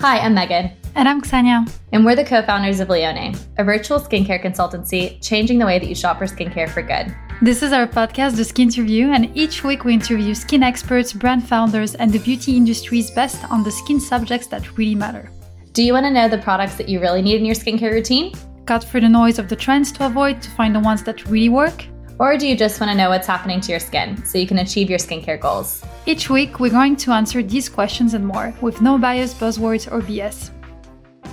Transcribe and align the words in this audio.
Hi, 0.00 0.20
I'm 0.20 0.32
Megan. 0.32 0.70
And 0.94 1.06
I'm 1.06 1.20
Ksenia. 1.20 1.70
And 1.92 2.06
we're 2.06 2.16
the 2.16 2.24
co 2.24 2.40
founders 2.40 2.80
of 2.80 2.88
Lionne, 2.88 3.38
a 3.58 3.64
virtual 3.64 4.00
skincare 4.00 4.42
consultancy 4.42 5.22
changing 5.22 5.58
the 5.58 5.66
way 5.66 5.78
that 5.78 5.90
you 5.90 5.94
shop 5.94 6.16
for 6.16 6.24
skincare 6.24 6.70
for 6.70 6.80
good. 6.80 7.14
This 7.42 7.62
is 7.62 7.74
our 7.74 7.86
podcast, 7.86 8.36
The 8.36 8.44
Skinterview, 8.44 9.14
and 9.14 9.30
each 9.36 9.62
week 9.62 9.84
we 9.84 9.92
interview 9.92 10.34
skin 10.34 10.62
experts, 10.62 11.12
brand 11.12 11.46
founders, 11.46 11.96
and 11.96 12.10
the 12.10 12.18
beauty 12.18 12.56
industry's 12.56 13.10
best 13.10 13.44
on 13.50 13.62
the 13.62 13.70
skin 13.70 14.00
subjects 14.00 14.46
that 14.46 14.78
really 14.78 14.94
matter. 14.94 15.30
Do 15.74 15.82
you 15.82 15.92
want 15.92 16.06
to 16.06 16.10
know 16.10 16.30
the 16.30 16.38
products 16.38 16.76
that 16.76 16.88
you 16.88 16.98
really 16.98 17.20
need 17.20 17.36
in 17.36 17.44
your 17.44 17.54
skincare 17.54 17.92
routine? 17.92 18.32
Cut 18.64 18.82
through 18.82 19.02
the 19.02 19.08
noise 19.10 19.38
of 19.38 19.50
the 19.50 19.56
trends 19.56 19.92
to 19.92 20.06
avoid 20.06 20.40
to 20.40 20.50
find 20.52 20.74
the 20.74 20.80
ones 20.80 21.02
that 21.02 21.26
really 21.26 21.50
work? 21.50 21.84
Or 22.20 22.36
do 22.36 22.46
you 22.46 22.54
just 22.54 22.78
want 22.78 22.90
to 22.90 22.94
know 22.98 23.08
what's 23.08 23.26
happening 23.26 23.62
to 23.62 23.70
your 23.70 23.80
skin 23.80 24.22
so 24.26 24.36
you 24.36 24.46
can 24.46 24.58
achieve 24.58 24.90
your 24.90 24.98
skincare 24.98 25.40
goals? 25.40 25.82
Each 26.04 26.28
week, 26.28 26.60
we're 26.60 26.68
going 26.68 26.94
to 26.96 27.12
answer 27.12 27.42
these 27.42 27.66
questions 27.70 28.12
and 28.12 28.26
more 28.26 28.54
with 28.60 28.82
no 28.82 28.98
bias, 28.98 29.32
buzzwords, 29.32 29.90
or 29.90 30.02
BS. 30.02 30.50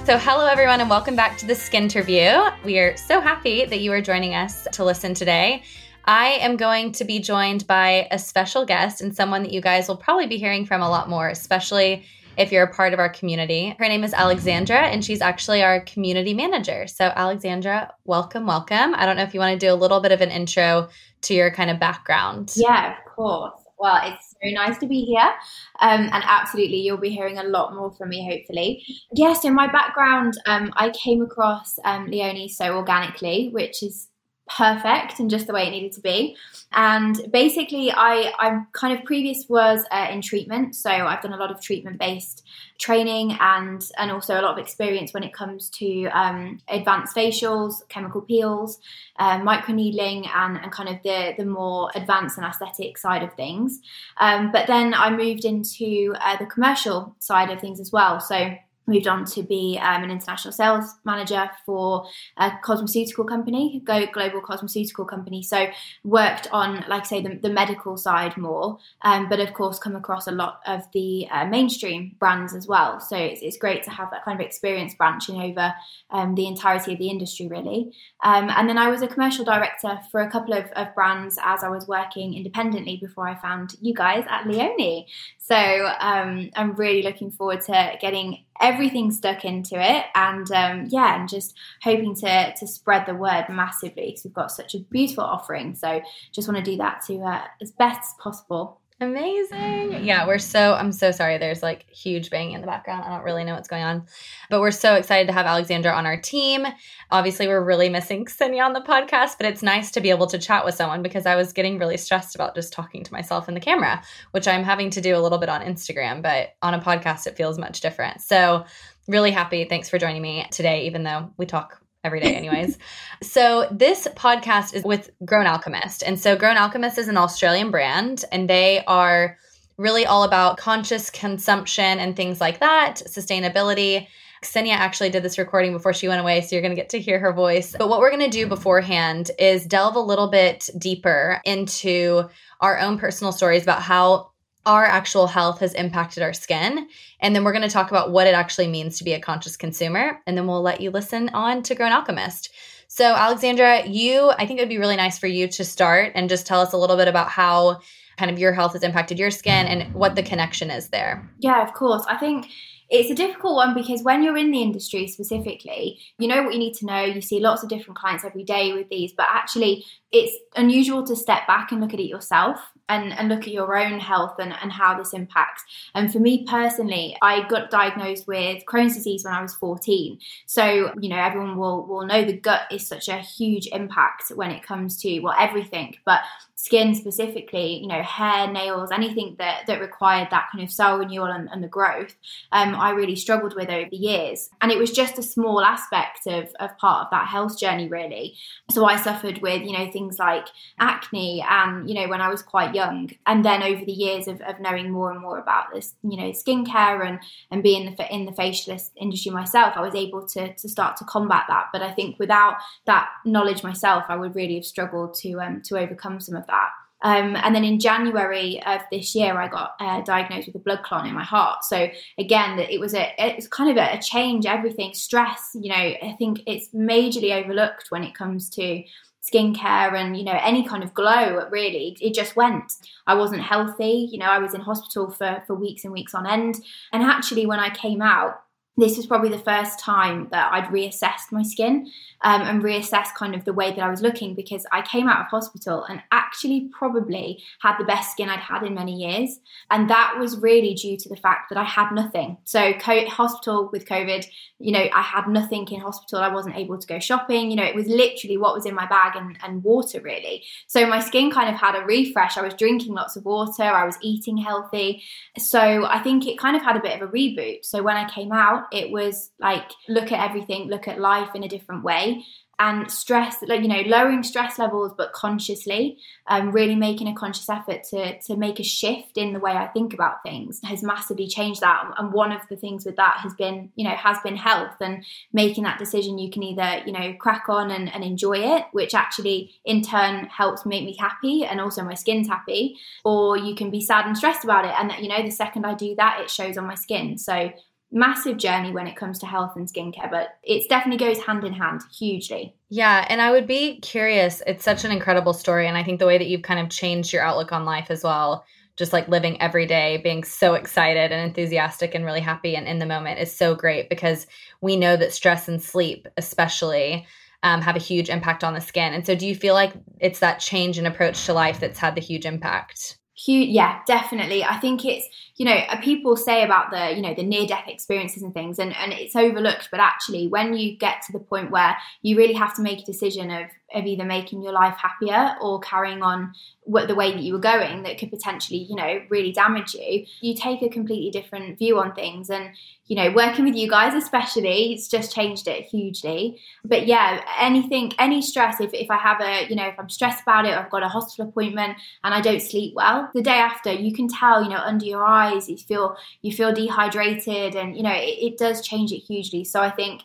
So, 0.06 0.18
hello 0.18 0.46
everyone, 0.48 0.80
and 0.80 0.90
welcome 0.90 1.14
back 1.14 1.38
to 1.40 1.46
the 1.46 1.56
Skinterview. 1.56 2.64
We 2.64 2.80
are 2.80 2.96
so 2.96 3.20
happy 3.20 3.66
that 3.66 3.82
you 3.82 3.92
are 3.92 4.02
joining 4.02 4.34
us 4.34 4.66
to 4.72 4.86
listen 4.86 5.14
today. 5.14 5.62
I 6.06 6.38
am 6.40 6.56
going 6.56 6.94
to 6.94 7.04
be 7.04 7.20
joined 7.20 7.68
by 7.68 8.08
a 8.10 8.18
special 8.18 8.66
guest 8.66 9.02
and 9.02 9.14
someone 9.14 9.44
that 9.44 9.52
you 9.52 9.60
guys 9.60 9.90
will 9.90 9.98
probably 9.98 10.28
be 10.28 10.38
hearing 10.38 10.66
from 10.66 10.82
a 10.82 10.90
lot 10.90 11.10
more, 11.10 11.28
especially 11.28 12.06
if 12.38 12.52
you're 12.52 12.64
a 12.64 12.74
part 12.74 12.94
of 12.94 13.00
our 13.00 13.10
community. 13.10 13.76
Her 13.80 13.88
name 13.88 14.04
is 14.04 14.14
Alexandra, 14.14 14.82
and 14.82 15.04
she's 15.04 15.22
actually 15.22 15.64
our 15.64 15.82
community 15.82 16.34
manager. 16.34 16.88
So, 16.88 17.06
Alexandra, 17.06 17.94
welcome, 18.06 18.46
welcome. 18.46 18.94
I 18.96 19.06
don't 19.06 19.18
know 19.18 19.24
if 19.24 19.34
you 19.34 19.40
want 19.40 19.60
to 19.60 19.66
do 19.66 19.74
a 19.74 19.76
little 19.76 20.00
bit 20.00 20.12
of 20.12 20.22
an 20.22 20.30
intro 20.30 20.90
to 21.22 21.34
your 21.34 21.52
kind 21.52 21.70
of 21.70 21.80
background. 21.80 22.54
Yeah, 22.56 22.92
of 22.92 23.16
course. 23.16 23.60
Well, 23.80 24.02
it's 24.04 24.36
very 24.42 24.54
nice 24.54 24.78
to 24.80 24.88
be 24.88 25.02
here. 25.02 25.32
Um, 25.80 26.10
and 26.12 26.24
absolutely, 26.26 26.78
you'll 26.78 26.98
be 26.98 27.10
hearing 27.10 27.38
a 27.38 27.44
lot 27.44 27.76
more 27.76 27.92
from 27.92 28.10
me, 28.10 28.28
hopefully. 28.28 28.84
Yeah, 29.14 29.34
so 29.34 29.52
my 29.52 29.72
background, 29.72 30.34
um, 30.48 30.74
I 30.76 30.90
came 30.92 31.22
across 31.22 31.78
um, 31.86 32.08
Lionne 32.08 32.50
so 32.50 32.76
organically, 32.76 33.50
which 33.52 33.84
is 33.84 34.10
perfect 34.48 35.20
and 35.20 35.30
just 35.30 35.48
the 35.48 35.54
way 35.54 35.68
it 35.68 35.72
needed 35.72 35.92
to 35.94 36.02
be. 36.02 36.36
And 36.72 37.20
basically, 37.32 37.92
I 37.92 38.34
I 38.40 38.62
kind 38.74 38.98
of 38.98 39.06
previous 39.06 39.46
was 39.48 39.86
uh, 39.92 40.08
in 40.12 40.22
treatment, 40.22 40.76
so 40.76 40.90
I've 40.90 41.22
done 41.22 41.34
a 41.34 41.38
lot 41.38 41.52
of 41.52 41.62
treatment 41.62 41.98
based 41.98 42.46
training 42.78 43.36
and 43.40 43.82
and 43.98 44.12
also 44.12 44.40
a 44.40 44.42
lot 44.42 44.52
of 44.52 44.58
experience 44.58 45.14
when 45.14 45.24
it 45.24 45.34
comes 45.34 45.70
to 45.70 46.06
um, 46.08 46.60
advanced 46.68 47.16
facials, 47.16 47.88
chemical 47.90 48.22
peels, 48.22 48.80
uh, 49.18 49.40
microneedling, 49.40 50.28
and 50.34 50.58
and 50.58 50.72
kind 50.72 50.90
of 50.90 51.02
the 51.04 51.34
the 51.38 51.46
more 51.46 51.90
advanced 51.96 52.38
and 52.38 52.46
aesthetic 52.46 52.98
side 52.98 53.24
of 53.24 53.34
things. 53.36 53.80
Um, 54.18 54.52
but 54.52 54.68
then 54.68 54.94
I 54.94 55.10
moved 55.10 55.46
into 55.46 56.16
uh, 56.20 56.38
the 56.38 56.46
commercial 56.46 57.16
side 57.20 57.50
of 57.50 57.62
things 57.62 57.80
as 57.80 57.92
well. 57.92 58.20
So 58.20 58.56
moved 58.88 59.08
on 59.08 59.26
to 59.26 59.44
be 59.44 59.78
um, 59.82 60.04
an 60.04 60.10
international 60.10 60.54
sales 60.54 60.96
manager 61.04 61.50
for 61.66 62.08
a 62.38 62.52
cosmeceutical 62.64 63.28
company, 63.28 63.82
Go 63.84 64.06
global 64.08 64.42
cosmeceutical 64.42 65.08
company. 65.08 65.44
So 65.44 65.68
worked 66.04 66.48
on, 66.52 66.86
like 66.88 67.04
I 67.04 67.06
say, 67.06 67.22
the, 67.22 67.36
the 67.36 67.50
medical 67.50 67.98
side 67.98 68.38
more, 68.38 68.80
um, 69.02 69.28
but 69.30 69.40
of 69.40 69.54
course 69.54 69.78
come 69.78 69.96
across 69.96 70.28
a 70.28 70.32
lot 70.32 70.62
of 70.66 70.84
the 70.94 71.28
uh, 71.30 71.46
mainstream 71.46 72.16
brands 72.20 72.56
as 72.56 72.68
well. 72.68 73.00
So 73.00 73.18
it's, 73.18 73.42
it's, 73.42 73.58
great 73.58 73.82
to 73.84 73.90
have 73.90 74.12
that 74.12 74.24
kind 74.24 74.40
of 74.40 74.46
experience 74.46 74.94
branching 74.94 75.42
over 75.42 75.74
um, 76.12 76.36
the 76.36 76.46
entirety 76.46 76.94
of 76.94 77.00
the 77.00 77.10
industry, 77.10 77.48
really. 77.48 77.92
Um, 78.24 78.52
and 78.52 78.70
then 78.70 78.78
I 78.78 78.88
was 78.88 79.02
a 79.02 79.08
commercial 79.08 79.44
director 79.44 80.00
for 80.12 80.22
a 80.22 80.30
couple 80.30 80.54
of, 80.54 80.66
of 80.76 80.94
brands 80.94 81.40
as 81.44 81.64
I 81.64 81.70
was 81.70 81.88
working 81.88 82.36
independently 82.36 82.98
before 82.98 83.28
I 83.28 83.36
found 83.36 83.76
you 83.82 83.96
guys 83.96 84.26
at 84.30 84.44
Lionne. 84.44 85.06
So 85.48 85.56
um, 85.56 86.50
I'm 86.58 86.74
really 86.74 87.04
looking 87.04 87.32
forward 87.32 87.62
to 87.62 87.98
getting 88.02 88.44
everything 88.60 89.12
stuck 89.12 89.46
into 89.46 89.76
it 89.76 90.06
and 90.14 90.52
um, 90.52 90.88
yeah 90.90 91.18
and 91.18 91.30
just 91.30 91.56
hoping 91.82 92.14
to 92.16 92.54
to 92.54 92.68
spread 92.68 93.06
the 93.06 93.16
word 93.16 93.46
massively 93.50 94.08
because 94.08 94.26
we've 94.26 94.34
got 94.34 94.52
such 94.52 94.76
a 94.76 94.80
beautiful 94.80 95.24
offering. 95.24 95.74
So 95.74 96.02
just 96.34 96.50
want 96.50 96.64
to 96.64 96.70
do 96.70 96.78
that 96.80 97.02
to 97.08 97.20
uh, 97.22 97.44
as 97.62 97.72
best 97.72 98.00
as 98.00 98.14
possible 98.20 98.82
Amazing. 99.00 100.06
Yeah, 100.06 100.26
we're 100.26 100.40
so 100.40 100.74
I'm 100.74 100.92
so 100.92 101.12
sorry 101.12 101.38
there's 101.38 101.62
like 101.62 101.88
huge 101.88 102.32
banging 102.32 102.54
in 102.54 102.62
the 102.62 102.68
background. 102.68 103.04
I 103.04 103.10
don't 103.16 103.24
really 103.24 103.44
know 103.44 103.54
what's 103.54 103.68
going 103.68 103.84
on. 103.84 104.08
But 104.50 104.60
we're 104.60 104.72
so 104.72 104.96
excited 104.96 105.28
to 105.28 105.34
have 105.34 105.46
Alexandra 105.46 105.92
on 105.92 106.08
our 106.08 106.20
team. 106.20 106.66
Obviously, 107.12 107.48
we're 107.48 107.64
really 107.64 107.90
missing 107.90 108.26
Ksenia 108.26 108.66
on 108.66 108.74
the 108.74 108.82
podcast, 108.82 109.38
but 109.38 109.46
it's 109.46 109.62
nice 109.62 109.92
to 109.92 110.02
be 110.02 110.10
able 110.10 110.26
to 110.28 110.40
chat 110.40 110.66
with 110.66 110.74
someone 110.74 111.04
because 111.04 111.28
I 111.28 111.36
was 111.36 111.54
getting 111.54 111.78
really 111.78 111.98
stressed 111.98 112.34
about 112.34 112.56
just 112.56 112.74
talking 112.74 113.04
to 113.04 113.14
myself 113.14 113.48
in 113.48 113.54
the 113.54 113.60
camera, 113.60 114.02
which 114.32 114.48
I'm 114.48 114.64
having 114.64 114.90
to 114.92 115.02
do 115.02 115.16
a 115.16 115.22
little 115.22 115.38
bit 115.38 115.50
on 115.50 115.62
Instagram, 115.62 116.24
but 116.24 116.56
on 116.64 116.74
a 116.74 116.80
podcast 116.80 117.28
it 117.28 117.38
feels 117.38 117.60
much 117.60 117.82
different. 117.82 118.22
So, 118.22 118.66
really 119.08 119.32
happy. 119.32 119.66
Thanks 119.66 119.90
for 119.90 120.00
joining 120.00 120.24
me 120.24 120.48
today 120.52 120.88
even 120.88 121.04
though 121.04 121.32
we 121.38 121.46
talk 121.46 121.82
every 122.08 122.20
day, 122.20 122.36
anyways. 122.36 122.80
so, 123.22 123.68
this 123.70 124.08
podcast 124.16 124.74
is 124.74 124.84
with 124.84 125.12
Grown 125.24 125.46
Alchemist. 125.46 126.02
And 126.04 126.20
so, 126.20 126.36
Grown 126.36 126.58
Alchemist 126.58 126.98
is 126.98 127.08
an 127.08 127.18
Australian 127.18 127.70
brand, 127.70 128.26
and 128.32 128.50
they 128.50 128.84
are 128.88 129.38
really 129.78 130.08
all 130.08 130.24
about 130.24 130.58
conscious 130.58 131.12
consumption 131.12 132.00
and 132.00 132.16
things 132.16 132.42
like 132.42 132.60
that, 132.60 133.02
sustainability. 133.06 134.08
Ksenia 134.44 134.74
actually 134.74 135.10
did 135.10 135.24
this 135.24 135.38
recording 135.38 135.74
before 135.74 135.94
she 135.94 136.08
went 136.08 136.22
away, 136.22 136.42
so 136.42 136.56
you're 136.56 136.62
going 136.62 136.76
to 136.76 136.82
get 136.82 136.90
to 136.90 137.00
hear 137.00 137.20
her 137.20 137.34
voice. 137.34 137.76
But 137.78 137.90
what 137.90 138.00
we're 138.00 138.12
going 138.12 138.30
to 138.30 138.30
do 138.30 138.48
beforehand 138.48 139.32
is 139.40 139.66
delve 139.66 139.96
a 139.96 140.00
little 140.00 140.30
bit 140.30 140.70
deeper 140.78 141.42
into 141.44 142.24
our 142.62 142.80
own 142.80 142.98
personal 142.98 143.32
stories 143.32 143.64
about 143.64 143.82
how 143.82 144.32
our 144.68 144.84
actual 144.84 145.28
health 145.28 145.62
has 145.62 145.74
impacted 145.74 146.22
our 146.22 146.34
skin. 146.34 146.90
And 147.22 147.34
then 147.34 147.46
we're 147.46 147.54
going 147.54 147.62
to 147.64 147.70
talk 147.70 147.90
about 147.90 148.12
what 148.12 148.28
it 148.28 148.36
actually 148.36 148.68
means 148.68 148.98
to 148.98 149.06
be 149.06 149.14
a 149.14 149.20
conscious 149.20 149.56
consumer. 149.56 150.20
And 150.28 150.38
then 150.38 150.46
we'll 150.46 150.62
let 150.62 150.82
you 150.82 150.92
listen 150.92 151.30
on 151.30 151.64
to 151.64 151.74
Grown 151.74 151.94
Alchemist. 151.94 152.54
So, 152.90 153.16
Alexandra, 153.16 153.88
you, 153.88 154.30
I 154.32 154.46
think 154.46 154.60
it 154.60 154.64
would 154.64 154.70
be 154.70 154.78
really 154.78 154.98
nice 154.98 155.18
for 155.18 155.28
you 155.28 155.48
to 155.48 155.64
start 155.64 156.12
and 156.16 156.30
just 156.30 156.46
tell 156.46 156.60
us 156.60 156.74
a 156.74 156.78
little 156.78 156.98
bit 156.98 157.08
about 157.08 157.30
how 157.30 157.80
kind 158.18 158.30
of 158.30 158.40
your 158.40 158.52
health 158.52 158.74
has 158.74 158.84
impacted 158.84 159.18
your 159.18 159.32
skin 159.32 159.68
and 159.68 159.94
what 159.94 160.16
the 160.16 160.24
connection 160.24 160.70
is 160.70 160.90
there. 160.90 161.30
Yeah, 161.40 161.64
of 161.64 161.74
course. 161.74 162.04
I 162.10 162.18
think 162.18 162.48
it's 162.90 163.10
a 163.10 163.16
difficult 163.16 163.56
one 163.56 163.74
because 163.74 164.04
when 164.04 164.22
you're 164.22 164.38
in 164.38 164.52
the 164.52 164.62
industry 164.62 165.08
specifically, 165.08 166.00
you 166.18 166.28
know 166.28 166.44
what 166.44 166.54
you 166.54 166.60
need 166.60 166.74
to 166.76 166.86
know. 166.86 167.04
You 167.04 167.22
see 167.22 167.40
lots 167.40 167.64
of 167.64 167.70
different 167.70 167.98
clients 167.98 168.26
every 168.26 168.44
day 168.44 168.74
with 168.74 168.90
these, 168.90 169.14
but 169.16 169.28
actually, 169.30 169.86
it's 170.12 170.34
unusual 170.56 171.06
to 171.06 171.16
step 171.16 171.48
back 171.48 171.72
and 171.72 171.80
look 171.80 171.94
at 171.94 172.00
it 172.00 172.08
yourself 172.08 172.60
and, 172.90 173.14
and 173.14 173.30
look 173.30 173.42
at 173.42 173.54
your 173.54 173.78
own 173.78 174.00
health 174.00 174.36
and, 174.40 174.54
and 174.62 174.72
how 174.72 174.98
this 174.98 175.14
impacts. 175.14 175.64
And 175.94 176.12
for 176.12 176.20
me 176.20 176.46
personally, 176.46 177.18
I 177.22 177.48
got 177.48 177.70
diagnosed 177.70 178.28
with 178.28 178.64
Crohn's 178.66 178.96
disease 178.96 179.24
when 179.24 179.34
I 179.34 179.42
was 179.42 179.54
14. 179.56 180.20
So, 180.46 180.94
you 181.00 181.10
know, 181.10 181.18
everyone 181.18 181.58
will, 181.58 181.86
will 181.86 182.06
know 182.06 182.24
the 182.24 182.38
gut 182.38 182.62
is 182.72 182.88
such 182.88 183.10
a 183.10 183.18
huge 183.18 183.68
impact 183.68 184.32
when 184.36 184.52
it 184.52 184.64
comes 184.64 185.02
to, 185.02 185.20
well, 185.20 185.36
everything, 185.38 185.96
but 186.06 186.22
skin 186.60 186.96
specifically, 186.96 187.78
you 187.78 187.88
know, 187.88 188.02
hair, 188.02 188.52
nails, 188.52 188.92
anything 188.92 189.36
that, 189.38 189.68
that 189.68 189.80
required 189.80 190.28
that 190.32 190.50
kind 190.52 190.64
of 190.64 190.72
cell 190.72 190.98
renewal 190.98 191.28
and, 191.28 191.48
and 191.52 191.64
the 191.64 191.68
growth, 191.68 192.16
um, 192.52 192.74
I 192.74 192.90
really 192.90 193.16
struggled 193.16 193.56
with 193.56 193.70
over 193.70 193.88
the 193.92 193.96
years. 193.96 194.50
And 194.60 194.72
it 194.72 194.80
was 194.80 194.90
just 194.90 195.20
a 195.20 195.24
small 195.24 195.62
aspect 195.62 196.26
of, 196.26 196.50
of 196.60 196.76
part 196.80 197.06
of 197.06 197.12
that 197.12 197.28
health 197.28 197.60
journey, 197.60 197.88
really. 197.88 198.34
So 198.72 198.86
I 198.86 198.96
suffered 198.96 199.40
with, 199.40 199.62
you 199.62 199.78
know, 199.78 199.92
things 199.92 200.18
like 200.18 200.48
acne 200.80 201.46
and, 201.48 201.88
you 201.88 201.94
know, 201.94 202.08
when 202.08 202.22
I 202.22 202.30
was 202.30 202.42
quite 202.42 202.74
young. 202.74 203.12
And 203.28 203.46
then 203.46 203.62
over 203.62 203.86
the 203.86 203.92
years 203.92 204.28
of, 204.28 204.42
of 204.42 204.60
knowing 204.60 204.90
more 204.90 205.12
and 205.12 205.22
more 205.22 205.38
about 205.38 205.66
this, 205.72 205.94
you 206.02 206.18
know, 206.18 206.32
skincare 206.32 207.08
and, 207.08 207.20
and 207.52 207.62
being 207.62 207.96
the, 207.96 208.14
in 208.14 208.26
the 208.26 208.32
facialist 208.32 208.90
industry 208.96 209.32
myself, 209.32 209.74
I 209.76 209.82
was 209.82 209.94
able 209.94 210.28
to, 210.30 210.56
to 210.56 210.68
start 210.68 210.98
to 210.98 211.06
combat 211.06 211.44
that. 211.50 211.68
But 211.72 211.84
I 211.84 211.92
think 211.92 212.18
without 212.18 212.56
that 212.88 213.10
knowledge 213.26 213.62
myself, 213.62 214.06
I 214.10 214.16
would 214.16 214.34
really 214.34 214.56
have 214.56 214.66
struggled 214.66 215.14
to, 215.20 215.40
um, 215.40 215.62
to 215.66 215.78
overcome 215.78 216.20
some 216.20 216.36
of 216.36 216.47
that. 216.48 216.70
Um, 217.04 217.36
and 217.36 217.54
then 217.54 217.64
in 217.64 217.80
January 217.80 218.62
of 218.66 218.82
this 218.92 219.14
year, 219.14 219.40
I 219.40 219.48
got 219.48 219.76
uh, 219.80 220.02
diagnosed 220.02 220.48
with 220.48 220.56
a 220.56 220.60
blood 220.60 220.82
clot 220.84 221.06
in 221.06 221.14
my 221.14 221.24
heart. 221.24 221.64
So 221.64 221.90
again, 222.18 222.58
it 222.58 222.80
was 222.80 222.96
a 222.96 223.14
it 223.24 223.36
was 223.36 223.48
kind 223.48 223.70
of 223.70 223.78
a, 223.78 223.98
a, 223.98 224.02
change. 224.02 224.46
Everything, 224.48 224.94
stress. 224.94 225.52
You 225.54 225.70
know, 225.70 225.76
I 225.76 226.16
think 226.18 226.42
it's 226.48 226.70
majorly 226.70 227.32
overlooked 227.32 227.88
when 227.90 228.04
it 228.04 228.16
comes 228.16 228.50
to 228.52 228.84
skincare 229.22 229.94
and 229.94 230.18
you 230.18 230.24
know 230.24 230.40
any 230.42 230.68
kind 230.68 230.84
of 230.84 230.94
glow. 230.96 231.48
Really, 231.52 231.96
it 232.02 232.16
just 232.16 232.36
went. 232.36 232.72
I 233.06 233.14
wasn't 233.14 233.44
healthy. 233.44 234.10
You 234.12 234.18
know, 234.18 234.26
I 234.26 234.40
was 234.40 234.56
in 234.56 234.62
hospital 234.62 235.12
for 235.12 235.44
for 235.46 235.54
weeks 235.54 235.84
and 235.84 235.94
weeks 235.94 236.16
on 236.16 236.26
end. 236.26 236.56
And 236.92 237.04
actually, 237.04 237.46
when 237.46 237.60
I 237.60 237.70
came 237.70 238.02
out, 238.02 238.42
this 238.78 238.96
was 238.96 239.08
probably 239.08 239.30
the 239.30 239.40
first 239.40 239.80
time 239.80 240.28
that 240.32 240.54
I'd 240.54 240.66
reassessed 240.66 241.32
my 241.32 241.42
skin 241.42 241.92
um, 242.22 242.42
and 242.42 242.64
reassessed 242.64 243.14
kind 243.16 243.36
of 243.36 243.44
the 243.44 243.54
way 243.54 243.72
that 243.72 243.80
I 243.80 243.90
was 243.90 244.02
looking 244.02 244.34
because 244.34 244.66
I 244.72 244.82
came 244.82 245.08
out 245.08 245.22
of 245.22 245.28
hospital 245.28 245.84
and 245.86 246.02
actually 246.12 246.70
probably 246.72 247.44
had 247.62 247.78
the 247.78 247.86
best 247.86 248.12
skin 248.12 248.30
I'd 248.30 248.40
had 248.40 248.64
in 248.64 248.74
many 248.74 248.94
years. 248.94 249.40
And 249.70 249.90
that 249.90 250.16
was 250.20 250.38
really 250.38 250.74
due 250.74 250.98
to 250.98 251.10
the 251.10 251.16
fact 251.16 251.50
that 251.50 251.58
I 251.58 251.64
had 251.64 251.92
nothing. 251.92 252.38
So, 252.44 252.74
co- 252.74 253.08
hospital 253.08 253.70
with 253.72 253.86
COVID, 253.86 254.26
you 254.60 254.72
know, 254.72 254.88
I 254.94 255.02
had 255.02 255.28
nothing 255.28 255.68
in 255.68 255.80
hospital. 255.80 256.20
I 256.20 256.34
wasn't 256.34 256.56
able 256.56 256.78
to 256.78 256.88
go 256.88 257.00
shopping. 257.00 257.50
You 257.52 257.58
know, 257.58 257.64
it 257.64 257.76
was 257.76 257.88
literally 257.88 258.38
what 258.38 258.56
was 258.56 258.66
in 258.66 258.74
my 258.74 258.88
bag 258.88 259.16
and, 259.16 259.38
and 259.44 259.64
water, 259.64 260.02
really. 260.02 260.44
So, 260.68 260.88
my 260.88 261.00
skin 261.00 261.32
kind 261.32 261.50
of 261.50 261.60
had 261.60 261.76
a 261.76 261.86
refresh. 261.86 262.38
I 262.38 262.42
was 262.42 262.54
drinking 262.54 262.94
lots 262.94 263.16
of 263.16 263.26
water, 263.26 263.64
I 263.64 263.86
was 263.86 263.98
eating 264.02 264.38
healthy. 264.38 265.04
So, 265.38 265.86
I 265.86 266.00
think 266.00 266.28
it 266.28 266.38
kind 266.38 266.56
of 266.56 266.64
had 266.64 266.76
a 266.76 266.82
bit 266.82 267.00
of 267.00 267.08
a 267.08 267.12
reboot. 267.12 267.66
So, 267.66 267.84
when 267.84 267.98
I 267.98 268.10
came 268.10 268.32
out, 268.32 268.67
it 268.72 268.92
was 268.92 269.32
like 269.40 269.72
look 269.88 270.12
at 270.12 270.30
everything, 270.30 270.68
look 270.68 270.88
at 270.88 271.00
life 271.00 271.36
in 271.36 271.44
a 271.44 271.50
different 271.50 271.84
way. 271.84 272.26
And 272.60 272.90
stress 272.92 273.38
like 273.44 273.62
you 273.62 273.68
know 273.68 273.82
lowering 273.82 274.24
stress 274.24 274.58
levels 274.58 274.92
but 274.98 275.14
consciously 275.14 276.00
um, 276.26 276.52
really 276.52 276.74
making 276.74 277.08
a 277.08 277.14
conscious 277.14 277.48
effort 277.48 277.84
to 277.92 278.20
to 278.22 278.36
make 278.36 278.60
a 278.60 278.64
shift 278.64 279.16
in 279.16 279.34
the 279.34 279.40
way 279.40 279.52
i 279.52 279.68
think 279.68 279.94
about 279.94 280.24
things 280.24 280.60
has 280.64 280.82
massively 280.82 281.28
changed 281.28 281.62
that. 281.62 281.84
And 282.00 282.12
one 282.12 282.32
of 282.32 282.42
the 282.50 282.56
things 282.56 282.84
with 282.84 282.96
that 282.96 283.18
has 283.22 283.36
been 283.36 283.72
you 283.76 283.88
know 283.88 283.96
has 283.96 284.18
been 284.24 284.36
health 284.36 284.76
and 284.82 285.06
making 285.32 285.66
that 285.66 285.78
decision. 285.78 286.18
You 286.18 286.32
can 286.32 286.42
either 286.42 286.82
you 286.84 286.92
know 286.92 287.14
crack 287.20 287.46
on 287.48 287.70
and, 287.70 287.94
and 287.94 288.04
enjoy 288.04 288.40
it 288.40 288.66
which 288.72 288.96
actually 288.96 289.54
in 289.64 289.84
turn 289.84 290.26
helps 290.26 290.66
make 290.66 290.84
me 290.84 290.96
happy 290.98 291.46
and 291.46 291.62
also 291.62 291.84
my 291.84 291.94
skin's 291.94 292.28
happy 292.28 292.78
or 293.06 293.38
you 293.38 293.54
can 293.54 293.70
be 293.70 293.82
sad 293.82 294.08
and 294.08 294.18
stressed 294.18 294.44
about 294.44 294.66
it. 294.66 294.74
And 294.80 294.90
that 294.90 295.04
you 295.04 295.10
know 295.10 295.22
the 295.22 295.30
second 295.30 295.64
i 295.64 295.76
do 295.76 295.94
that 295.98 296.22
it 296.22 296.32
shows 296.32 296.58
on 296.58 296.66
my 296.66 296.76
skin. 296.76 297.20
So 297.20 297.52
massive 297.92 298.38
journey 298.38 298.72
when 298.72 298.88
it 298.88 298.96
comes 298.96 299.20
to 299.20 299.26
health 299.26 299.54
and 299.56 299.68
skincare, 299.68 300.12
but 300.12 300.38
it 300.44 300.68
definitely 300.70 301.06
goes 301.06 301.24
hand 301.24 301.44
in 301.44 301.54
hand 301.54 301.82
hugely. 301.98 302.56
Yeah, 302.70 303.06
and 303.10 303.22
I 303.22 303.32
would 303.32 303.48
be 303.48 303.80
curious. 303.80 304.42
It's 304.46 304.64
such 304.64 304.84
an 304.84 304.92
incredible 304.92 305.34
story. 305.34 305.68
And 305.68 305.78
I 305.78 305.84
think 305.84 306.00
the 306.00 306.06
way 306.06 306.18
that 306.18 306.28
you've 306.28 306.42
kind 306.42 306.60
of 306.60 306.70
changed 306.70 307.14
your 307.14 307.24
outlook 307.24 307.52
on 307.52 307.66
life 307.66 307.90
as 307.90 308.04
well, 308.04 308.46
just 308.76 308.94
like 308.94 309.08
living 309.08 309.42
every 309.42 309.66
day, 309.66 310.02
being 310.04 310.24
so 310.24 310.54
excited 310.54 311.12
and 311.12 311.28
enthusiastic 311.28 311.96
and 311.96 312.06
really 312.06 312.20
happy 312.20 312.56
and 312.56 312.68
in 312.68 312.80
the 312.80 312.86
moment 312.86 313.20
is 313.20 313.34
so 313.34 313.56
great 313.56 313.90
because 313.90 314.28
we 314.62 314.76
know 314.76 314.98
that 314.98 315.14
stress 315.14 315.48
and 315.48 315.62
sleep, 315.62 316.08
especially, 316.18 317.08
um, 317.44 317.62
have 317.62 317.76
a 317.76 317.80
huge 317.80 318.10
impact 318.10 318.44
on 318.44 318.54
the 318.54 318.62
skin. 318.62 318.94
And 318.94 319.06
so, 319.06 319.16
do 319.16 319.26
you 319.26 319.36
feel 319.36 319.54
like 319.54 319.74
it's 320.00 320.20
that 320.20 320.40
change 320.40 320.78
in 320.78 320.86
approach 320.86 321.26
to 321.26 321.34
life 321.34 321.60
that's 321.60 321.80
had 321.80 321.96
the 321.96 322.02
huge 322.02 322.26
impact? 322.26 322.98
Huge, 323.16 323.50
yeah, 323.50 323.80
definitely. 323.88 324.44
I 324.44 324.58
think 324.58 324.86
it's 324.86 325.08
you 325.38 325.46
know 325.46 325.56
uh, 325.56 325.80
people 325.82 326.18
say 326.18 326.44
about 326.44 326.72
the 326.72 326.96
you 326.96 327.02
know 327.02 327.14
the 327.14 327.24
near 327.24 327.48
death 327.48 327.68
experiences 327.68 328.24
and 328.24 328.34
things, 328.34 328.60
and 328.60 328.76
and 328.76 328.92
it's 328.92 329.16
overlooked. 329.16 329.70
But 329.72 329.80
actually, 329.80 330.28
when 330.28 330.56
you 330.56 330.76
get 330.78 331.02
to 331.04 331.14
the 331.14 331.20
point 331.20 331.52
where 331.52 331.78
you 332.02 332.18
really 332.18 332.34
have 332.34 332.56
to 332.56 332.62
make 332.62 332.82
a 332.82 332.86
decision 332.86 333.32
of 333.32 333.48
of 333.74 333.86
either 333.86 334.06
making 334.06 334.42
your 334.42 334.54
life 334.54 334.78
happier 334.78 335.36
or 335.42 335.60
carrying 335.60 336.02
on 336.02 336.34
what 336.64 336.88
the 336.88 336.96
way 336.96 337.12
that 337.12 337.22
you 337.22 337.34
were 337.34 337.40
going 337.40 337.84
that 337.84 337.98
could 337.98 338.10
potentially 338.10 338.60
you 338.60 338.76
know 338.76 339.02
really 339.10 339.32
damage 339.32 339.74
you 339.74 340.06
you 340.22 340.34
take 340.34 340.62
a 340.62 340.70
completely 340.70 341.10
different 341.10 341.58
view 341.58 341.78
on 341.78 341.94
things 341.94 342.30
and 342.30 342.50
you 342.86 342.96
know 342.96 343.12
working 343.12 343.44
with 343.46 343.56
you 343.56 343.70
guys 343.70 343.94
especially 343.94 344.74
it's 344.74 344.88
just 344.88 345.14
changed 345.14 345.48
it 345.48 345.66
hugely 345.66 346.40
but 346.64 346.88
yeah 346.88 347.24
anything 347.40 347.92
any 348.00 348.22
stress 348.22 348.62
if, 348.62 348.74
if 348.74 348.90
i 348.90 348.98
have 348.98 349.20
a 349.22 349.50
you 349.50 349.56
know 349.56 349.68
if 349.68 349.78
i'm 349.78 349.90
stressed 349.90 350.22
about 350.22 350.46
it 350.46 350.58
i've 350.58 350.70
got 350.70 350.84
a 350.84 350.88
hospital 350.88 351.28
appointment 351.28 351.78
and 352.04 352.14
i 352.14 352.22
don't 352.22 352.42
sleep 352.42 352.74
well 352.74 353.10
the 353.14 353.22
day 353.22 353.32
after 353.32 353.72
you 353.72 353.94
can 353.94 354.08
tell 354.08 354.44
you 354.44 354.50
know 354.50 354.58
under 354.58 354.86
your 354.86 355.04
eyes 355.04 355.27
you 355.34 355.58
feel 355.58 355.98
you 356.22 356.32
feel 356.32 356.54
dehydrated 356.54 357.56
and 357.56 357.76
you 357.76 357.84
know 357.84 357.94
it, 357.94 358.18
it 358.20 358.38
does 358.38 358.62
change 358.62 358.92
it 358.92 359.00
hugely. 359.00 359.44
So 359.44 359.62
i 359.62 359.70
think 359.70 360.02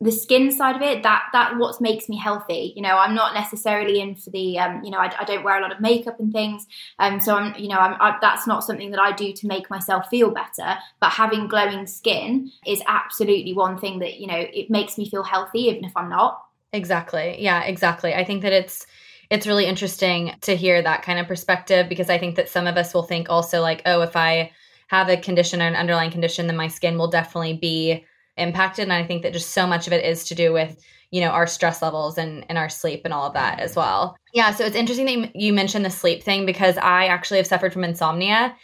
the 0.00 0.12
skin 0.12 0.50
side 0.52 0.76
of 0.76 0.82
it 0.82 1.02
that 1.02 1.24
that 1.32 1.56
what 1.56 1.80
makes 1.80 2.08
me 2.08 2.16
healthy 2.16 2.72
you 2.76 2.82
know 2.82 2.96
i'm 2.96 3.14
not 3.14 3.34
necessarily 3.34 4.00
in 4.00 4.14
for 4.14 4.30
the 4.30 4.58
um, 4.58 4.82
you 4.84 4.90
know 4.90 4.98
I, 4.98 5.12
I, 5.18 5.24
don't 5.24 5.42
wear 5.42 5.58
a 5.58 5.62
lot 5.62 5.72
of 5.72 5.80
makeup 5.80 6.20
and 6.20 6.32
things. 6.32 6.66
Um, 6.98 7.18
so 7.18 7.34
i'm 7.34 7.54
you 7.60 7.68
know 7.68 7.78
I'm, 7.78 7.96
I, 8.00 8.16
that's 8.20 8.46
not 8.46 8.64
something 8.64 8.90
that 8.92 9.00
i 9.00 9.12
do 9.12 9.32
to 9.32 9.46
make 9.46 9.70
myself 9.70 10.08
feel 10.08 10.30
better. 10.30 10.78
But 11.00 11.10
having 11.10 11.48
glowing 11.48 11.86
skin 11.86 12.50
is 12.66 12.82
absolutely 12.86 13.54
one 13.54 13.78
thing 13.78 13.98
that 13.98 14.20
you 14.20 14.26
know 14.26 14.38
it 14.38 14.70
makes 14.70 14.98
me 14.98 15.08
feel 15.08 15.24
healthy 15.24 15.60
even 15.62 15.84
if 15.84 15.96
i'm 15.96 16.08
not. 16.08 16.44
Exactly. 16.72 17.36
Yeah 17.38 17.64
exactly. 17.64 18.14
I 18.14 18.24
think 18.24 18.42
that 18.42 18.52
it's 18.52 18.86
it's 19.30 19.46
really 19.46 19.66
interesting 19.66 20.34
to 20.42 20.56
hear 20.56 20.80
that 20.80 21.02
kind 21.02 21.18
of 21.18 21.26
perspective 21.26 21.88
because 21.88 22.08
i 22.08 22.16
think 22.16 22.36
that 22.36 22.48
some 22.48 22.66
of 22.66 22.76
us 22.76 22.94
will 22.94 23.02
think 23.02 23.28
also 23.28 23.60
like 23.60 23.82
oh 23.84 24.00
if 24.00 24.16
i 24.16 24.50
have 24.88 25.08
a 25.08 25.16
condition 25.16 25.62
or 25.62 25.66
an 25.66 25.76
underlying 25.76 26.10
condition 26.10 26.46
then 26.46 26.56
my 26.56 26.68
skin 26.68 26.98
will 26.98 27.08
definitely 27.08 27.54
be 27.54 28.04
impacted. 28.36 28.84
And 28.84 28.92
i 28.92 29.04
think 29.04 29.22
that 29.22 29.32
just 29.32 29.50
so 29.50 29.66
much 29.66 29.86
of 29.86 29.92
it 29.92 30.04
is 30.04 30.24
to 30.24 30.34
do 30.34 30.52
with 30.52 30.76
you 31.10 31.20
know 31.20 31.28
our 31.28 31.46
stress 31.46 31.80
levels 31.80 32.18
and 32.18 32.44
and 32.48 32.58
our 32.58 32.68
sleep 32.68 33.02
and 33.04 33.14
all 33.14 33.26
of 33.26 33.34
that 33.34 33.60
as 33.60 33.76
well. 33.76 34.16
Yeah 34.32 34.52
so 34.52 34.64
it's 34.64 34.76
interesting 34.76 35.22
that 35.22 35.36
you 35.36 35.52
mentioned 35.52 35.84
the 35.84 35.90
sleep 35.90 36.22
thing 36.22 36.46
because 36.46 36.76
i 36.78 37.06
actually 37.06 37.38
have 37.38 37.46
suffered 37.46 37.72
from 37.72 37.84
insomnia 37.84 38.56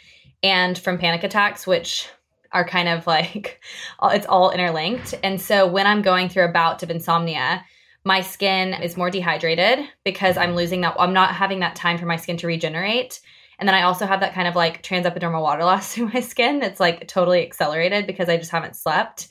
and 0.43 0.77
from 0.77 0.97
panic 0.97 1.23
attacks 1.23 1.65
which 1.65 2.07
are 2.51 2.67
kind 2.67 2.87
of 2.87 3.05
like 3.07 3.61
it's 4.03 4.27
all 4.27 4.51
interlinked. 4.51 5.13
And 5.23 5.41
so 5.41 5.67
when 5.67 5.87
i'm 5.87 6.01
going 6.01 6.29
through 6.29 6.45
a 6.45 6.51
bout 6.51 6.83
of 6.83 6.89
insomnia 6.89 7.63
my 8.05 8.21
skin 8.21 8.73
is 8.75 8.95
more 8.95 9.09
dehydrated 9.09 9.79
because 10.03 10.37
i'm 10.37 10.55
losing 10.55 10.81
that 10.81 10.95
i'm 10.99 11.13
not 11.13 11.33
having 11.33 11.59
that 11.59 11.75
time 11.75 11.97
for 11.97 12.05
my 12.05 12.15
skin 12.15 12.37
to 12.37 12.47
regenerate 12.47 13.19
and 13.59 13.67
then 13.67 13.75
I 13.75 13.83
also 13.83 14.05
have 14.05 14.19
that 14.19 14.33
kind 14.33 14.47
of 14.47 14.55
like 14.55 14.83
transepidermal 14.83 15.41
water 15.41 15.63
loss 15.63 15.93
through 15.93 16.11
my 16.13 16.19
skin 16.19 16.59
that's 16.59 16.79
like 16.79 17.07
totally 17.07 17.43
accelerated 17.43 18.07
because 18.07 18.29
I 18.29 18.37
just 18.37 18.51
haven't 18.51 18.75
slept 18.75 19.29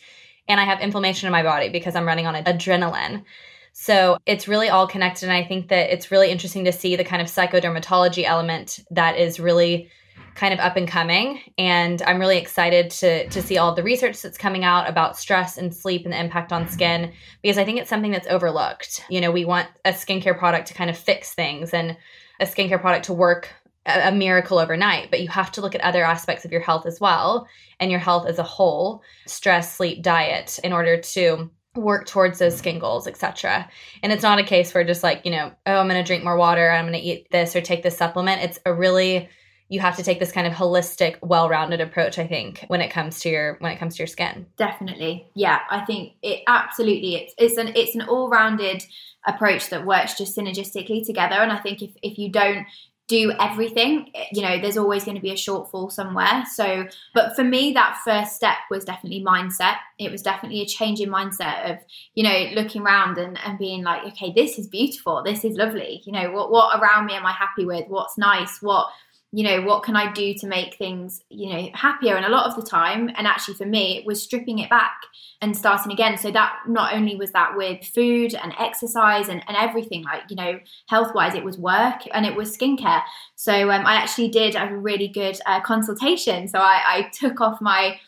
and 0.48 0.60
I 0.60 0.64
have 0.64 0.80
inflammation 0.80 1.26
in 1.26 1.32
my 1.32 1.42
body 1.42 1.68
because 1.68 1.94
I'm 1.94 2.06
running 2.06 2.26
on 2.26 2.34
adrenaline. 2.34 3.24
So 3.72 4.18
it's 4.24 4.46
really 4.46 4.68
all 4.68 4.86
connected. 4.86 5.24
And 5.28 5.32
I 5.32 5.44
think 5.44 5.68
that 5.68 5.92
it's 5.92 6.10
really 6.10 6.30
interesting 6.30 6.64
to 6.66 6.72
see 6.72 6.96
the 6.96 7.04
kind 7.04 7.20
of 7.20 7.28
psychodermatology 7.28 8.24
element 8.24 8.80
that 8.90 9.18
is 9.18 9.40
really 9.40 9.90
kind 10.36 10.54
of 10.54 10.60
up 10.60 10.76
and 10.76 10.86
coming. 10.86 11.40
And 11.58 12.00
I'm 12.02 12.20
really 12.20 12.38
excited 12.38 12.90
to 12.90 13.28
to 13.28 13.42
see 13.42 13.58
all 13.58 13.74
the 13.74 13.82
research 13.82 14.20
that's 14.22 14.38
coming 14.38 14.64
out 14.64 14.88
about 14.88 15.16
stress 15.18 15.58
and 15.58 15.74
sleep 15.74 16.04
and 16.04 16.12
the 16.12 16.20
impact 16.20 16.52
on 16.52 16.68
skin 16.68 17.12
because 17.42 17.58
I 17.58 17.64
think 17.64 17.80
it's 17.80 17.90
something 17.90 18.12
that's 18.12 18.28
overlooked. 18.28 19.04
You 19.08 19.20
know, 19.20 19.32
we 19.32 19.44
want 19.44 19.68
a 19.84 19.90
skincare 19.90 20.38
product 20.38 20.68
to 20.68 20.74
kind 20.74 20.90
of 20.90 20.96
fix 20.96 21.32
things 21.32 21.74
and 21.74 21.96
a 22.40 22.44
skincare 22.44 22.80
product 22.80 23.06
to 23.06 23.12
work 23.12 23.48
a, 23.86 24.12
miracle 24.12 24.58
overnight, 24.58 25.10
but 25.10 25.20
you 25.20 25.28
have 25.28 25.52
to 25.52 25.60
look 25.60 25.74
at 25.74 25.80
other 25.80 26.04
aspects 26.04 26.44
of 26.44 26.52
your 26.52 26.60
health 26.60 26.86
as 26.86 27.00
well 27.00 27.46
and 27.80 27.90
your 27.90 28.00
health 28.00 28.26
as 28.26 28.38
a 28.38 28.42
whole, 28.42 29.02
stress, 29.26 29.74
sleep, 29.74 30.02
diet 30.02 30.58
in 30.64 30.72
order 30.72 30.96
to 31.00 31.50
work 31.76 32.06
towards 32.06 32.38
those 32.38 32.56
skin 32.56 32.78
goals, 32.78 33.06
etc. 33.06 33.68
And 34.02 34.12
it's 34.12 34.22
not 34.22 34.38
a 34.38 34.44
case 34.44 34.72
where 34.72 34.84
just 34.84 35.02
like, 35.02 35.22
you 35.24 35.30
know, 35.30 35.52
oh, 35.66 35.76
I'm 35.76 35.88
going 35.88 36.00
to 36.00 36.06
drink 36.06 36.24
more 36.24 36.36
water, 36.36 36.70
I'm 36.70 36.86
going 36.86 37.00
to 37.00 37.06
eat 37.06 37.28
this 37.30 37.56
or 37.56 37.60
take 37.60 37.82
this 37.82 37.96
supplement. 37.96 38.42
It's 38.42 38.58
a 38.64 38.72
really 38.72 39.28
you 39.68 39.80
have 39.80 39.96
to 39.96 40.02
take 40.02 40.20
this 40.20 40.30
kind 40.30 40.46
of 40.46 40.52
holistic, 40.52 41.16
well-rounded 41.22 41.80
approach, 41.80 42.18
I 42.18 42.26
think, 42.26 42.64
when 42.68 42.82
it 42.82 42.90
comes 42.90 43.20
to 43.20 43.30
your 43.30 43.56
when 43.60 43.72
it 43.72 43.78
comes 43.78 43.96
to 43.96 44.00
your 44.00 44.06
skin. 44.06 44.46
Definitely. 44.56 45.26
Yeah, 45.34 45.60
I 45.70 45.84
think 45.84 46.14
it 46.22 46.42
absolutely 46.46 47.16
it's 47.16 47.34
it's 47.38 47.56
an 47.56 47.72
it's 47.74 47.94
an 47.94 48.02
all-rounded 48.02 48.84
approach 49.26 49.70
that 49.70 49.86
works 49.86 50.18
just 50.18 50.36
synergistically 50.36 51.04
together 51.04 51.36
and 51.36 51.50
I 51.50 51.58
think 51.58 51.80
if 51.80 51.90
if 52.02 52.18
you 52.18 52.30
don't 52.30 52.66
do 53.06 53.32
everything 53.38 54.10
you 54.32 54.40
know 54.40 54.58
there's 54.58 54.78
always 54.78 55.04
going 55.04 55.14
to 55.14 55.20
be 55.20 55.30
a 55.30 55.34
shortfall 55.34 55.92
somewhere. 55.92 56.44
So 56.52 56.86
but 57.12 57.36
for 57.36 57.44
me 57.44 57.72
that 57.74 58.00
first 58.04 58.34
step 58.34 58.56
was 58.70 58.84
definitely 58.84 59.22
mindset. 59.22 59.76
It 59.98 60.10
was 60.10 60.22
definitely 60.22 60.62
a 60.62 60.66
change 60.66 61.00
in 61.00 61.10
mindset 61.10 61.70
of 61.70 61.78
you 62.14 62.22
know 62.24 62.48
looking 62.54 62.82
around 62.82 63.18
and, 63.18 63.38
and 63.44 63.58
being 63.58 63.82
like 63.82 64.04
okay 64.12 64.32
this 64.32 64.58
is 64.58 64.66
beautiful. 64.66 65.22
This 65.22 65.44
is 65.44 65.56
lovely. 65.56 66.02
You 66.04 66.12
know 66.12 66.30
what 66.32 66.50
what 66.50 66.80
around 66.80 67.06
me 67.06 67.14
am 67.14 67.26
i 67.26 67.32
happy 67.32 67.66
with? 67.66 67.88
What's 67.88 68.16
nice? 68.16 68.62
What 68.62 68.88
you 69.34 69.42
know 69.42 69.62
what 69.62 69.82
can 69.82 69.96
i 69.96 70.12
do 70.12 70.32
to 70.32 70.46
make 70.46 70.76
things 70.76 71.20
you 71.28 71.52
know 71.52 71.68
happier? 71.74 72.14
And 72.14 72.24
a 72.24 72.28
lot 72.28 72.46
of 72.46 72.54
the 72.54 72.62
time 72.62 73.10
and 73.16 73.26
actually 73.26 73.54
for 73.54 73.66
me 73.66 73.98
it 73.98 74.06
was 74.06 74.22
stripping 74.22 74.60
it 74.60 74.70
back 74.70 74.94
and 75.40 75.56
starting 75.56 75.92
again. 75.92 76.16
So 76.16 76.30
that 76.30 76.60
not 76.68 76.94
only 76.94 77.16
was 77.16 77.32
that 77.32 77.56
with 77.56 77.84
food 77.84 78.34
and 78.34 78.54
exercise 78.58 79.28
and, 79.28 79.42
and 79.48 79.56
everything 79.56 80.04
like 80.04 80.22
you 80.28 80.36
know 80.36 80.60
health 80.88 81.14
wise 81.14 81.34
it 81.34 81.44
was 81.44 81.58
work 81.58 82.02
and 82.12 82.24
it 82.24 82.36
was 82.36 82.56
skincare. 82.56 83.02
So 83.34 83.70
um, 83.70 83.84
i 83.84 83.94
actually 83.94 84.28
did 84.28 84.54
a 84.54 84.74
really 84.74 85.08
good 85.08 85.38
uh, 85.46 85.60
consultation. 85.60 86.46
So 86.46 86.60
I, 86.60 86.80
I 86.86 87.10
took 87.12 87.40
off 87.40 87.60
my 87.60 87.98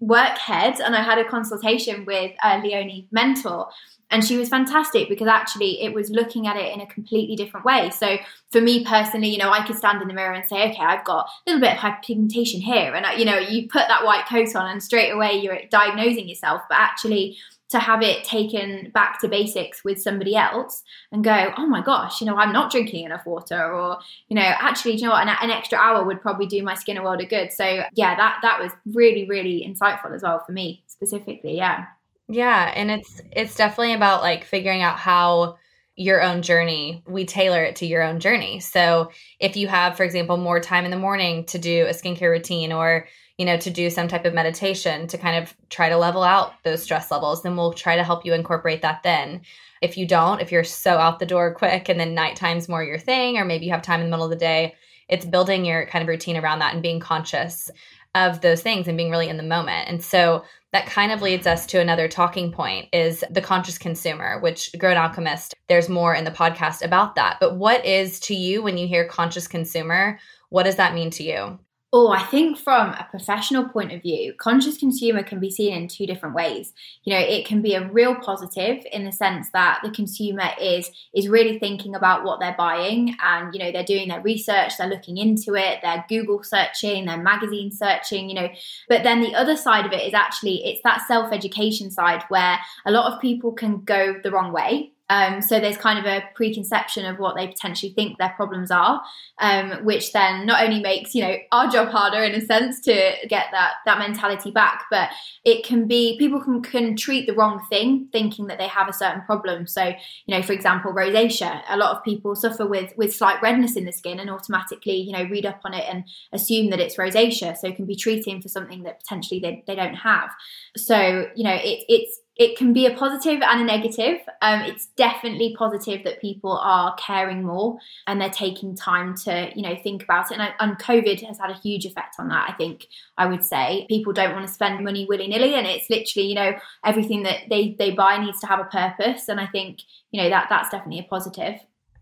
work 0.00 0.38
head 0.38 0.80
and 0.80 0.94
i 0.94 1.02
had 1.02 1.18
a 1.18 1.24
consultation 1.24 2.04
with 2.04 2.32
uh, 2.42 2.60
Lionne 2.60 3.06
mentor 3.10 3.68
and 4.10 4.24
she 4.24 4.36
was 4.36 4.48
fantastic 4.48 5.08
because 5.08 5.26
actually 5.26 5.82
it 5.82 5.92
was 5.92 6.10
looking 6.10 6.46
at 6.46 6.56
it 6.56 6.72
in 6.72 6.80
a 6.80 6.86
completely 6.86 7.34
different 7.34 7.66
way. 7.66 7.90
So 7.90 8.18
for 8.52 8.60
me 8.60 8.84
personally 8.84 9.28
you 9.28 9.38
know 9.38 9.50
i 9.50 9.64
could 9.66 9.76
stand 9.76 10.00
in 10.00 10.08
the 10.08 10.14
mirror 10.14 10.32
and 10.32 10.46
say 10.46 10.70
okay 10.70 10.82
i've 10.82 11.04
got 11.04 11.26
a 11.26 11.50
little 11.50 11.60
bit 11.60 11.72
of 11.72 11.78
hyperpigmentation 11.78 12.60
here 12.60 12.94
and 12.94 13.18
you 13.18 13.24
know 13.24 13.38
you 13.38 13.68
put 13.68 13.88
that 13.88 14.04
white 14.04 14.26
coat 14.26 14.54
on 14.54 14.70
and 14.70 14.82
straight 14.82 15.10
away 15.10 15.32
you're 15.32 15.58
diagnosing 15.70 16.28
yourself 16.28 16.62
but 16.68 16.78
actually 16.78 17.36
to 17.68 17.78
have 17.78 18.02
it 18.02 18.24
taken 18.24 18.90
back 18.94 19.20
to 19.20 19.28
basics 19.28 19.82
with 19.82 20.00
somebody 20.00 20.36
else 20.36 20.82
and 21.10 21.24
go, 21.24 21.52
oh 21.56 21.66
my 21.66 21.82
gosh, 21.82 22.20
you 22.20 22.26
know, 22.26 22.36
I'm 22.36 22.52
not 22.52 22.70
drinking 22.70 23.04
enough 23.04 23.26
water, 23.26 23.72
or 23.72 23.98
you 24.28 24.36
know, 24.36 24.42
actually, 24.42 24.96
you 24.96 25.02
know 25.02 25.10
what, 25.10 25.26
an, 25.26 25.36
an, 25.40 25.50
extra 25.50 25.78
hour 25.78 26.04
would 26.04 26.20
probably 26.20 26.46
do 26.46 26.62
my 26.62 26.74
skin 26.74 26.96
a 26.96 27.02
world 27.02 27.20
of 27.20 27.28
good. 27.28 27.52
So 27.52 27.82
yeah, 27.94 28.14
that 28.14 28.38
that 28.42 28.60
was 28.60 28.72
really 28.86 29.26
really 29.28 29.66
insightful 29.68 30.14
as 30.14 30.22
well 30.22 30.42
for 30.44 30.52
me 30.52 30.84
specifically. 30.86 31.56
Yeah. 31.56 31.86
Yeah, 32.28 32.72
and 32.74 32.90
it's 32.90 33.20
it's 33.32 33.54
definitely 33.54 33.94
about 33.94 34.22
like 34.22 34.44
figuring 34.44 34.82
out 34.82 34.98
how 34.98 35.58
your 35.96 36.22
own 36.22 36.42
journey, 36.42 37.02
we 37.06 37.24
tailor 37.24 37.62
it 37.64 37.76
to 37.76 37.86
your 37.86 38.02
own 38.02 38.20
journey. 38.20 38.60
So 38.60 39.10
if 39.40 39.56
you 39.56 39.66
have, 39.68 39.96
for 39.96 40.04
example, 40.04 40.36
more 40.36 40.60
time 40.60 40.84
in 40.84 40.90
the 40.90 40.98
morning 40.98 41.44
to 41.46 41.58
do 41.58 41.86
a 41.86 41.90
skincare 41.90 42.30
routine 42.30 42.72
or 42.72 43.06
you 43.38 43.44
know, 43.44 43.58
to 43.58 43.70
do 43.70 43.90
some 43.90 44.08
type 44.08 44.24
of 44.24 44.32
meditation 44.32 45.06
to 45.08 45.18
kind 45.18 45.42
of 45.42 45.54
try 45.68 45.88
to 45.88 45.96
level 45.96 46.22
out 46.22 46.54
those 46.62 46.82
stress 46.82 47.10
levels, 47.10 47.42
then 47.42 47.56
we'll 47.56 47.72
try 47.72 47.96
to 47.96 48.04
help 48.04 48.24
you 48.24 48.32
incorporate 48.32 48.82
that 48.82 49.02
then. 49.02 49.42
If 49.82 49.98
you 49.98 50.06
don't, 50.06 50.40
if 50.40 50.50
you're 50.50 50.64
so 50.64 50.96
out 50.96 51.18
the 51.18 51.26
door 51.26 51.52
quick 51.52 51.90
and 51.90 52.00
then 52.00 52.14
nighttime's 52.14 52.68
more 52.68 52.82
your 52.82 52.98
thing, 52.98 53.36
or 53.36 53.44
maybe 53.44 53.66
you 53.66 53.72
have 53.72 53.82
time 53.82 54.00
in 54.00 54.06
the 54.06 54.10
middle 54.10 54.24
of 54.24 54.30
the 54.30 54.36
day, 54.36 54.74
it's 55.08 55.26
building 55.26 55.66
your 55.66 55.86
kind 55.86 56.02
of 56.02 56.08
routine 56.08 56.38
around 56.38 56.60
that 56.60 56.72
and 56.72 56.82
being 56.82 56.98
conscious 56.98 57.70
of 58.14 58.40
those 58.40 58.62
things 58.62 58.88
and 58.88 58.96
being 58.96 59.10
really 59.10 59.28
in 59.28 59.36
the 59.36 59.42
moment. 59.42 59.88
And 59.88 60.02
so 60.02 60.42
that 60.76 60.84
kind 60.84 61.10
of 61.10 61.22
leads 61.22 61.46
us 61.46 61.64
to 61.64 61.80
another 61.80 62.06
talking 62.06 62.52
point 62.52 62.86
is 62.92 63.24
the 63.30 63.40
conscious 63.40 63.78
consumer, 63.78 64.38
which 64.40 64.70
Grown 64.78 64.98
Alchemist, 64.98 65.54
there's 65.68 65.88
more 65.88 66.14
in 66.14 66.24
the 66.24 66.30
podcast 66.30 66.84
about 66.84 67.14
that. 67.14 67.38
But 67.40 67.56
what 67.56 67.82
is 67.86 68.20
to 68.20 68.34
you 68.34 68.62
when 68.62 68.76
you 68.76 68.86
hear 68.86 69.08
conscious 69.08 69.48
consumer? 69.48 70.18
What 70.50 70.64
does 70.64 70.76
that 70.76 70.92
mean 70.92 71.08
to 71.12 71.22
you? 71.22 71.58
Oh, 71.92 72.10
I 72.10 72.22
think 72.24 72.58
from 72.58 72.88
a 72.90 73.06
professional 73.10 73.68
point 73.68 73.92
of 73.92 74.02
view, 74.02 74.34
conscious 74.36 74.76
consumer 74.76 75.22
can 75.22 75.38
be 75.38 75.50
seen 75.50 75.72
in 75.72 75.86
two 75.86 76.04
different 76.04 76.34
ways. 76.34 76.72
You 77.04 77.14
know, 77.14 77.20
it 77.20 77.46
can 77.46 77.62
be 77.62 77.74
a 77.74 77.88
real 77.88 78.16
positive 78.16 78.84
in 78.92 79.04
the 79.04 79.12
sense 79.12 79.48
that 79.52 79.80
the 79.84 79.90
consumer 79.92 80.50
is 80.60 80.90
is 81.14 81.28
really 81.28 81.60
thinking 81.60 81.94
about 81.94 82.24
what 82.24 82.40
they're 82.40 82.56
buying 82.58 83.16
and 83.22 83.54
you 83.54 83.60
know, 83.60 83.70
they're 83.70 83.84
doing 83.84 84.08
their 84.08 84.20
research, 84.20 84.76
they're 84.76 84.88
looking 84.88 85.16
into 85.16 85.54
it, 85.54 85.78
they're 85.80 86.04
Google 86.08 86.42
searching, 86.42 87.06
they're 87.06 87.22
magazine 87.22 87.70
searching, 87.70 88.28
you 88.28 88.34
know. 88.34 88.48
But 88.88 89.04
then 89.04 89.20
the 89.20 89.36
other 89.36 89.56
side 89.56 89.86
of 89.86 89.92
it 89.92 90.06
is 90.06 90.12
actually 90.12 90.64
it's 90.66 90.82
that 90.82 91.06
self-education 91.06 91.92
side 91.92 92.24
where 92.28 92.58
a 92.84 92.90
lot 92.90 93.12
of 93.12 93.20
people 93.20 93.52
can 93.52 93.82
go 93.82 94.16
the 94.22 94.32
wrong 94.32 94.52
way 94.52 94.92
um, 95.08 95.40
so 95.40 95.60
there's 95.60 95.76
kind 95.76 95.98
of 95.98 96.04
a 96.04 96.24
preconception 96.34 97.06
of 97.06 97.18
what 97.18 97.36
they 97.36 97.46
potentially 97.46 97.92
think 97.92 98.18
their 98.18 98.32
problems 98.36 98.70
are, 98.72 99.02
um, 99.38 99.84
which 99.84 100.12
then 100.12 100.46
not 100.46 100.62
only 100.64 100.80
makes 100.80 101.14
you 101.14 101.22
know 101.22 101.36
our 101.52 101.68
job 101.68 101.88
harder 101.88 102.22
in 102.24 102.34
a 102.34 102.40
sense 102.40 102.80
to 102.80 103.12
get 103.28 103.46
that 103.52 103.74
that 103.84 103.98
mentality 103.98 104.50
back, 104.50 104.84
but 104.90 105.10
it 105.44 105.64
can 105.64 105.86
be 105.86 106.18
people 106.18 106.40
can 106.40 106.60
can 106.60 106.96
treat 106.96 107.26
the 107.26 107.34
wrong 107.34 107.64
thing, 107.70 108.08
thinking 108.10 108.46
that 108.46 108.58
they 108.58 108.66
have 108.66 108.88
a 108.88 108.92
certain 108.92 109.22
problem. 109.22 109.66
So 109.66 109.84
you 109.84 110.34
know, 110.34 110.42
for 110.42 110.52
example, 110.52 110.92
rosacea. 110.92 111.62
A 111.68 111.76
lot 111.76 111.96
of 111.96 112.02
people 112.02 112.34
suffer 112.34 112.66
with 112.66 112.92
with 112.96 113.14
slight 113.14 113.40
redness 113.40 113.76
in 113.76 113.84
the 113.84 113.92
skin 113.92 114.18
and 114.18 114.28
automatically 114.28 114.96
you 114.96 115.12
know 115.12 115.24
read 115.24 115.46
up 115.46 115.60
on 115.64 115.72
it 115.72 115.84
and 115.88 116.04
assume 116.32 116.70
that 116.70 116.80
it's 116.80 116.96
rosacea. 116.96 117.56
So 117.56 117.68
it 117.68 117.76
can 117.76 117.86
be 117.86 117.96
treating 117.96 118.42
for 118.42 118.48
something 118.48 118.82
that 118.82 118.98
potentially 118.98 119.38
they, 119.38 119.62
they 119.68 119.76
don't 119.76 119.94
have. 119.94 120.30
So 120.76 121.28
you 121.36 121.44
know, 121.44 121.54
it, 121.54 121.84
it's 121.88 122.20
it 122.36 122.56
can 122.58 122.72
be 122.72 122.86
a 122.86 122.94
positive 122.94 123.40
and 123.42 123.62
a 123.62 123.64
negative. 123.64 124.20
Um, 124.42 124.60
it's 124.62 124.86
definitely 124.96 125.54
positive 125.56 126.04
that 126.04 126.20
people 126.20 126.52
are 126.52 126.94
caring 126.96 127.42
more 127.42 127.78
and 128.06 128.20
they're 128.20 128.28
taking 128.28 128.76
time 128.76 129.16
to, 129.24 129.50
you 129.54 129.62
know, 129.62 129.74
think 129.82 130.02
about 130.02 130.30
it. 130.30 130.38
And, 130.38 130.52
and 130.60 130.78
COVID 130.78 131.26
has 131.26 131.38
had 131.38 131.50
a 131.50 131.58
huge 131.58 131.86
effect 131.86 132.16
on 132.18 132.28
that. 132.28 132.50
I 132.50 132.52
think 132.52 132.88
I 133.16 133.26
would 133.26 133.42
say 133.42 133.86
people 133.88 134.12
don't 134.12 134.34
want 134.34 134.46
to 134.46 134.52
spend 134.52 134.84
money 134.84 135.06
willy 135.08 135.28
nilly, 135.28 135.54
and 135.54 135.66
it's 135.66 135.88
literally, 135.88 136.28
you 136.28 136.34
know, 136.34 136.52
everything 136.84 137.22
that 137.22 137.48
they 137.48 137.74
they 137.78 137.92
buy 137.92 138.22
needs 138.22 138.40
to 138.40 138.46
have 138.46 138.60
a 138.60 138.64
purpose. 138.64 139.28
And 139.28 139.40
I 139.40 139.46
think, 139.46 139.80
you 140.10 140.22
know, 140.22 140.28
that 140.28 140.48
that's 140.50 140.70
definitely 140.70 141.00
a 141.00 141.08
positive. 141.08 141.60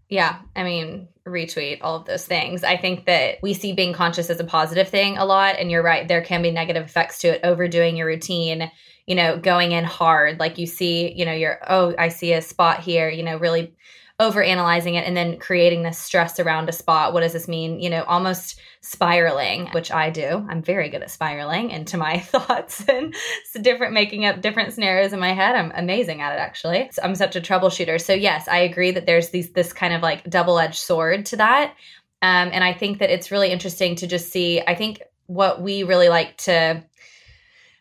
Yeah, 0.08 0.38
I 0.54 0.64
mean, 0.64 1.08
retweet 1.26 1.78
all 1.80 1.96
of 1.96 2.04
those 2.04 2.26
things. 2.26 2.62
I 2.62 2.76
think 2.76 3.06
that 3.06 3.38
we 3.42 3.54
see 3.54 3.73
being 3.73 3.94
conscious 3.94 4.30
as 4.30 4.38
a 4.38 4.44
positive 4.44 4.88
thing 4.88 5.16
a 5.16 5.25
lot. 5.25 5.56
And 5.58 5.70
you're 5.70 5.82
right, 5.82 6.06
there 6.06 6.23
can 6.23 6.42
be 6.42 6.50
negative 6.50 6.84
effects 6.84 7.18
to 7.20 7.28
it, 7.28 7.40
overdoing 7.42 7.96
your 7.96 8.06
routine 8.06 8.70
you 9.06 9.14
know, 9.14 9.38
going 9.38 9.73
in 9.73 9.84
hard. 9.84 10.40
Like 10.40 10.58
you 10.58 10.66
see, 10.66 11.12
you 11.12 11.25
know, 11.25 11.32
you're, 11.32 11.61
oh, 11.68 11.94
I 11.99 12.08
see 12.08 12.32
a 12.32 12.42
spot 12.42 12.80
here, 12.80 13.08
you 13.08 13.23
know, 13.23 13.37
really 13.37 13.75
over 14.21 14.42
analyzing 14.42 14.94
it 14.94 15.06
and 15.06 15.16
then 15.16 15.38
creating 15.38 15.83
this 15.83 15.99
stress 15.99 16.38
around 16.38 16.68
a 16.68 16.73
spot. 16.73 17.12
What 17.12 17.21
does 17.21 17.33
this 17.33 17.49
mean? 17.49 17.80
You 17.80 17.90
know, 17.90 18.04
almost 18.04 18.61
spiraling, 18.80 19.66
which 19.73 19.90
I 19.90 20.11
do. 20.11 20.47
I'm 20.49 20.62
very 20.62 20.88
good 20.88 21.02
at 21.02 21.11
spiraling 21.11 21.71
into 21.71 21.97
my 21.97 22.21
thoughts 22.21 22.85
and 22.88 23.14
different, 23.61 23.92
making 23.92 24.25
up 24.25 24.40
different 24.40 24.73
scenarios 24.73 25.12
in 25.12 25.18
my 25.18 25.33
head. 25.33 25.56
I'm 25.56 25.73
amazing 25.75 26.21
at 26.21 26.33
it, 26.33 26.38
actually. 26.38 26.88
So 26.92 27.02
I'm 27.02 27.16
such 27.16 27.35
a 27.35 27.40
troubleshooter. 27.40 28.00
So, 28.00 28.14
yes, 28.14 28.47
I 28.47 28.59
agree 28.59 28.92
that 28.92 29.06
there's 29.06 29.30
these, 29.30 29.50
this 29.50 29.73
kind 29.73 29.92
of 29.92 30.02
like 30.02 30.30
double 30.30 30.61
edged 30.61 30.78
sword 30.78 31.26
to 31.26 31.37
that. 31.37 31.75
Um, 32.23 32.50
and 32.52 32.62
I 32.62 32.73
think 32.73 33.00
that 33.00 33.11
it's 33.11 33.33
really 33.33 33.50
interesting 33.50 33.97
to 33.97 34.06
just 34.06 34.30
see. 34.30 34.61
I 34.61 34.76
think 34.76 35.02
what 35.26 35.61
we 35.61 35.83
really 35.83 36.09
like 36.09 36.37
to 36.37 36.85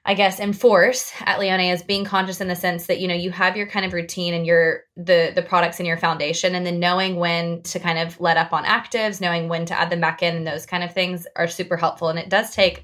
I 0.05 0.15
guess 0.15 0.39
enforce 0.39 1.13
at 1.21 1.39
Lionne 1.39 1.71
is 1.71 1.81
being 1.81 2.03
conscious 2.03 2.41
in 2.41 2.49
the 2.49 2.55
sense 2.55 2.87
that 2.87 2.99
you 2.99 3.07
know 3.07 3.13
you 3.13 3.31
have 3.31 3.55
your 3.55 3.67
kind 3.67 3.85
of 3.85 3.93
routine 3.93 4.33
and 4.33 4.45
your 4.45 4.81
the 4.97 5.31
the 5.33 5.41
products 5.41 5.79
in 5.79 5.85
your 5.85 5.97
foundation 5.97 6.55
and 6.55 6.65
then 6.65 6.79
knowing 6.79 7.15
when 7.15 7.61
to 7.63 7.79
kind 7.79 7.97
of 7.97 8.19
let 8.19 8.35
up 8.35 8.51
on 8.51 8.65
actives, 8.65 9.21
knowing 9.21 9.47
when 9.47 9.65
to 9.65 9.79
add 9.79 9.89
them 9.89 10.01
back 10.01 10.21
in 10.21 10.35
and 10.35 10.45
those 10.45 10.65
kind 10.65 10.83
of 10.83 10.93
things 10.93 11.25
are 11.37 11.47
super 11.47 11.77
helpful. 11.77 12.09
And 12.09 12.19
it 12.19 12.29
does 12.29 12.53
take 12.53 12.83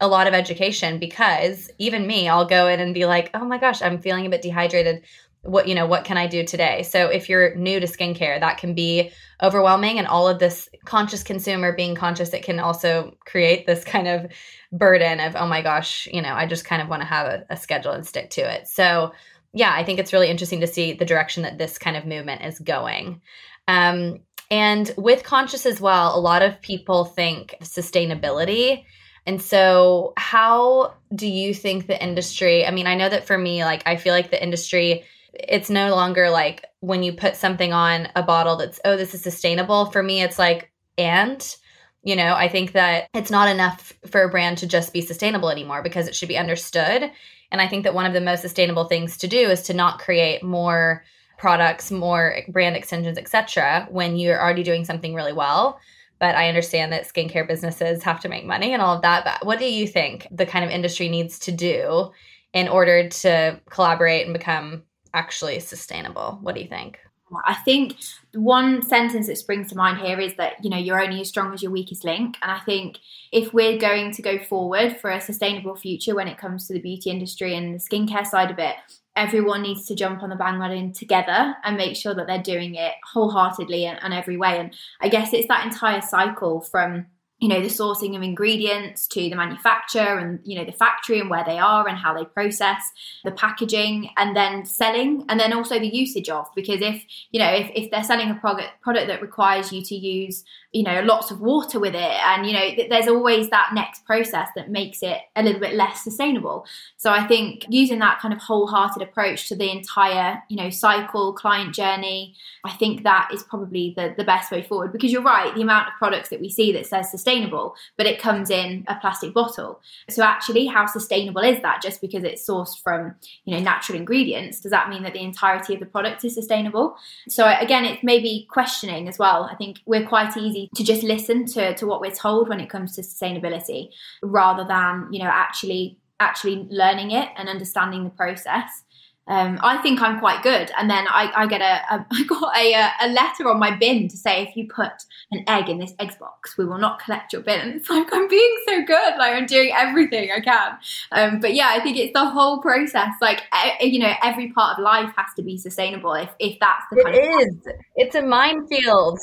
a 0.00 0.06
lot 0.06 0.26
of 0.26 0.34
education 0.34 0.98
because 0.98 1.70
even 1.78 2.06
me 2.06 2.28
I'll 2.28 2.44
go 2.46 2.68
in 2.68 2.80
and 2.80 2.92
be 2.92 3.06
like, 3.06 3.30
"Oh 3.32 3.46
my 3.46 3.56
gosh, 3.56 3.80
I'm 3.80 3.98
feeling 3.98 4.26
a 4.26 4.30
bit 4.30 4.42
dehydrated 4.42 5.04
what 5.48 5.66
you 5.66 5.74
know 5.74 5.86
what 5.86 6.04
can 6.04 6.16
i 6.16 6.26
do 6.26 6.44
today? 6.44 6.82
So 6.82 7.06
if 7.08 7.28
you're 7.28 7.54
new 7.54 7.80
to 7.80 7.86
skincare 7.86 8.38
that 8.40 8.58
can 8.58 8.74
be 8.74 9.10
overwhelming 9.42 9.98
and 9.98 10.06
all 10.06 10.28
of 10.28 10.38
this 10.38 10.68
conscious 10.84 11.22
consumer 11.22 11.72
being 11.72 11.94
conscious 11.94 12.32
it 12.32 12.42
can 12.42 12.58
also 12.58 13.16
create 13.24 13.66
this 13.66 13.84
kind 13.84 14.08
of 14.08 14.30
burden 14.72 15.20
of 15.20 15.36
oh 15.36 15.46
my 15.46 15.62
gosh 15.62 16.06
you 16.12 16.20
know 16.20 16.34
i 16.34 16.46
just 16.46 16.64
kind 16.64 16.82
of 16.82 16.88
want 16.88 17.00
to 17.00 17.06
have 17.06 17.26
a, 17.26 17.46
a 17.50 17.56
schedule 17.56 17.92
and 17.92 18.06
stick 18.06 18.30
to 18.30 18.40
it. 18.40 18.68
So 18.68 19.12
yeah 19.52 19.72
i 19.74 19.84
think 19.84 19.98
it's 19.98 20.12
really 20.12 20.28
interesting 20.28 20.60
to 20.60 20.66
see 20.66 20.92
the 20.92 21.04
direction 21.04 21.42
that 21.44 21.58
this 21.58 21.78
kind 21.78 21.96
of 21.96 22.04
movement 22.04 22.42
is 22.44 22.58
going. 22.58 23.20
Um, 23.66 24.20
and 24.50 24.90
with 24.96 25.24
conscious 25.24 25.66
as 25.66 25.80
well 25.80 26.16
a 26.16 26.20
lot 26.20 26.42
of 26.42 26.60
people 26.60 27.04
think 27.04 27.54
sustainability. 27.62 28.84
And 29.28 29.42
so, 29.42 30.14
how 30.16 30.94
do 31.14 31.28
you 31.28 31.52
think 31.52 31.86
the 31.86 32.02
industry? 32.02 32.64
I 32.64 32.70
mean, 32.70 32.86
I 32.86 32.94
know 32.94 33.10
that 33.10 33.26
for 33.26 33.36
me, 33.36 33.62
like, 33.62 33.82
I 33.84 33.96
feel 33.96 34.14
like 34.14 34.30
the 34.30 34.42
industry 34.42 35.04
it's 35.34 35.70
no 35.70 35.90
longer 35.90 36.30
like 36.30 36.64
when 36.80 37.02
you 37.02 37.12
put 37.12 37.36
something 37.36 37.72
on 37.72 38.08
a 38.16 38.22
bottle 38.22 38.56
that's 38.56 38.80
oh 38.84 38.96
this 38.96 39.14
is 39.14 39.22
sustainable 39.22 39.86
for 39.86 40.02
me 40.02 40.22
it's 40.22 40.38
like 40.38 40.70
and 40.96 41.56
you 42.02 42.16
know 42.16 42.34
i 42.34 42.48
think 42.48 42.72
that 42.72 43.08
it's 43.14 43.30
not 43.30 43.48
enough 43.48 43.92
for 44.06 44.22
a 44.22 44.30
brand 44.30 44.58
to 44.58 44.66
just 44.66 44.92
be 44.92 45.00
sustainable 45.00 45.50
anymore 45.50 45.82
because 45.82 46.06
it 46.06 46.14
should 46.14 46.28
be 46.28 46.38
understood. 46.38 47.10
And 47.50 47.60
i 47.60 47.68
think 47.68 47.84
that 47.84 47.94
one 47.94 48.06
of 48.06 48.12
the 48.12 48.20
most 48.20 48.42
sustainable 48.42 48.84
things 48.84 49.16
to 49.18 49.28
do 49.28 49.50
is 49.50 49.62
to 49.62 49.74
not 49.74 50.00
create 50.00 50.42
more 50.42 51.04
products 51.38 51.90
more 51.90 52.38
brand 52.48 52.76
extensions 52.76 53.18
etc 53.18 53.86
when 53.90 54.16
you're 54.16 54.40
already 54.40 54.62
doing 54.62 54.84
something 54.84 55.14
really 55.14 55.32
well. 55.32 55.78
But 56.18 56.34
i 56.34 56.48
understand 56.48 56.92
that 56.92 57.06
skincare 57.06 57.46
businesses 57.46 58.02
have 58.02 58.20
to 58.20 58.28
make 58.28 58.44
money 58.44 58.72
and 58.72 58.82
all 58.82 58.96
of 58.96 59.02
that 59.02 59.24
but 59.24 59.46
what 59.46 59.58
do 59.58 59.66
you 59.66 59.86
think 59.86 60.26
the 60.30 60.46
kind 60.46 60.64
of 60.64 60.70
industry 60.70 61.08
needs 61.08 61.38
to 61.40 61.52
do 61.52 62.10
in 62.52 62.68
order 62.68 63.08
to 63.08 63.60
collaborate 63.70 64.24
and 64.26 64.32
become 64.32 64.82
actually 65.14 65.60
sustainable. 65.60 66.38
What 66.42 66.54
do 66.54 66.60
you 66.60 66.68
think? 66.68 66.98
I 67.44 67.54
think 67.54 67.96
one 68.32 68.82
sentence 68.82 69.26
that 69.26 69.36
springs 69.36 69.68
to 69.68 69.76
mind 69.76 69.98
here 69.98 70.18
is 70.18 70.34
that 70.36 70.64
you 70.64 70.70
know 70.70 70.78
you're 70.78 71.00
only 71.00 71.20
as 71.20 71.28
strong 71.28 71.52
as 71.52 71.62
your 71.62 71.72
weakest 71.72 72.04
link, 72.04 72.36
and 72.40 72.50
I 72.50 72.60
think 72.60 72.98
if 73.32 73.52
we're 73.52 73.78
going 73.78 74.12
to 74.12 74.22
go 74.22 74.38
forward 74.38 74.98
for 74.98 75.10
a 75.10 75.20
sustainable 75.20 75.76
future 75.76 76.14
when 76.14 76.28
it 76.28 76.38
comes 76.38 76.66
to 76.66 76.72
the 76.72 76.80
beauty 76.80 77.10
industry 77.10 77.54
and 77.54 77.74
the 77.74 77.78
skincare 77.78 78.26
side 78.26 78.50
of 78.50 78.58
it, 78.58 78.76
everyone 79.16 79.62
needs 79.62 79.84
to 79.86 79.94
jump 79.94 80.22
on 80.22 80.30
the 80.30 80.36
bandwagon 80.36 80.92
together 80.92 81.54
and 81.64 81.76
make 81.76 81.96
sure 81.96 82.14
that 82.14 82.26
they're 82.26 82.42
doing 82.42 82.76
it 82.76 82.94
wholeheartedly 83.12 83.84
and, 83.84 83.98
and 84.02 84.14
every 84.14 84.36
way. 84.36 84.58
And 84.58 84.74
I 85.00 85.08
guess 85.08 85.32
it's 85.32 85.48
that 85.48 85.66
entire 85.66 86.00
cycle 86.00 86.60
from 86.60 87.06
you 87.38 87.48
know 87.48 87.60
the 87.60 87.68
sourcing 87.68 88.16
of 88.16 88.22
ingredients 88.22 89.06
to 89.06 89.20
the 89.20 89.34
manufacture 89.36 90.18
and 90.18 90.40
you 90.42 90.58
know 90.58 90.64
the 90.64 90.72
factory 90.72 91.20
and 91.20 91.30
where 91.30 91.44
they 91.44 91.58
are 91.58 91.86
and 91.86 91.96
how 91.96 92.12
they 92.12 92.24
process 92.24 92.82
the 93.24 93.30
packaging 93.30 94.10
and 94.16 94.34
then 94.34 94.64
selling 94.64 95.24
and 95.28 95.38
then 95.38 95.52
also 95.52 95.78
the 95.78 95.86
usage 95.86 96.28
of. 96.28 96.46
Because 96.56 96.80
if 96.80 97.04
you 97.30 97.38
know 97.38 97.48
if, 97.48 97.70
if 97.74 97.90
they're 97.90 98.02
selling 98.02 98.30
a 98.30 98.34
product 98.34 98.80
product 98.80 99.06
that 99.06 99.22
requires 99.22 99.72
you 99.72 99.82
to 99.82 99.94
use 99.94 100.44
you 100.72 100.82
know 100.82 101.00
lots 101.02 101.30
of 101.30 101.40
water 101.40 101.78
with 101.78 101.94
it 101.94 102.00
and 102.26 102.44
you 102.44 102.52
know 102.52 102.74
th- 102.74 102.90
there's 102.90 103.06
always 103.06 103.50
that 103.50 103.70
next 103.72 104.04
process 104.04 104.48
that 104.56 104.68
makes 104.68 105.02
it 105.02 105.18
a 105.36 105.42
little 105.42 105.60
bit 105.60 105.74
less 105.74 106.02
sustainable. 106.02 106.66
So 106.96 107.12
i 107.12 107.24
think 107.26 107.66
using 107.68 108.00
that 108.00 108.18
kind 108.18 108.34
of 108.34 108.40
wholehearted 108.40 109.00
approach 109.00 109.48
to 109.48 109.54
the 109.54 109.70
entire 109.70 110.42
you 110.48 110.56
know 110.56 110.70
cycle 110.70 111.32
client 111.32 111.74
journey 111.74 112.34
i 112.64 112.72
think 112.72 113.04
that 113.04 113.30
is 113.32 113.42
probably 113.44 113.94
the, 113.96 114.14
the 114.16 114.24
best 114.24 114.50
way 114.50 114.62
forward. 114.62 114.92
Because 114.92 115.12
you're 115.12 115.22
right 115.22 115.54
the 115.54 115.62
amount 115.62 115.88
of 115.88 115.94
products 115.98 116.30
that 116.30 116.40
we 116.40 116.50
see 116.50 116.72
that 116.72 116.86
says 116.86 117.10
sustainable 117.10 117.27
sustainable, 117.28 117.74
but 117.96 118.06
it 118.06 118.20
comes 118.20 118.50
in 118.50 118.84
a 118.88 118.96
plastic 118.96 119.34
bottle. 119.34 119.80
So 120.08 120.22
actually, 120.22 120.66
how 120.66 120.86
sustainable 120.86 121.42
is 121.42 121.60
that? 121.62 121.82
Just 121.82 122.00
because 122.00 122.24
it's 122.24 122.48
sourced 122.48 122.80
from 122.82 123.14
you 123.44 123.54
know 123.54 123.62
natural 123.62 123.98
ingredients, 123.98 124.60
does 124.60 124.70
that 124.70 124.88
mean 124.88 125.02
that 125.02 125.12
the 125.12 125.22
entirety 125.22 125.74
of 125.74 125.80
the 125.80 125.86
product 125.86 126.24
is 126.24 126.34
sustainable? 126.34 126.96
So 127.28 127.46
again, 127.60 127.84
it's 127.84 128.02
maybe 128.02 128.46
questioning 128.50 129.08
as 129.08 129.18
well. 129.18 129.44
I 129.44 129.54
think 129.54 129.80
we're 129.86 130.06
quite 130.06 130.36
easy 130.36 130.70
to 130.74 130.84
just 130.84 131.02
listen 131.02 131.46
to 131.46 131.74
to 131.74 131.86
what 131.86 132.00
we're 132.00 132.10
told 132.10 132.48
when 132.48 132.60
it 132.60 132.70
comes 132.70 132.94
to 132.96 133.02
sustainability, 133.02 133.90
rather 134.22 134.64
than 134.64 135.08
you 135.12 135.22
know 135.22 135.30
actually 135.30 135.98
actually 136.20 136.66
learning 136.70 137.12
it 137.12 137.28
and 137.36 137.48
understanding 137.48 138.02
the 138.04 138.10
process 138.10 138.82
um, 139.28 139.58
I 139.62 139.76
think 139.78 140.00
I'm 140.00 140.18
quite 140.18 140.42
good. 140.42 140.70
And 140.76 140.90
then 140.90 141.06
I, 141.06 141.30
I 141.34 141.46
get 141.46 141.60
a, 141.60 141.94
a 141.94 142.06
I 142.12 142.24
got 142.24 142.56
a, 142.56 143.06
a 143.06 143.08
letter 143.12 143.48
on 143.48 143.58
my 143.58 143.76
bin 143.76 144.08
to 144.08 144.16
say 144.16 144.42
if 144.42 144.56
you 144.56 144.66
put 144.68 144.92
an 145.30 145.44
egg 145.46 145.68
in 145.68 145.78
this 145.78 145.92
eggs 145.98 146.16
box, 146.16 146.56
we 146.56 146.64
will 146.64 146.78
not 146.78 146.98
collect 146.98 147.32
your 147.32 147.42
bin. 147.42 147.60
And 147.60 147.74
it's 147.76 147.90
like 147.90 148.08
I'm 148.12 148.28
being 148.28 148.56
so 148.66 148.84
good, 148.84 149.16
like 149.18 149.34
I'm 149.34 149.46
doing 149.46 149.72
everything 149.74 150.30
I 150.34 150.40
can. 150.40 150.78
Um, 151.12 151.40
but 151.40 151.54
yeah, 151.54 151.68
I 151.70 151.80
think 151.80 151.96
it's 151.96 152.12
the 152.12 152.24
whole 152.24 152.60
process. 152.60 153.12
Like 153.20 153.42
you 153.80 154.00
know, 154.00 154.12
every 154.22 154.50
part 154.52 154.78
of 154.78 154.82
life 154.82 155.12
has 155.16 155.28
to 155.36 155.42
be 155.42 155.58
sustainable. 155.58 156.14
If 156.14 156.30
if 156.38 156.58
that's 156.60 156.84
the 156.90 157.02
kind 157.02 157.14
it 157.14 157.48
is. 157.48 157.56
It's 157.96 158.14
a 158.14 158.22
minefield. 158.22 159.18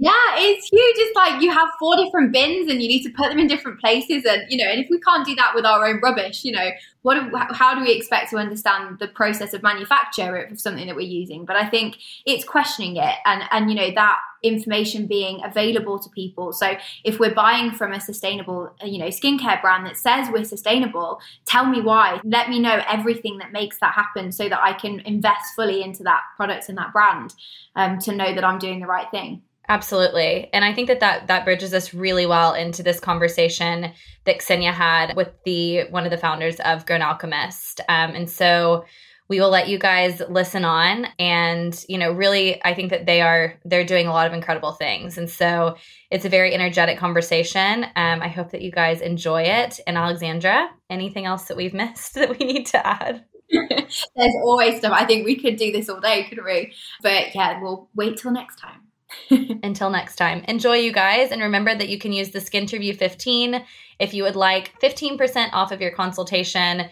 Yeah, 0.00 0.12
it's 0.36 0.68
huge. 0.68 0.94
It's 0.96 1.16
like 1.16 1.42
you 1.42 1.50
have 1.50 1.70
four 1.80 1.96
different 1.96 2.32
bins 2.32 2.70
and 2.70 2.80
you 2.80 2.86
need 2.86 3.02
to 3.02 3.10
put 3.10 3.30
them 3.30 3.38
in 3.40 3.48
different 3.48 3.80
places. 3.80 4.24
And, 4.24 4.42
you 4.48 4.56
know, 4.56 4.70
and 4.70 4.78
if 4.80 4.86
we 4.88 5.00
can't 5.00 5.26
do 5.26 5.34
that 5.34 5.56
with 5.56 5.66
our 5.66 5.84
own 5.84 5.98
rubbish, 6.00 6.44
you 6.44 6.52
know, 6.52 6.68
what, 7.02 7.16
how 7.56 7.74
do 7.74 7.80
we 7.80 7.90
expect 7.90 8.30
to 8.30 8.36
understand 8.36 9.00
the 9.00 9.08
process 9.08 9.54
of 9.54 9.64
manufacture 9.64 10.36
of 10.36 10.60
something 10.60 10.86
that 10.86 10.94
we're 10.94 11.00
using? 11.00 11.44
But 11.44 11.56
I 11.56 11.68
think 11.68 11.96
it's 12.24 12.44
questioning 12.44 12.96
it 12.96 13.14
and, 13.24 13.42
and, 13.50 13.70
you 13.70 13.74
know, 13.74 13.90
that 13.96 14.20
information 14.44 15.08
being 15.08 15.40
available 15.44 15.98
to 15.98 16.08
people. 16.10 16.52
So 16.52 16.76
if 17.02 17.18
we're 17.18 17.34
buying 17.34 17.72
from 17.72 17.92
a 17.92 18.00
sustainable, 18.00 18.72
you 18.84 19.00
know, 19.00 19.08
skincare 19.08 19.60
brand 19.60 19.84
that 19.86 19.96
says 19.96 20.28
we're 20.32 20.44
sustainable, 20.44 21.18
tell 21.44 21.66
me 21.66 21.80
why. 21.80 22.20
Let 22.22 22.50
me 22.50 22.60
know 22.60 22.80
everything 22.88 23.38
that 23.38 23.50
makes 23.50 23.80
that 23.80 23.94
happen 23.94 24.30
so 24.30 24.48
that 24.48 24.60
I 24.62 24.74
can 24.74 25.00
invest 25.00 25.56
fully 25.56 25.82
into 25.82 26.04
that 26.04 26.22
product 26.36 26.68
and 26.68 26.78
that 26.78 26.92
brand 26.92 27.34
um, 27.74 27.98
to 28.00 28.14
know 28.14 28.32
that 28.32 28.44
I'm 28.44 28.60
doing 28.60 28.78
the 28.78 28.86
right 28.86 29.10
thing. 29.10 29.42
Absolutely. 29.68 30.48
And 30.54 30.64
I 30.64 30.72
think 30.72 30.88
that, 30.88 31.00
that 31.00 31.26
that 31.26 31.44
bridges 31.44 31.74
us 31.74 31.92
really 31.92 32.24
well 32.24 32.54
into 32.54 32.82
this 32.82 33.00
conversation 33.00 33.92
that 34.24 34.38
Ksenia 34.38 34.72
had 34.72 35.14
with 35.14 35.30
the 35.44 35.84
one 35.90 36.04
of 36.04 36.10
the 36.10 36.16
founders 36.16 36.56
of 36.60 36.86
Grown 36.86 37.02
Alchemist. 37.02 37.82
Um, 37.88 38.14
and 38.14 38.30
so 38.30 38.86
we 39.28 39.40
will 39.40 39.50
let 39.50 39.68
you 39.68 39.78
guys 39.78 40.22
listen 40.30 40.64
on 40.64 41.06
and 41.18 41.84
you 41.86 41.98
know 41.98 42.10
really 42.10 42.64
i 42.64 42.72
think 42.72 42.88
that 42.88 43.04
they 43.04 43.20
are 43.20 43.60
they're 43.66 43.84
doing 43.84 44.06
a 44.06 44.12
lot 44.12 44.26
of 44.26 44.32
incredible 44.32 44.72
things. 44.72 45.18
And 45.18 45.28
so 45.28 45.76
it's 46.10 46.24
a 46.24 46.30
very 46.30 46.54
energetic 46.54 46.98
conversation. 46.98 47.84
Um, 47.94 48.22
i 48.22 48.28
hope 48.28 48.50
that 48.52 48.62
you 48.62 48.70
guys 48.70 49.02
enjoy 49.02 49.42
it. 49.42 49.80
And 49.86 49.98
alexandra 49.98 50.70
anything 50.88 51.26
else 51.26 51.44
that 51.44 51.58
we've 51.58 51.74
missed 51.84 52.14
that 52.14 52.38
we 52.38 52.46
need 52.46 52.66
to 52.68 52.86
add? 52.86 53.24
There's 53.50 54.34
always 54.42 54.78
stuff. 54.78 54.92
I 54.92 55.04
think 55.04 55.24
we 55.24 55.36
could 55.36 55.56
do 55.56 55.72
this 55.72 55.90
all 55.90 56.00
day 56.00 56.24
couldn't 56.26 56.46
we? 56.46 56.72
But 57.02 57.34
yeah 57.34 57.60
we'll 57.60 57.90
wait 57.94 58.16
till 58.16 58.32
next 58.32 58.56
time 58.56 58.87
Until 59.30 59.90
next 59.90 60.16
time, 60.16 60.44
enjoy 60.48 60.76
you 60.76 60.92
guys. 60.92 61.30
And 61.30 61.42
remember 61.42 61.74
that 61.74 61.88
you 61.88 61.98
can 61.98 62.12
use 62.12 62.30
the 62.30 62.40
Skin 62.40 62.66
Skinterview 62.66 62.96
15 62.96 63.64
if 63.98 64.14
you 64.14 64.22
would 64.22 64.36
like 64.36 64.78
15% 64.80 65.50
off 65.52 65.72
of 65.72 65.80
your 65.80 65.90
consultation. 65.90 66.88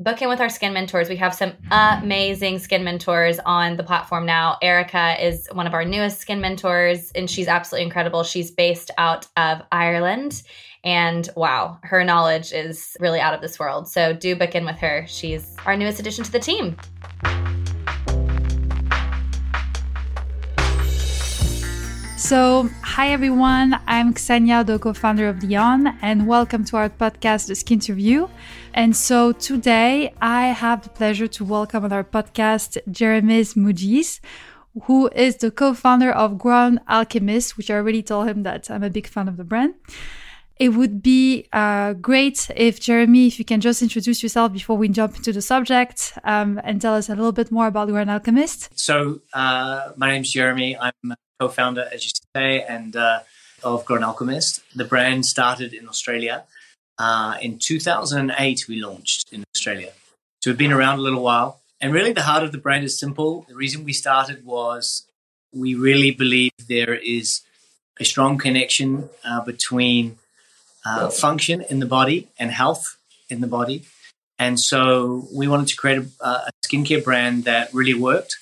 Book 0.00 0.20
in 0.20 0.28
with 0.28 0.40
our 0.40 0.48
skin 0.48 0.72
mentors. 0.72 1.08
We 1.08 1.16
have 1.16 1.34
some 1.34 1.52
amazing 1.70 2.58
skin 2.58 2.82
mentors 2.82 3.38
on 3.40 3.76
the 3.76 3.84
platform 3.84 4.26
now. 4.26 4.58
Erica 4.60 5.24
is 5.24 5.46
one 5.52 5.66
of 5.66 5.74
our 5.74 5.84
newest 5.84 6.18
skin 6.18 6.40
mentors, 6.40 7.12
and 7.12 7.30
she's 7.30 7.46
absolutely 7.46 7.84
incredible. 7.84 8.24
She's 8.24 8.50
based 8.50 8.90
out 8.98 9.28
of 9.36 9.62
Ireland. 9.70 10.42
And 10.82 11.28
wow, 11.36 11.78
her 11.84 12.02
knowledge 12.02 12.52
is 12.52 12.96
really 12.98 13.20
out 13.20 13.34
of 13.34 13.40
this 13.40 13.60
world. 13.60 13.86
So 13.86 14.12
do 14.12 14.34
book 14.34 14.56
in 14.56 14.64
with 14.64 14.78
her. 14.78 15.04
She's 15.06 15.54
our 15.66 15.76
newest 15.76 16.00
addition 16.00 16.24
to 16.24 16.32
the 16.32 16.40
team. 16.40 16.76
So, 22.32 22.70
hi 22.80 23.10
everyone, 23.10 23.78
I'm 23.86 24.14
Ksenia, 24.14 24.64
the 24.64 24.78
co 24.78 24.94
founder 24.94 25.28
of 25.28 25.40
Lionne, 25.40 25.98
and 26.00 26.26
welcome 26.26 26.64
to 26.64 26.78
our 26.78 26.88
podcast, 26.88 27.48
The 27.48 27.52
Skinterview. 27.52 28.30
And 28.72 28.96
so 28.96 29.32
today 29.32 30.14
I 30.22 30.46
have 30.46 30.82
the 30.82 30.88
pleasure 30.88 31.26
to 31.26 31.44
welcome 31.44 31.84
on 31.84 31.92
our 31.92 32.02
podcast 32.02 32.78
Jeremy's 32.90 33.52
Muijs, 33.52 34.20
who 34.84 35.08
is 35.08 35.36
the 35.36 35.50
co 35.50 35.74
founder 35.74 36.10
of 36.10 36.38
Grown 36.38 36.80
Alchemist, 36.88 37.58
which 37.58 37.70
I 37.70 37.74
already 37.74 38.02
told 38.02 38.28
him 38.28 38.44
that 38.44 38.70
I'm 38.70 38.82
a 38.82 38.88
big 38.88 39.08
fan 39.08 39.28
of 39.28 39.36
the 39.36 39.44
brand. 39.44 39.74
It 40.62 40.74
would 40.74 41.02
be 41.02 41.48
uh, 41.52 41.94
great 41.94 42.48
if 42.54 42.78
Jeremy, 42.78 43.26
if 43.26 43.40
you 43.40 43.44
can 43.44 43.60
just 43.60 43.82
introduce 43.82 44.22
yourself 44.22 44.52
before 44.52 44.76
we 44.76 44.88
jump 44.88 45.16
into 45.16 45.32
the 45.32 45.42
subject 45.42 46.16
um, 46.22 46.60
and 46.62 46.80
tell 46.80 46.94
us 46.94 47.08
a 47.08 47.16
little 47.16 47.32
bit 47.32 47.50
more 47.50 47.66
about 47.66 47.88
Grown 47.88 48.08
Alchemist. 48.08 48.68
So, 48.78 49.22
uh, 49.34 49.90
my 49.96 50.12
name's 50.12 50.30
Jeremy. 50.30 50.78
I'm 50.78 50.92
a 51.10 51.16
co-founder, 51.40 51.88
as 51.92 52.04
you 52.04 52.12
say, 52.36 52.62
and 52.62 52.94
uh, 52.94 53.22
of 53.64 53.84
Grown 53.84 54.04
Alchemist. 54.04 54.62
The 54.72 54.84
brand 54.84 55.26
started 55.26 55.74
in 55.74 55.88
Australia. 55.88 56.44
Uh, 56.96 57.38
in 57.42 57.58
2008, 57.58 58.68
we 58.68 58.80
launched 58.80 59.32
in 59.32 59.42
Australia. 59.56 59.90
So 60.42 60.50
we've 60.52 60.58
been 60.58 60.70
around 60.70 61.00
a 61.00 61.02
little 61.02 61.24
while. 61.24 61.60
And 61.80 61.92
really, 61.92 62.12
the 62.12 62.22
heart 62.22 62.44
of 62.44 62.52
the 62.52 62.58
brand 62.58 62.84
is 62.84 63.00
simple. 63.00 63.44
The 63.48 63.56
reason 63.56 63.82
we 63.82 63.92
started 63.92 64.46
was 64.46 65.08
we 65.52 65.74
really 65.74 66.12
believe 66.12 66.52
there 66.68 66.94
is 66.94 67.40
a 67.98 68.04
strong 68.04 68.38
connection 68.38 69.10
uh, 69.24 69.40
between 69.44 70.18
uh, 70.84 71.10
function 71.10 71.62
in 71.62 71.78
the 71.80 71.86
body 71.86 72.28
and 72.38 72.50
health 72.50 72.96
in 73.28 73.40
the 73.40 73.46
body. 73.46 73.84
And 74.38 74.58
so 74.58 75.28
we 75.32 75.46
wanted 75.46 75.68
to 75.68 75.76
create 75.76 76.02
a, 76.20 76.26
a 76.28 76.50
skincare 76.66 77.02
brand 77.04 77.44
that 77.44 77.72
really 77.72 77.94
worked 77.94 78.36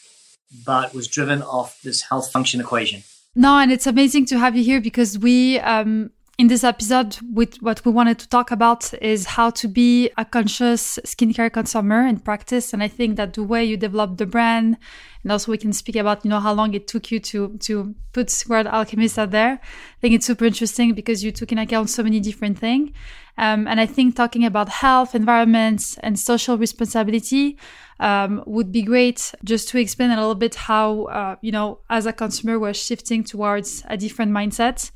but 0.64 0.94
was 0.94 1.06
driven 1.08 1.42
off 1.42 1.80
this 1.82 2.02
health 2.02 2.30
function 2.30 2.60
equation. 2.60 3.02
No, 3.34 3.58
and 3.58 3.70
it's 3.70 3.86
amazing 3.86 4.26
to 4.26 4.38
have 4.38 4.56
you 4.56 4.64
here 4.64 4.80
because 4.80 5.18
we, 5.18 5.58
um, 5.60 6.10
in 6.38 6.46
this 6.46 6.64
episode, 6.64 7.18
with 7.32 7.60
what 7.60 7.84
we 7.84 7.92
wanted 7.92 8.18
to 8.18 8.28
talk 8.28 8.50
about 8.50 8.94
is 9.02 9.26
how 9.26 9.50
to 9.50 9.68
be 9.68 10.10
a 10.16 10.24
conscious 10.24 10.98
skincare 11.04 11.52
consumer 11.52 12.06
in 12.06 12.18
practice. 12.18 12.72
And 12.72 12.82
I 12.82 12.88
think 12.88 13.16
that 13.16 13.34
the 13.34 13.42
way 13.42 13.62
you 13.62 13.76
develop 13.76 14.16
the 14.16 14.24
brand, 14.24 14.78
and 15.22 15.32
also 15.32 15.52
we 15.52 15.58
can 15.58 15.74
speak 15.74 15.96
about, 15.96 16.24
you 16.24 16.30
know, 16.30 16.40
how 16.40 16.54
long 16.54 16.72
it 16.72 16.88
took 16.88 17.10
you 17.10 17.20
to 17.20 17.58
to 17.58 17.94
put 18.12 18.44
Grown 18.46 18.66
Alchemist 18.66 19.18
out 19.18 19.32
there. 19.32 19.60
I 19.62 20.00
think 20.00 20.14
it's 20.14 20.24
super 20.24 20.46
interesting 20.46 20.94
because 20.94 21.22
you 21.22 21.30
took 21.30 21.52
in 21.52 21.58
account 21.58 21.90
so 21.90 22.02
many 22.02 22.20
different 22.20 22.58
things. 22.58 22.92
Um, 23.36 23.66
and 23.66 23.78
I 23.78 23.86
think 23.86 24.16
talking 24.16 24.44
about 24.46 24.68
health, 24.68 25.14
environments, 25.14 25.98
and 25.98 26.18
social 26.18 26.56
responsibility 26.56 27.58
um, 27.98 28.42
would 28.46 28.72
be 28.72 28.82
great 28.82 29.34
just 29.44 29.68
to 29.70 29.78
explain 29.78 30.10
a 30.10 30.16
little 30.16 30.34
bit 30.34 30.54
how, 30.54 31.04
uh, 31.04 31.36
you 31.42 31.52
know, 31.52 31.80
as 31.90 32.06
a 32.06 32.12
consumer, 32.12 32.58
we're 32.58 32.74
shifting 32.74 33.24
towards 33.24 33.82
a 33.88 33.96
different 33.96 34.32
mindset. 34.32 34.90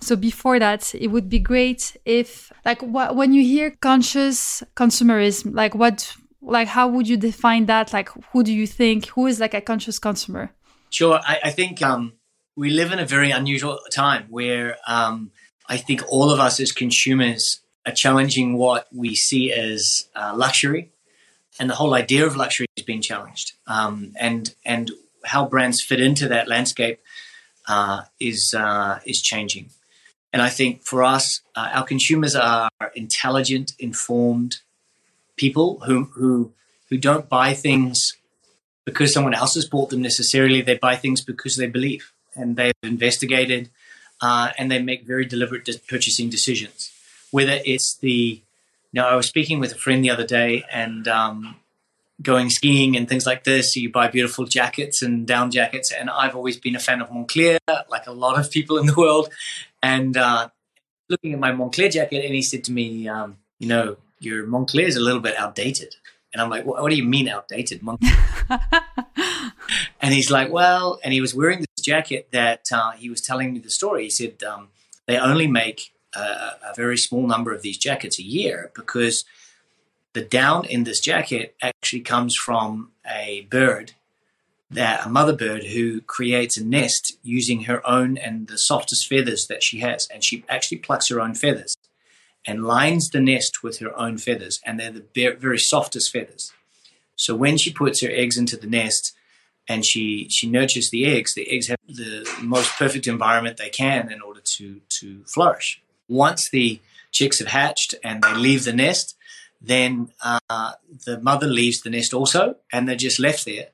So 0.00 0.16
before 0.16 0.58
that, 0.58 0.94
it 0.94 1.08
would 1.08 1.28
be 1.28 1.38
great 1.38 1.96
if, 2.04 2.52
like, 2.64 2.80
wh- 2.80 3.14
when 3.14 3.32
you 3.32 3.42
hear 3.42 3.70
conscious 3.70 4.62
consumerism, 4.74 5.54
like, 5.54 5.74
what, 5.74 6.14
like, 6.40 6.68
how 6.68 6.88
would 6.88 7.08
you 7.08 7.16
define 7.16 7.66
that? 7.66 7.92
Like, 7.92 8.10
who 8.32 8.42
do 8.42 8.52
you 8.52 8.66
think 8.66 9.06
who 9.06 9.26
is 9.26 9.40
like 9.40 9.54
a 9.54 9.60
conscious 9.60 9.98
consumer? 9.98 10.50
Sure, 10.90 11.20
I, 11.22 11.38
I 11.44 11.50
think 11.50 11.82
um, 11.82 12.12
we 12.56 12.70
live 12.70 12.92
in 12.92 12.98
a 12.98 13.06
very 13.06 13.30
unusual 13.30 13.78
time 13.92 14.26
where 14.30 14.76
um, 14.86 15.30
I 15.68 15.76
think 15.76 16.02
all 16.08 16.30
of 16.30 16.40
us 16.40 16.60
as 16.60 16.72
consumers 16.72 17.60
are 17.84 17.92
challenging 17.92 18.56
what 18.56 18.86
we 18.92 19.14
see 19.14 19.52
as 19.52 20.08
uh, 20.14 20.32
luxury 20.36 20.90
and 21.58 21.70
the 21.70 21.74
whole 21.74 21.94
idea 21.94 22.26
of 22.26 22.36
luxury 22.36 22.66
is 22.76 22.84
being 22.84 23.00
challenged. 23.00 23.52
Um, 23.66 24.12
and 24.18 24.54
and 24.64 24.90
how 25.24 25.46
brands 25.46 25.82
fit 25.82 26.00
into 26.00 26.28
that 26.28 26.48
landscape 26.48 27.00
uh, 27.68 28.02
is 28.20 28.54
uh, 28.56 29.00
is 29.06 29.22
changing. 29.22 29.70
And 30.36 30.42
I 30.42 30.50
think 30.50 30.82
for 30.82 31.02
us, 31.02 31.40
uh, 31.54 31.70
our 31.72 31.82
consumers 31.82 32.36
are 32.36 32.68
intelligent, 32.94 33.72
informed 33.78 34.58
people 35.36 35.80
who 35.86 36.04
who 36.12 36.52
who 36.90 36.98
don't 36.98 37.26
buy 37.26 37.54
things 37.54 38.12
because 38.84 39.14
someone 39.14 39.32
else 39.32 39.54
has 39.54 39.66
bought 39.66 39.88
them 39.88 40.02
necessarily. 40.02 40.60
They 40.60 40.76
buy 40.76 40.96
things 40.96 41.22
because 41.22 41.56
they 41.56 41.68
believe 41.68 42.12
and 42.34 42.54
they've 42.54 42.74
investigated 42.82 43.70
uh, 44.20 44.50
and 44.58 44.70
they 44.70 44.78
make 44.78 45.06
very 45.06 45.24
deliberate 45.24 45.66
purchasing 45.88 46.28
decisions. 46.28 46.92
Whether 47.30 47.60
it's 47.64 47.96
the 47.96 48.42
now, 48.92 49.08
I 49.08 49.14
was 49.16 49.28
speaking 49.28 49.58
with 49.58 49.72
a 49.72 49.78
friend 49.78 50.04
the 50.04 50.10
other 50.10 50.26
day 50.26 50.66
and 50.70 51.08
um, 51.08 51.56
going 52.22 52.50
skiing 52.50 52.96
and 52.96 53.08
things 53.08 53.26
like 53.26 53.44
this. 53.44 53.74
So 53.74 53.80
you 53.80 53.90
buy 53.90 54.08
beautiful 54.08 54.44
jackets 54.46 55.02
and 55.02 55.26
down 55.26 55.50
jackets. 55.50 55.92
And 55.92 56.08
I've 56.08 56.34
always 56.34 56.56
been 56.56 56.76
a 56.76 56.80
fan 56.80 57.00
of 57.00 57.10
Moncler, 57.10 57.58
like 57.88 58.06
a 58.06 58.12
lot 58.12 58.38
of 58.38 58.50
people 58.50 58.78
in 58.78 58.86
the 58.86 58.94
world. 58.94 59.28
And 59.82 60.16
uh, 60.16 60.48
looking 61.08 61.32
at 61.32 61.38
my 61.38 61.52
Moncler 61.52 61.90
jacket, 61.90 62.24
and 62.24 62.34
he 62.34 62.42
said 62.42 62.64
to 62.64 62.72
me, 62.72 63.08
um, 63.08 63.38
You 63.58 63.68
know, 63.68 63.96
your 64.18 64.46
Moncler 64.46 64.84
is 64.84 64.96
a 64.96 65.00
little 65.00 65.20
bit 65.20 65.36
outdated. 65.36 65.96
And 66.32 66.42
I'm 66.42 66.50
like, 66.50 66.66
what, 66.66 66.82
what 66.82 66.90
do 66.90 66.96
you 66.96 67.04
mean 67.04 67.28
outdated? 67.28 67.80
Moncler? 67.82 68.60
and 70.00 70.12
he's 70.12 70.30
like, 70.30 70.50
well, 70.50 70.98
and 71.02 71.12
he 71.12 71.20
was 71.20 71.34
wearing 71.34 71.60
this 71.60 71.84
jacket 71.84 72.28
that 72.32 72.66
uh, 72.72 72.92
he 72.92 73.08
was 73.08 73.20
telling 73.20 73.52
me 73.52 73.58
the 73.58 73.70
story. 73.70 74.04
He 74.04 74.10
said 74.10 74.42
um, 74.42 74.68
they 75.06 75.18
only 75.18 75.46
make 75.46 75.92
a, 76.14 76.20
a 76.20 76.74
very 76.74 76.98
small 76.98 77.26
number 77.26 77.54
of 77.54 77.62
these 77.62 77.78
jackets 77.78 78.18
a 78.18 78.22
year 78.22 78.70
because 78.74 79.24
the 80.16 80.22
down 80.22 80.64
in 80.64 80.84
this 80.84 80.98
jacket 80.98 81.54
actually 81.60 82.00
comes 82.00 82.34
from 82.34 82.90
a 83.06 83.46
bird 83.50 83.92
that 84.70 85.04
a 85.04 85.10
mother 85.10 85.36
bird 85.36 85.62
who 85.64 86.00
creates 86.00 86.56
a 86.56 86.64
nest 86.64 87.18
using 87.22 87.64
her 87.64 87.86
own 87.86 88.16
and 88.16 88.48
the 88.48 88.56
softest 88.56 89.06
feathers 89.08 89.46
that 89.50 89.62
she 89.62 89.80
has. 89.80 90.08
And 90.10 90.24
she 90.24 90.42
actually 90.48 90.78
plucks 90.78 91.10
her 91.10 91.20
own 91.20 91.34
feathers 91.34 91.76
and 92.46 92.64
lines 92.64 93.10
the 93.10 93.20
nest 93.20 93.62
with 93.62 93.80
her 93.80 93.94
own 93.98 94.16
feathers. 94.16 94.58
And 94.64 94.80
they're 94.80 94.90
the 94.90 95.36
very 95.38 95.58
softest 95.58 96.10
feathers. 96.10 96.50
So 97.14 97.36
when 97.36 97.58
she 97.58 97.70
puts 97.70 98.00
her 98.00 98.10
eggs 98.10 98.38
into 98.38 98.56
the 98.56 98.66
nest 98.66 99.14
and 99.68 99.84
she 99.84 100.28
she 100.30 100.48
nurtures 100.48 100.88
the 100.90 101.04
eggs 101.04 101.34
the 101.34 101.50
eggs 101.50 101.66
have 101.66 101.78
the 101.86 102.26
most 102.40 102.70
perfect 102.78 103.06
environment 103.06 103.58
they 103.58 103.68
can 103.68 104.10
in 104.10 104.22
order 104.22 104.40
to 104.56 104.80
to 105.00 105.24
flourish. 105.24 105.82
Once 106.08 106.48
the 106.48 106.80
chicks 107.12 107.38
have 107.38 107.48
hatched 107.48 107.94
and 108.02 108.22
they 108.22 108.34
leave 108.34 108.64
the 108.64 108.72
nest 108.72 109.15
then 109.60 110.10
uh, 110.22 110.72
the 111.04 111.20
mother 111.20 111.46
leaves 111.46 111.80
the 111.80 111.90
nest 111.90 112.12
also 112.12 112.56
and 112.72 112.88
they're 112.88 112.96
just 112.96 113.18
left 113.18 113.44
there 113.44 113.68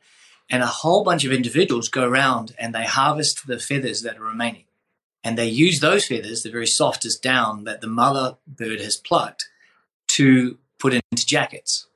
and 0.50 0.62
a 0.62 0.66
whole 0.66 1.04
bunch 1.04 1.24
of 1.24 1.32
individuals 1.32 1.88
go 1.88 2.06
around 2.06 2.54
and 2.58 2.74
they 2.74 2.84
harvest 2.84 3.46
the 3.46 3.58
feathers 3.58 4.02
that 4.02 4.18
are 4.18 4.24
remaining 4.24 4.64
and 5.24 5.36
they 5.36 5.48
use 5.48 5.80
those 5.80 6.06
feathers 6.06 6.42
the 6.42 6.50
very 6.50 6.66
softest 6.66 7.22
down 7.22 7.64
that 7.64 7.80
the 7.80 7.86
mother 7.86 8.36
bird 8.46 8.80
has 8.80 8.96
plucked 8.96 9.48
to 10.06 10.58
put 10.78 10.94
into 10.94 11.26
jackets 11.26 11.86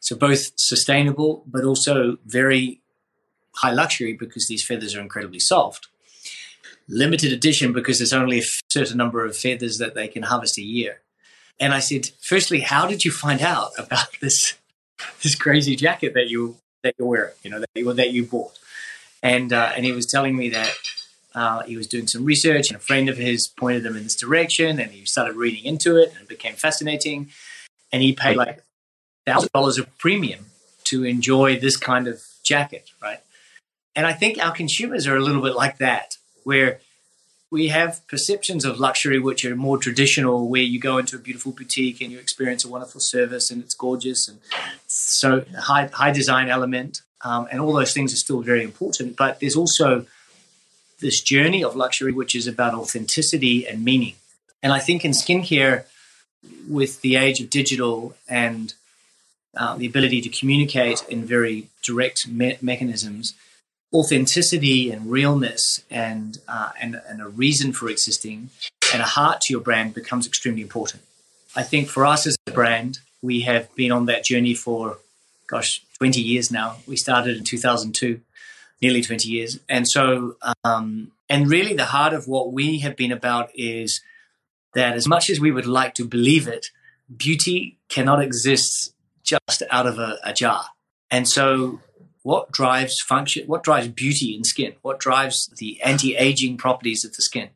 so 0.00 0.14
both 0.14 0.52
sustainable 0.56 1.42
but 1.46 1.64
also 1.64 2.16
very 2.24 2.80
high 3.56 3.72
luxury 3.72 4.12
because 4.12 4.46
these 4.46 4.64
feathers 4.64 4.94
are 4.94 5.00
incredibly 5.00 5.40
soft. 5.40 5.88
Limited 6.88 7.32
edition 7.32 7.72
because 7.72 7.98
there's 7.98 8.12
only 8.12 8.38
a 8.38 8.44
certain 8.70 8.96
number 8.96 9.24
of 9.24 9.36
feathers 9.36 9.78
that 9.78 9.94
they 9.94 10.08
can 10.08 10.22
harvest 10.22 10.58
a 10.58 10.62
year. 10.62 11.00
And 11.58 11.72
I 11.72 11.78
said, 11.78 12.10
firstly, 12.20 12.60
how 12.60 12.86
did 12.86 13.04
you 13.04 13.10
find 13.10 13.40
out 13.40 13.70
about 13.78 14.08
this 14.20 14.54
this 15.22 15.34
crazy 15.34 15.76
jacket 15.76 16.14
that 16.14 16.28
you 16.28 16.56
that 16.82 16.94
you're 16.98 17.08
wearing, 17.08 17.34
you 17.42 17.50
know, 17.50 17.60
that 17.60 17.68
you, 17.74 17.92
that 17.92 18.10
you 18.12 18.24
bought? 18.24 18.58
And 19.22 19.52
uh, 19.52 19.72
and 19.74 19.84
he 19.84 19.92
was 19.92 20.06
telling 20.06 20.36
me 20.36 20.50
that 20.50 20.74
uh, 21.34 21.62
he 21.62 21.76
was 21.76 21.86
doing 21.86 22.06
some 22.06 22.24
research, 22.24 22.68
and 22.68 22.76
a 22.76 22.80
friend 22.80 23.08
of 23.08 23.16
his 23.16 23.48
pointed 23.48 23.84
him 23.84 23.96
in 23.96 24.04
this 24.04 24.16
direction, 24.16 24.78
and 24.78 24.90
he 24.90 25.04
started 25.04 25.36
reading 25.36 25.64
into 25.64 25.96
it, 25.96 26.12
and 26.12 26.22
it 26.22 26.28
became 26.28 26.54
fascinating. 26.54 27.30
And 27.92 28.02
he 28.02 28.12
paid 28.12 28.36
like 28.36 28.62
thousand 29.26 29.50
dollars 29.52 29.78
of 29.78 29.96
premium 29.98 30.46
to 30.84 31.04
enjoy 31.04 31.58
this 31.58 31.76
kind 31.76 32.06
of 32.06 32.22
jacket, 32.42 32.90
right? 33.02 33.20
And 33.94 34.06
I 34.06 34.12
think 34.12 34.38
our 34.38 34.52
consumers 34.52 35.06
are 35.06 35.16
a 35.16 35.20
little 35.20 35.42
bit 35.42 35.54
like 35.54 35.78
that, 35.78 36.16
where 36.44 36.80
we 37.50 37.68
have 37.68 38.06
perceptions 38.08 38.64
of 38.64 38.80
luxury 38.80 39.18
which 39.18 39.44
are 39.44 39.54
more 39.54 39.78
traditional, 39.78 40.48
where 40.48 40.62
you 40.62 40.80
go 40.80 40.98
into 40.98 41.16
a 41.16 41.18
beautiful 41.18 41.52
boutique 41.52 42.00
and 42.00 42.10
you 42.10 42.18
experience 42.18 42.64
a 42.64 42.68
wonderful 42.68 43.00
service 43.00 43.50
and 43.50 43.62
it's 43.62 43.74
gorgeous 43.74 44.28
and 44.28 44.38
so 44.86 45.44
high 45.58 45.88
high 45.92 46.10
design 46.10 46.48
element, 46.48 47.02
um, 47.22 47.46
and 47.50 47.60
all 47.60 47.72
those 47.72 47.92
things 47.92 48.12
are 48.12 48.16
still 48.16 48.40
very 48.40 48.62
important. 48.62 49.16
But 49.16 49.40
there's 49.40 49.56
also 49.56 50.06
this 51.00 51.20
journey 51.20 51.62
of 51.62 51.76
luxury 51.76 52.12
which 52.12 52.34
is 52.34 52.46
about 52.46 52.74
authenticity 52.74 53.66
and 53.66 53.84
meaning. 53.84 54.14
And 54.62 54.72
I 54.72 54.78
think 54.78 55.04
in 55.04 55.12
skincare, 55.12 55.84
with 56.68 57.00
the 57.00 57.16
age 57.16 57.40
of 57.40 57.50
digital 57.50 58.14
and 58.28 58.74
uh, 59.56 59.76
the 59.76 59.86
ability 59.86 60.20
to 60.20 60.28
communicate 60.28 61.04
in 61.08 61.24
very 61.24 61.68
direct 61.82 62.28
me- 62.28 62.58
mechanisms, 62.60 63.34
authenticity 63.92 64.90
and 64.90 65.10
realness 65.10 65.82
and, 65.90 66.38
uh, 66.48 66.70
and, 66.80 67.00
and 67.08 67.22
a 67.22 67.28
reason 67.28 67.72
for 67.72 67.88
existing 67.88 68.50
and 68.92 69.02
a 69.02 69.06
heart 69.06 69.40
to 69.42 69.52
your 69.52 69.60
brand 69.60 69.94
becomes 69.94 70.26
extremely 70.26 70.62
important. 70.62 71.02
I 71.54 71.62
think 71.62 71.88
for 71.88 72.04
us 72.04 72.26
as 72.26 72.36
a 72.46 72.50
brand, 72.52 72.98
we 73.22 73.40
have 73.42 73.74
been 73.74 73.92
on 73.92 74.06
that 74.06 74.24
journey 74.24 74.54
for, 74.54 74.98
gosh, 75.46 75.82
20 75.98 76.20
years 76.20 76.50
now. 76.50 76.76
We 76.86 76.96
started 76.96 77.36
in 77.36 77.44
2002, 77.44 78.20
nearly 78.82 79.02
20 79.02 79.28
years. 79.28 79.58
And 79.68 79.88
so, 79.88 80.36
um, 80.64 81.12
and 81.28 81.50
really 81.50 81.74
the 81.74 81.86
heart 81.86 82.12
of 82.12 82.28
what 82.28 82.52
we 82.52 82.80
have 82.80 82.96
been 82.96 83.12
about 83.12 83.50
is 83.54 84.02
that 84.74 84.94
as 84.94 85.08
much 85.08 85.30
as 85.30 85.40
we 85.40 85.50
would 85.50 85.66
like 85.66 85.94
to 85.94 86.04
believe 86.04 86.46
it, 86.46 86.70
beauty 87.16 87.78
cannot 87.88 88.22
exist 88.22 88.92
just 89.22 89.62
out 89.70 89.86
of 89.86 89.98
a, 89.98 90.18
a 90.22 90.32
jar. 90.32 90.66
And 91.10 91.26
so 91.26 91.80
what 92.26 92.50
drives 92.50 93.00
function, 93.00 93.46
what 93.46 93.62
drives 93.62 93.86
beauty 93.86 94.34
in 94.34 94.42
skin, 94.42 94.74
what 94.82 94.98
drives 94.98 95.48
the 95.58 95.80
anti-aging 95.80 96.56
properties 96.56 97.04
of 97.04 97.14
the 97.14 97.22
skin. 97.22 97.50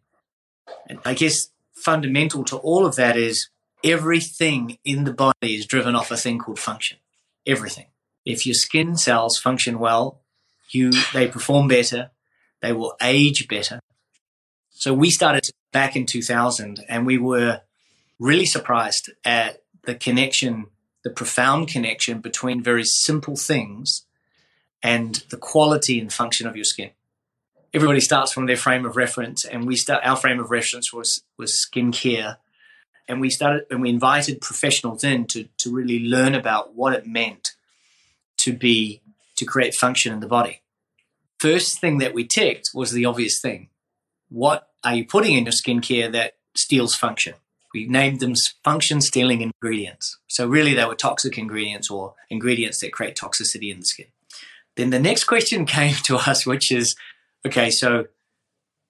And 0.88 1.00
I 1.04 1.12
guess 1.12 1.48
fundamental 1.74 2.44
to 2.44 2.56
all 2.59 2.87
of 2.87 2.94
that 2.94 3.16
is 3.16 3.48
everything 3.83 4.78
in 4.85 5.02
the 5.02 5.12
body 5.12 5.56
is 5.56 5.66
driven 5.66 5.96
off 5.96 6.12
a 6.12 6.16
thing 6.16 6.38
called 6.38 6.61
function. 6.61 6.98
Everything. 7.44 7.87
If 8.24 8.46
your 8.46 8.54
skin 8.54 8.96
cells 8.96 9.38
function 9.38 9.80
well, 9.80 10.20
you 10.70 10.92
they 11.12 11.26
perform 11.26 11.66
better, 11.66 12.12
they 12.62 12.72
will 12.72 12.94
age 13.02 13.48
better. 13.48 13.80
So 14.68 14.94
we 14.94 15.11
started 15.11 15.50
back 15.72 15.96
in 15.96 16.06
2000 16.06 16.85
and 16.88 17.06
we 17.06 17.18
were 17.18 17.62
really 18.20 18.46
surprised 18.46 19.11
at 19.24 19.64
the 19.83 19.96
connection, 19.96 20.66
the 21.02 21.11
profound 21.11 21.66
connection 21.66 22.20
between 22.20 22.62
very 22.62 22.85
simple 22.85 23.35
things 23.35 24.06
and 24.82 25.16
the 25.30 25.36
quality 25.36 26.00
and 26.00 26.12
function 26.12 26.46
of 26.46 26.56
your 26.56 26.64
skin. 26.64 26.90
Everybody 27.72 28.00
starts 28.00 28.32
from 28.32 28.46
their 28.46 28.56
frame 28.56 28.84
of 28.84 28.96
reference, 28.96 29.44
and 29.44 29.66
we 29.66 29.76
start. 29.76 30.02
Our 30.04 30.16
frame 30.16 30.40
of 30.40 30.50
reference 30.50 30.92
was 30.92 31.22
was 31.38 31.52
skincare, 31.52 32.38
and 33.06 33.20
we 33.20 33.30
started 33.30 33.66
and 33.70 33.80
we 33.80 33.90
invited 33.90 34.40
professionals 34.40 35.04
in 35.04 35.26
to 35.26 35.48
to 35.58 35.72
really 35.72 36.00
learn 36.00 36.34
about 36.34 36.74
what 36.74 36.94
it 36.94 37.06
meant 37.06 37.52
to 38.38 38.52
be 38.52 39.02
to 39.36 39.44
create 39.44 39.74
function 39.74 40.12
in 40.12 40.20
the 40.20 40.26
body. 40.26 40.62
First 41.38 41.80
thing 41.80 41.98
that 41.98 42.12
we 42.12 42.26
ticked 42.26 42.70
was 42.74 42.90
the 42.90 43.04
obvious 43.04 43.40
thing: 43.40 43.68
what 44.28 44.68
are 44.82 44.94
you 44.94 45.06
putting 45.06 45.36
in 45.36 45.44
your 45.44 45.52
skincare 45.52 46.10
that 46.10 46.34
steals 46.54 46.96
function? 46.96 47.34
We 47.72 47.86
named 47.86 48.18
them 48.18 48.34
function 48.64 49.00
stealing 49.00 49.42
ingredients. 49.42 50.18
So 50.26 50.48
really, 50.48 50.74
they 50.74 50.84
were 50.84 50.96
toxic 50.96 51.38
ingredients 51.38 51.88
or 51.88 52.14
ingredients 52.28 52.80
that 52.80 52.92
create 52.92 53.14
toxicity 53.16 53.70
in 53.70 53.78
the 53.78 53.86
skin. 53.86 54.06
Then 54.80 54.88
the 54.88 54.98
next 54.98 55.24
question 55.24 55.66
came 55.76 55.94
to 56.04 56.16
us, 56.16 56.46
which 56.46 56.72
is, 56.72 56.96
okay, 57.46 57.70
so 57.70 58.06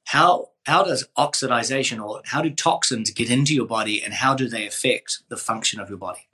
how 0.05 0.51
how 0.67 0.85
does 0.85 1.09
oxidization 1.19 2.05
or 2.05 2.23
how 2.27 2.43
do 2.43 2.51
toxins 2.51 3.11
get 3.11 3.31
into 3.31 3.55
your 3.55 3.67
body 3.67 4.01
and 4.03 4.15
how 4.15 4.35
do 4.35 4.47
they 4.47 4.67
affect 4.67 5.23
the 5.29 5.37
function 5.37 5.81
of 5.81 5.89
your 5.89 5.99
body? 5.99 6.29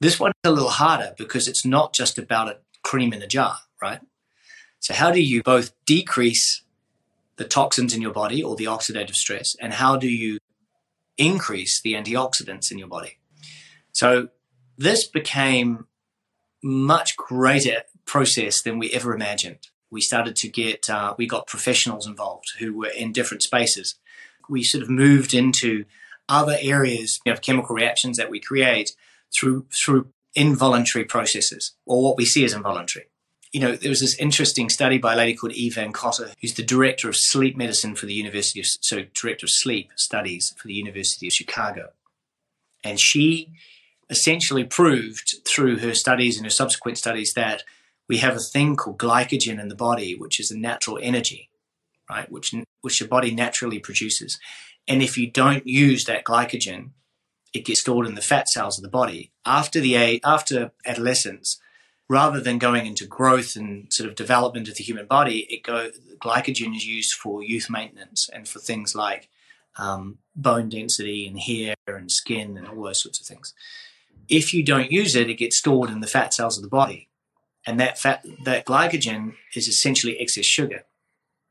This 0.00 0.18
one's 0.18 0.34
a 0.44 0.50
little 0.50 0.70
harder 0.70 1.12
because 1.18 1.48
it's 1.48 1.66
not 1.66 1.92
just 1.92 2.16
about 2.16 2.48
a 2.48 2.58
cream 2.82 3.12
in 3.12 3.20
a 3.20 3.26
jar, 3.26 3.58
right? 3.82 4.00
So 4.78 4.94
how 4.94 5.10
do 5.10 5.20
you 5.20 5.42
both 5.42 5.72
decrease 5.84 6.62
the 7.36 7.44
toxins 7.44 7.94
in 7.94 8.00
your 8.00 8.12
body 8.12 8.42
or 8.42 8.56
the 8.56 8.66
oxidative 8.66 9.16
stress 9.16 9.56
and 9.60 9.74
how 9.74 9.96
do 9.96 10.08
you 10.08 10.38
increase 11.18 11.80
the 11.82 11.94
antioxidants 11.94 12.70
in 12.70 12.78
your 12.78 12.88
body? 12.88 13.18
So 13.92 14.28
this 14.78 15.06
became 15.06 15.88
much 16.62 17.16
greater 17.16 17.82
process 18.06 18.62
than 18.62 18.78
we 18.78 18.90
ever 18.92 19.14
imagined. 19.14 19.68
We 19.90 20.00
started 20.00 20.36
to 20.36 20.48
get, 20.48 20.90
uh, 20.90 21.14
we 21.16 21.26
got 21.26 21.46
professionals 21.46 22.06
involved 22.06 22.46
who 22.58 22.76
were 22.76 22.88
in 22.88 23.12
different 23.12 23.42
spaces. 23.42 23.96
We 24.48 24.62
sort 24.62 24.82
of 24.82 24.90
moved 24.90 25.34
into 25.34 25.84
other 26.28 26.56
areas 26.60 27.20
of 27.26 27.42
chemical 27.42 27.76
reactions 27.76 28.16
that 28.16 28.30
we 28.30 28.40
create 28.40 28.92
through 29.38 29.66
through 29.70 30.08
involuntary 30.34 31.04
processes, 31.04 31.76
or 31.86 32.02
what 32.02 32.16
we 32.16 32.24
see 32.24 32.44
as 32.44 32.52
involuntary. 32.52 33.06
You 33.52 33.60
know, 33.60 33.76
there 33.76 33.90
was 33.90 34.00
this 34.00 34.18
interesting 34.18 34.68
study 34.68 34.98
by 34.98 35.12
a 35.12 35.16
lady 35.16 35.34
called 35.34 35.52
Eve 35.52 35.76
Van 35.76 35.92
Cauter, 35.92 36.32
who's 36.40 36.54
the 36.54 36.64
director 36.64 37.08
of 37.08 37.14
sleep 37.16 37.56
medicine 37.56 37.94
for 37.94 38.06
the 38.06 38.14
University 38.14 38.58
of, 38.58 38.66
so 38.80 39.04
director 39.14 39.46
of 39.46 39.50
sleep 39.52 39.90
studies 39.94 40.52
for 40.56 40.66
the 40.66 40.74
University 40.74 41.28
of 41.28 41.32
Chicago. 41.32 41.90
And 42.82 42.98
she 43.00 43.52
essentially 44.10 44.64
proved 44.64 45.36
through 45.46 45.78
her 45.78 45.94
studies 45.94 46.36
and 46.36 46.44
her 46.44 46.50
subsequent 46.50 46.98
studies 46.98 47.32
that 47.34 47.62
we 48.08 48.18
have 48.18 48.36
a 48.36 48.40
thing 48.40 48.76
called 48.76 48.98
glycogen 48.98 49.60
in 49.60 49.68
the 49.68 49.74
body, 49.74 50.14
which 50.14 50.38
is 50.38 50.50
a 50.50 50.58
natural 50.58 50.98
energy, 51.00 51.50
right? 52.10 52.30
Which 52.30 52.54
which 52.80 52.98
the 52.98 53.08
body 53.08 53.34
naturally 53.34 53.78
produces, 53.78 54.38
and 54.86 55.02
if 55.02 55.16
you 55.16 55.30
don't 55.30 55.66
use 55.66 56.04
that 56.04 56.24
glycogen, 56.24 56.90
it 57.54 57.64
gets 57.64 57.80
stored 57.80 58.06
in 58.06 58.14
the 58.14 58.20
fat 58.20 58.48
cells 58.48 58.78
of 58.78 58.82
the 58.82 58.90
body 58.90 59.32
after 59.46 59.80
the 59.80 60.22
after 60.24 60.72
adolescence. 60.86 61.60
Rather 62.06 62.38
than 62.38 62.58
going 62.58 62.84
into 62.84 63.06
growth 63.06 63.56
and 63.56 63.90
sort 63.90 64.06
of 64.06 64.14
development 64.14 64.68
of 64.68 64.74
the 64.74 64.84
human 64.84 65.06
body, 65.06 65.46
it 65.48 65.62
go 65.62 65.90
glycogen 66.18 66.76
is 66.76 66.86
used 66.86 67.14
for 67.14 67.42
youth 67.42 67.70
maintenance 67.70 68.28
and 68.30 68.46
for 68.46 68.58
things 68.58 68.94
like 68.94 69.30
um, 69.78 70.18
bone 70.36 70.68
density 70.68 71.26
and 71.26 71.40
hair 71.40 71.74
and 71.86 72.12
skin 72.12 72.58
and 72.58 72.68
all 72.68 72.82
those 72.82 73.02
sorts 73.02 73.18
of 73.18 73.26
things. 73.26 73.54
If 74.28 74.52
you 74.52 74.62
don't 74.62 74.92
use 74.92 75.16
it, 75.16 75.30
it 75.30 75.38
gets 75.38 75.56
stored 75.56 75.88
in 75.88 76.00
the 76.00 76.06
fat 76.06 76.34
cells 76.34 76.58
of 76.58 76.62
the 76.62 76.68
body 76.68 77.08
and 77.66 77.80
that 77.80 77.98
fat, 77.98 78.24
that 78.44 78.66
glycogen 78.66 79.34
is 79.54 79.68
essentially 79.68 80.18
excess 80.18 80.44
sugar, 80.44 80.84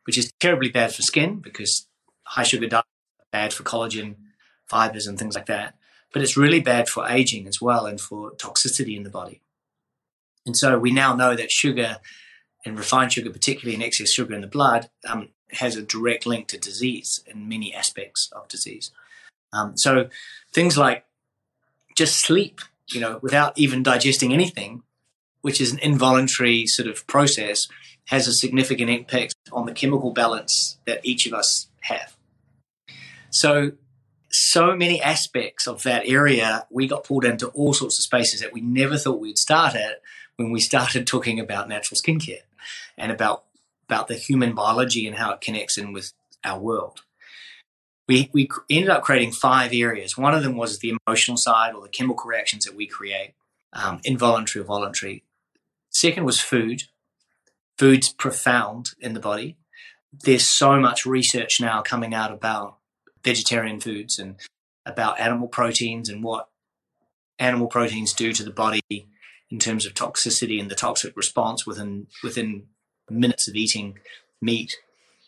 which 0.05 0.17
is 0.17 0.31
terribly 0.39 0.69
bad 0.69 0.93
for 0.93 1.01
skin 1.01 1.39
because 1.39 1.87
high 2.23 2.43
sugar 2.43 2.67
diet 2.67 2.85
bad 3.31 3.53
for 3.53 3.63
collagen, 3.63 4.15
fibers 4.67 5.07
and 5.07 5.17
things 5.17 5.35
like 5.35 5.47
that. 5.47 5.75
But 6.13 6.21
it's 6.21 6.37
really 6.37 6.59
bad 6.59 6.87
for 6.87 7.07
aging 7.07 7.47
as 7.47 7.59
well 7.59 7.85
and 7.85 7.99
for 7.99 8.31
toxicity 8.31 8.95
in 8.95 9.03
the 9.03 9.09
body. 9.09 9.41
And 10.45 10.55
so 10.55 10.77
we 10.77 10.91
now 10.91 11.15
know 11.15 11.35
that 11.35 11.51
sugar 11.51 11.97
and 12.65 12.77
refined 12.77 13.13
sugar, 13.13 13.29
particularly 13.29 13.75
in 13.75 13.81
excess 13.81 14.11
sugar 14.11 14.33
in 14.33 14.41
the 14.41 14.47
blood, 14.47 14.89
um, 15.07 15.29
has 15.51 15.75
a 15.75 15.81
direct 15.81 16.25
link 16.25 16.47
to 16.47 16.57
disease 16.57 17.23
in 17.27 17.49
many 17.49 17.73
aspects 17.73 18.29
of 18.31 18.47
disease. 18.47 18.91
Um, 19.51 19.77
so 19.77 20.09
things 20.51 20.77
like 20.77 21.05
just 21.95 22.21
sleep, 22.21 22.61
you 22.91 22.99
know, 22.99 23.19
without 23.21 23.57
even 23.57 23.83
digesting 23.83 24.33
anything, 24.33 24.83
which 25.43 25.61
is 25.61 25.73
an 25.73 25.79
involuntary 25.79 26.65
sort 26.65 26.87
of 26.87 27.05
process, 27.05 27.67
has 28.05 28.27
a 28.27 28.33
significant 28.33 28.89
impact 28.89 29.35
on 29.51 29.65
the 29.65 29.73
chemical 29.73 30.11
balance 30.11 30.77
that 30.85 31.01
each 31.03 31.27
of 31.27 31.33
us 31.33 31.67
have. 31.81 32.15
So, 33.29 33.73
so 34.31 34.75
many 34.75 35.01
aspects 35.01 35.67
of 35.67 35.83
that 35.83 36.07
area, 36.07 36.65
we 36.71 36.87
got 36.87 37.03
pulled 37.03 37.25
into 37.25 37.47
all 37.49 37.73
sorts 37.73 37.99
of 37.99 38.03
spaces 38.03 38.39
that 38.39 38.53
we 38.53 38.61
never 38.61 38.97
thought 38.97 39.19
we'd 39.19 39.37
start 39.37 39.75
at 39.75 40.01
when 40.37 40.51
we 40.51 40.59
started 40.59 41.05
talking 41.05 41.39
about 41.39 41.69
natural 41.69 41.99
skincare 41.99 42.41
and 42.97 43.11
about 43.11 43.43
about 43.87 44.07
the 44.07 44.15
human 44.15 44.53
biology 44.53 45.05
and 45.05 45.17
how 45.17 45.33
it 45.33 45.41
connects 45.41 45.77
in 45.77 45.91
with 45.91 46.13
our 46.45 46.57
world. 46.57 47.01
We, 48.07 48.29
we 48.33 48.49
ended 48.69 48.89
up 48.89 49.03
creating 49.03 49.33
five 49.33 49.71
areas. 49.73 50.17
One 50.17 50.33
of 50.33 50.41
them 50.41 50.55
was 50.55 50.79
the 50.79 50.95
emotional 51.05 51.37
side 51.37 51.73
or 51.75 51.81
the 51.81 51.89
chemical 51.89 52.29
reactions 52.29 52.65
that 52.65 52.75
we 52.75 52.87
create, 52.87 53.33
um, 53.73 53.99
involuntary 54.05 54.63
or 54.63 54.65
voluntary. 54.65 55.23
Second 55.93 56.25
was 56.25 56.41
food. 56.41 56.83
Food's 57.77 58.11
profound 58.11 58.91
in 58.99 59.13
the 59.13 59.19
body. 59.19 59.57
There's 60.11 60.49
so 60.49 60.79
much 60.79 61.05
research 61.05 61.59
now 61.59 61.81
coming 61.81 62.13
out 62.13 62.31
about 62.31 62.77
vegetarian 63.23 63.79
foods 63.79 64.19
and 64.19 64.35
about 64.85 65.19
animal 65.19 65.47
proteins 65.47 66.09
and 66.09 66.23
what 66.23 66.49
animal 67.39 67.67
proteins 67.67 68.13
do 68.13 68.33
to 68.33 68.43
the 68.43 68.51
body 68.51 68.81
in 69.49 69.59
terms 69.59 69.85
of 69.85 69.93
toxicity 69.93 70.59
and 70.59 70.69
the 70.69 70.75
toxic 70.75 71.15
response 71.15 71.65
within 71.65 72.07
within 72.23 72.67
minutes 73.09 73.47
of 73.47 73.55
eating 73.55 73.99
meat, 74.41 74.75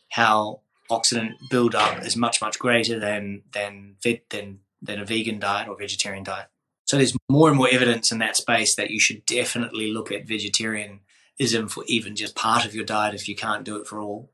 how 0.10 0.62
oxidant 0.90 1.34
buildup 1.50 2.04
is 2.04 2.16
much 2.16 2.42
much 2.42 2.60
greater 2.60 3.00
than 3.00 3.44
than 3.54 3.96
than 4.30 4.60
than 4.82 5.00
a 5.00 5.06
vegan 5.06 5.40
diet 5.40 5.68
or 5.68 5.78
vegetarian 5.78 6.24
diet. 6.24 6.48
So 6.96 7.00
there's 7.00 7.18
more 7.28 7.50
and 7.50 7.58
more 7.58 7.68
evidence 7.70 8.10
in 8.14 8.20
that 8.20 8.38
space 8.38 8.78
that 8.78 8.90
you 8.90 9.02
should 9.02 9.26
definitely 9.26 9.92
look 9.92 10.14
at 10.14 10.26
vegetarianism 10.26 11.68
for 11.68 11.84
even 11.88 12.16
just 12.16 12.38
part 12.38 12.64
of 12.64 12.74
your 12.74 12.86
diet 12.86 13.14
if 13.14 13.28
you 13.28 13.36
can't 13.36 13.66
do 13.66 13.76
it 13.76 13.86
for 13.86 14.00
all. 14.00 14.30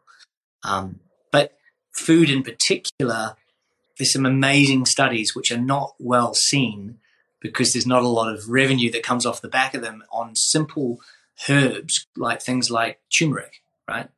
Um, 0.64 1.00
but 1.32 1.58
food 1.92 2.30
in 2.30 2.44
particular, 2.44 3.36
there's 3.98 4.14
some 4.14 4.28
amazing 4.28 4.86
studies 4.86 5.36
which 5.36 5.52
are 5.52 5.58
not 5.58 5.96
well 5.98 6.36
seen 6.36 7.00
because 7.40 7.74
there's 7.74 7.88
not 7.88 8.04
a 8.04 8.08
lot 8.08 8.32
of 8.32 8.48
revenue 8.48 8.92
that 8.92 9.02
comes 9.02 9.26
off 9.26 9.42
the 9.42 9.48
back 9.48 9.74
of 9.74 9.82
them 9.82 10.04
on 10.12 10.36
simple 10.36 11.00
herbs 11.50 12.06
like 12.16 12.44
things 12.44 12.70
like 12.70 13.00
turmeric, 13.10 13.64
right? 13.88 14.10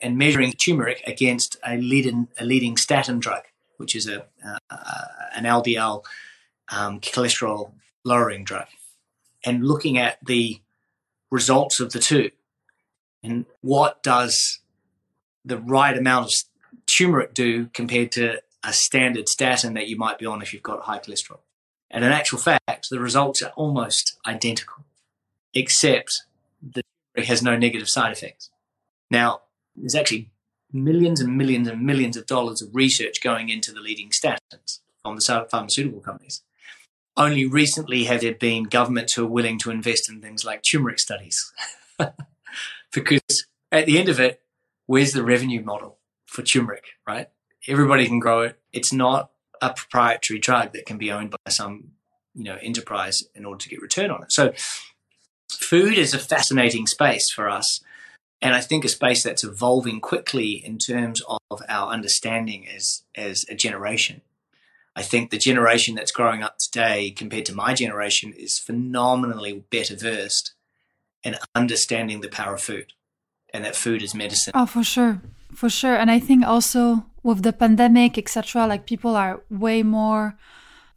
And 0.00 0.16
measuring 0.16 0.52
turmeric 0.52 1.02
against 1.08 1.56
a 1.66 1.76
leading, 1.76 2.28
a 2.38 2.44
leading 2.44 2.76
statin 2.76 3.18
drug, 3.18 3.42
which 3.78 3.96
is 3.96 4.06
a 4.06 4.26
an 5.34 5.42
LDL 5.42 6.04
um, 6.70 7.00
cholesterol 7.00 7.72
lowering 8.04 8.44
drug, 8.44 8.66
and 9.44 9.66
looking 9.66 9.98
at 9.98 10.18
the 10.24 10.60
results 11.30 11.80
of 11.80 11.92
the 11.92 12.00
two, 12.00 12.30
and 13.22 13.46
what 13.60 14.02
does 14.02 14.60
the 15.44 15.58
right 15.58 15.96
amount 15.96 16.26
of 16.26 16.32
turmeric 16.86 17.34
do 17.34 17.66
compared 17.66 18.12
to 18.12 18.40
a 18.62 18.72
standard 18.72 19.28
statin 19.28 19.74
that 19.74 19.88
you 19.88 19.96
might 19.96 20.18
be 20.18 20.26
on 20.26 20.42
if 20.42 20.52
you've 20.52 20.62
got 20.62 20.82
high 20.82 20.98
cholesterol. 20.98 21.38
And 21.90 22.04
in 22.04 22.12
actual 22.12 22.38
fact, 22.38 22.88
the 22.90 23.00
results 23.00 23.42
are 23.42 23.52
almost 23.56 24.18
identical, 24.26 24.84
except 25.54 26.22
the 26.62 26.82
it 27.14 27.26
has 27.26 27.42
no 27.42 27.56
negative 27.56 27.88
side 27.88 28.12
effects. 28.12 28.50
Now, 29.10 29.40
there's 29.74 29.96
actually 29.96 30.30
millions 30.72 31.20
and 31.20 31.36
millions 31.36 31.66
and 31.66 31.82
millions 31.82 32.16
of 32.16 32.26
dollars 32.26 32.62
of 32.62 32.72
research 32.72 33.20
going 33.20 33.48
into 33.48 33.72
the 33.72 33.80
leading 33.80 34.10
statins 34.10 34.78
from 35.02 35.16
the 35.16 35.46
pharmaceutical 35.50 36.00
companies. 36.00 36.42
Only 37.16 37.44
recently 37.44 38.04
have 38.04 38.20
there 38.20 38.34
been 38.34 38.64
governments 38.64 39.14
who 39.14 39.24
are 39.24 39.30
willing 39.30 39.58
to 39.60 39.70
invest 39.70 40.08
in 40.08 40.20
things 40.20 40.44
like 40.44 40.62
turmeric 40.62 40.98
studies. 40.98 41.52
because 42.92 43.46
at 43.72 43.86
the 43.86 43.98
end 43.98 44.08
of 44.08 44.20
it, 44.20 44.40
where's 44.86 45.12
the 45.12 45.24
revenue 45.24 45.62
model 45.62 45.98
for 46.26 46.42
turmeric, 46.42 46.84
right? 47.06 47.28
Everybody 47.68 48.06
can 48.06 48.20
grow 48.20 48.42
it. 48.42 48.58
It's 48.72 48.92
not 48.92 49.30
a 49.60 49.72
proprietary 49.72 50.40
drug 50.40 50.72
that 50.72 50.86
can 50.86 50.98
be 50.98 51.12
owned 51.12 51.30
by 51.30 51.50
some, 51.50 51.92
you 52.34 52.44
know, 52.44 52.56
enterprise 52.62 53.22
in 53.34 53.44
order 53.44 53.62
to 53.62 53.68
get 53.68 53.82
return 53.82 54.10
on 54.10 54.22
it. 54.22 54.32
So 54.32 54.52
food 55.50 55.98
is 55.98 56.14
a 56.14 56.18
fascinating 56.18 56.86
space 56.86 57.30
for 57.30 57.48
us. 57.48 57.80
And 58.42 58.54
I 58.54 58.60
think 58.60 58.84
a 58.84 58.88
space 58.88 59.22
that's 59.22 59.44
evolving 59.44 60.00
quickly 60.00 60.52
in 60.64 60.78
terms 60.78 61.20
of 61.50 61.62
our 61.68 61.92
understanding 61.92 62.66
as, 62.68 63.02
as 63.14 63.44
a 63.50 63.54
generation. 63.54 64.22
I 65.00 65.02
think 65.02 65.30
the 65.30 65.38
generation 65.38 65.94
that's 65.94 66.12
growing 66.12 66.42
up 66.42 66.58
today 66.58 67.10
compared 67.10 67.46
to 67.46 67.54
my 67.54 67.72
generation 67.72 68.34
is 68.36 68.58
phenomenally 68.58 69.64
better 69.70 69.96
versed 69.96 70.52
in 71.24 71.36
understanding 71.54 72.20
the 72.20 72.28
power 72.28 72.52
of 72.56 72.60
food 72.60 72.92
and 73.54 73.64
that 73.64 73.74
food 73.74 74.02
is 74.02 74.14
medicine. 74.14 74.52
Oh, 74.54 74.66
for 74.66 74.84
sure. 74.84 75.22
For 75.54 75.70
sure. 75.70 75.96
And 75.96 76.10
I 76.10 76.18
think 76.18 76.44
also 76.44 77.06
with 77.22 77.42
the 77.42 77.54
pandemic, 77.54 78.18
etc., 78.18 78.66
like 78.66 78.84
people 78.84 79.16
are 79.16 79.40
way 79.48 79.82
more 79.82 80.36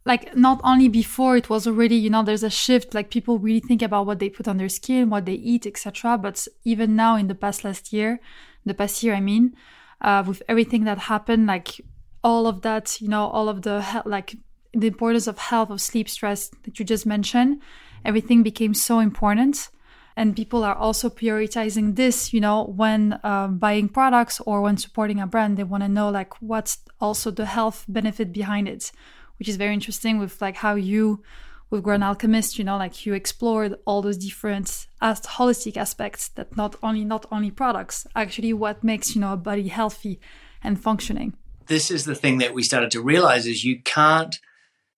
like 0.04 0.36
not 0.36 0.60
only 0.62 0.88
before 0.88 1.34
it 1.38 1.48
was 1.48 1.66
already 1.66 1.96
you 1.96 2.10
know 2.10 2.22
there's 2.22 2.42
a 2.42 2.50
shift 2.50 2.92
like 2.92 3.08
people 3.08 3.38
really 3.38 3.66
think 3.68 3.80
about 3.80 4.04
what 4.04 4.18
they 4.18 4.28
put 4.28 4.46
on 4.46 4.58
their 4.58 4.68
skin 4.68 5.08
what 5.08 5.24
they 5.24 5.32
eat 5.32 5.64
etc 5.66 6.18
but 6.18 6.46
even 6.62 6.94
now 6.94 7.16
in 7.16 7.26
the 7.26 7.34
past 7.34 7.64
last 7.64 7.90
year 7.90 8.20
the 8.66 8.74
past 8.74 9.02
year 9.02 9.14
i 9.14 9.20
mean 9.20 9.54
uh, 10.02 10.22
with 10.26 10.42
everything 10.46 10.84
that 10.84 10.98
happened 10.98 11.46
like 11.46 11.80
all 12.24 12.46
of 12.46 12.62
that 12.62 13.00
you 13.00 13.08
know 13.08 13.26
all 13.28 13.48
of 13.48 13.62
the 13.62 14.02
like 14.04 14.36
the 14.72 14.88
importance 14.88 15.28
of 15.28 15.38
health 15.38 15.70
of 15.70 15.80
sleep 15.80 16.08
stress 16.08 16.50
that 16.64 16.78
you 16.78 16.84
just 16.84 17.06
mentioned 17.06 17.60
everything 18.04 18.42
became 18.42 18.74
so 18.74 18.98
important 18.98 19.68
and 20.16 20.36
people 20.36 20.64
are 20.64 20.74
also 20.74 21.08
prioritizing 21.10 21.94
this 21.94 22.32
you 22.32 22.40
know 22.40 22.64
when 22.64 23.20
uh, 23.22 23.46
buying 23.46 23.88
products 23.88 24.40
or 24.46 24.62
when 24.62 24.76
supporting 24.76 25.20
a 25.20 25.26
brand 25.26 25.56
they 25.56 25.64
want 25.64 25.82
to 25.82 25.88
know 25.88 26.08
like 26.08 26.34
what's 26.40 26.78
also 27.00 27.30
the 27.30 27.46
health 27.46 27.84
benefit 27.88 28.32
behind 28.32 28.66
it 28.66 28.90
which 29.38 29.48
is 29.48 29.56
very 29.56 29.74
interesting 29.74 30.18
with 30.18 30.40
like 30.40 30.56
how 30.56 30.74
you 30.74 31.22
with 31.70 31.82
Grown 31.82 32.04
Alchemist, 32.04 32.56
you 32.56 32.62
know, 32.62 32.76
like 32.76 33.04
you 33.04 33.14
explored 33.14 33.74
all 33.84 34.00
those 34.00 34.18
different 34.18 34.86
as 35.00 35.20
holistic 35.22 35.76
aspects 35.76 36.28
that 36.28 36.56
not 36.56 36.76
only 36.84 37.04
not 37.04 37.26
only 37.32 37.50
products, 37.50 38.06
actually 38.14 38.52
what 38.52 38.84
makes, 38.84 39.16
you 39.16 39.20
know, 39.20 39.32
a 39.32 39.36
body 39.36 39.66
healthy 39.66 40.20
and 40.62 40.80
functioning. 40.80 41.34
This 41.66 41.90
is 41.90 42.04
the 42.04 42.14
thing 42.14 42.38
that 42.38 42.54
we 42.54 42.62
started 42.62 42.90
to 42.92 43.00
realize 43.00 43.46
is 43.46 43.64
you 43.64 43.80
can't 43.82 44.36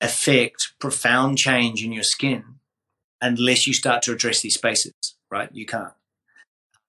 affect 0.01 0.73
profound 0.79 1.39
change 1.39 1.85
in 1.85 1.93
your 1.93 2.03
skin 2.03 2.57
unless 3.21 3.67
you 3.67 3.73
start 3.73 4.03
to 4.03 4.13
address 4.13 4.43
these 4.43 4.55
spaces, 4.55 4.93
right? 5.31 5.49
You 5.53 5.67
can't. 5.67 5.93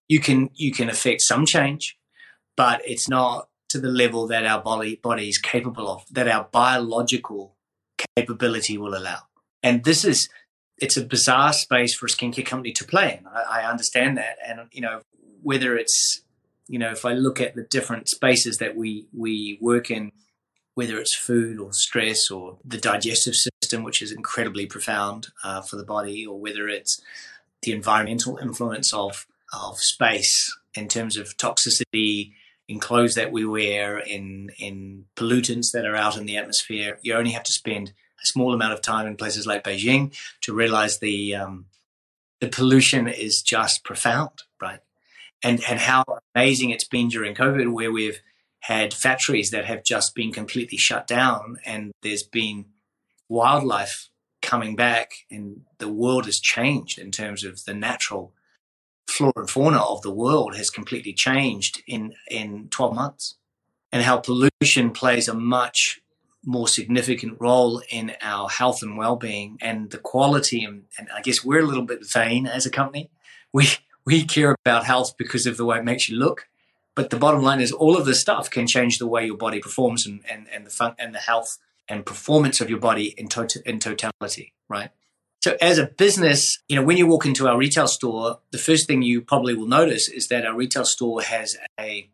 You 0.07 0.19
can 0.19 0.49
you 0.53 0.71
can 0.71 0.89
affect 0.89 1.21
some 1.21 1.45
change, 1.45 1.97
but 2.55 2.81
it's 2.85 3.09
not 3.09 3.49
to 3.69 3.79
the 3.79 3.89
level 3.89 4.27
that 4.27 4.45
our 4.45 4.61
body 4.61 4.95
body 4.95 5.29
is 5.29 5.37
capable 5.37 5.89
of, 5.89 6.05
that 6.11 6.27
our 6.27 6.47
biological 6.51 7.55
capability 8.15 8.77
will 8.77 8.95
allow. 8.95 9.19
And 9.61 9.83
this 9.83 10.05
is 10.05 10.29
it's 10.77 10.97
a 10.97 11.03
bizarre 11.03 11.53
space 11.53 11.93
for 11.93 12.05
a 12.05 12.09
skincare 12.09 12.45
company 12.45 12.71
to 12.73 12.85
play 12.85 13.19
in. 13.19 13.27
I, 13.27 13.61
I 13.61 13.69
understand 13.69 14.17
that, 14.17 14.37
and 14.45 14.61
you 14.71 14.81
know 14.81 15.01
whether 15.41 15.77
it's 15.77 16.21
you 16.67 16.79
know 16.79 16.91
if 16.91 17.05
I 17.05 17.13
look 17.13 17.41
at 17.41 17.55
the 17.55 17.63
different 17.63 18.09
spaces 18.09 18.57
that 18.57 18.75
we 18.75 19.07
we 19.15 19.57
work 19.61 19.89
in, 19.91 20.11
whether 20.75 20.97
it's 20.97 21.15
food 21.15 21.59
or 21.59 21.73
stress 21.73 22.29
or 22.29 22.57
the 22.63 22.77
digestive 22.77 23.35
system, 23.35 23.83
which 23.83 24.01
is 24.01 24.11
incredibly 24.11 24.65
profound 24.65 25.27
uh, 25.43 25.61
for 25.61 25.75
the 25.75 25.85
body, 25.85 26.25
or 26.25 26.39
whether 26.39 26.67
it's 26.67 27.01
the 27.61 27.71
environmental 27.71 28.37
influence 28.37 28.93
of 28.93 29.25
of 29.53 29.79
space 29.79 30.55
in 30.75 30.87
terms 30.87 31.17
of 31.17 31.35
toxicity 31.37 32.33
in 32.67 32.79
clothes 32.79 33.15
that 33.15 33.31
we 33.31 33.45
wear, 33.45 33.97
in 33.97 34.51
in 34.59 35.05
pollutants 35.15 35.71
that 35.71 35.85
are 35.85 35.95
out 35.95 36.17
in 36.17 36.25
the 36.25 36.37
atmosphere. 36.37 36.99
You 37.01 37.13
only 37.13 37.31
have 37.31 37.43
to 37.43 37.53
spend 37.53 37.93
a 38.21 38.25
small 38.25 38.53
amount 38.53 38.73
of 38.73 38.81
time 38.81 39.07
in 39.07 39.15
places 39.15 39.47
like 39.47 39.63
Beijing 39.63 40.15
to 40.41 40.53
realize 40.53 40.99
the 40.99 41.35
um, 41.35 41.65
the 42.39 42.47
pollution 42.49 43.07
is 43.07 43.41
just 43.41 43.83
profound? 43.83 44.43
And 45.43 45.61
and 45.69 45.79
how 45.79 46.03
amazing 46.35 46.71
it's 46.71 46.87
been 46.87 47.09
during 47.09 47.35
COVID, 47.35 47.71
where 47.71 47.91
we've 47.91 48.21
had 48.61 48.93
factories 48.93 49.51
that 49.51 49.65
have 49.65 49.83
just 49.83 50.15
been 50.15 50.31
completely 50.31 50.77
shut 50.77 51.07
down, 51.07 51.57
and 51.65 51.91
there's 52.01 52.23
been 52.23 52.65
wildlife 53.29 54.09
coming 54.41 54.75
back, 54.75 55.11
and 55.29 55.61
the 55.77 55.89
world 55.89 56.25
has 56.25 56.39
changed 56.39 56.97
in 56.97 57.11
terms 57.11 57.43
of 57.43 57.63
the 57.65 57.73
natural 57.73 58.33
flora 59.07 59.33
and 59.37 59.49
fauna 59.49 59.81
of 59.81 60.01
the 60.01 60.13
world 60.13 60.55
has 60.55 60.69
completely 60.69 61.13
changed 61.13 61.81
in, 61.87 62.13
in 62.29 62.67
12 62.69 62.93
months 62.93 63.35
and 63.91 64.03
how 64.03 64.17
pollution 64.17 64.91
plays 64.91 65.27
a 65.27 65.33
much 65.33 66.01
more 66.45 66.67
significant 66.67 67.37
role 67.39 67.81
in 67.89 68.13
our 68.21 68.47
health 68.49 68.81
and 68.83 68.97
well-being 68.97 69.57
and 69.61 69.91
the 69.91 69.97
quality 69.97 70.63
and, 70.63 70.83
and 70.97 71.07
I 71.15 71.21
guess 71.21 71.43
we're 71.43 71.61
a 71.61 71.65
little 71.65 71.85
bit 71.85 72.05
vain 72.05 72.47
as 72.47 72.65
a 72.65 72.69
company. 72.69 73.09
We 73.53 73.67
we 74.07 74.23
care 74.23 74.55
about 74.63 74.85
health 74.85 75.17
because 75.17 75.45
of 75.45 75.57
the 75.57 75.65
way 75.65 75.77
it 75.77 75.83
makes 75.83 76.07
you 76.07 76.15
look. 76.17 76.47
But 76.95 77.09
the 77.09 77.17
bottom 77.17 77.41
line 77.41 77.59
is 77.59 77.73
all 77.73 77.97
of 77.97 78.05
this 78.05 78.21
stuff 78.21 78.49
can 78.49 78.65
change 78.65 78.99
the 78.99 79.05
way 79.05 79.25
your 79.25 79.35
body 79.35 79.59
performs 79.59 80.07
and, 80.07 80.21
and, 80.31 80.47
and 80.47 80.65
the 80.65 80.69
fun 80.69 80.95
and 80.97 81.13
the 81.13 81.19
health 81.19 81.57
and 81.89 82.05
performance 82.05 82.61
of 82.61 82.69
your 82.69 82.79
body 82.79 83.13
in, 83.17 83.27
tot- 83.27 83.57
in 83.65 83.79
totality, 83.79 84.53
right? 84.69 84.91
So 85.41 85.57
as 85.59 85.77
a 85.77 85.87
business, 85.87 86.59
you 86.69 86.77
know, 86.77 86.83
when 86.83 86.95
you 86.95 87.05
walk 87.05 87.25
into 87.25 87.49
our 87.49 87.57
retail 87.57 87.89
store, 87.89 88.39
the 88.51 88.57
first 88.57 88.87
thing 88.87 89.01
you 89.01 89.21
probably 89.21 89.53
will 89.53 89.67
notice 89.67 90.07
is 90.07 90.29
that 90.29 90.45
our 90.45 90.55
retail 90.55 90.85
store 90.85 91.21
has 91.21 91.57
a 91.77 92.09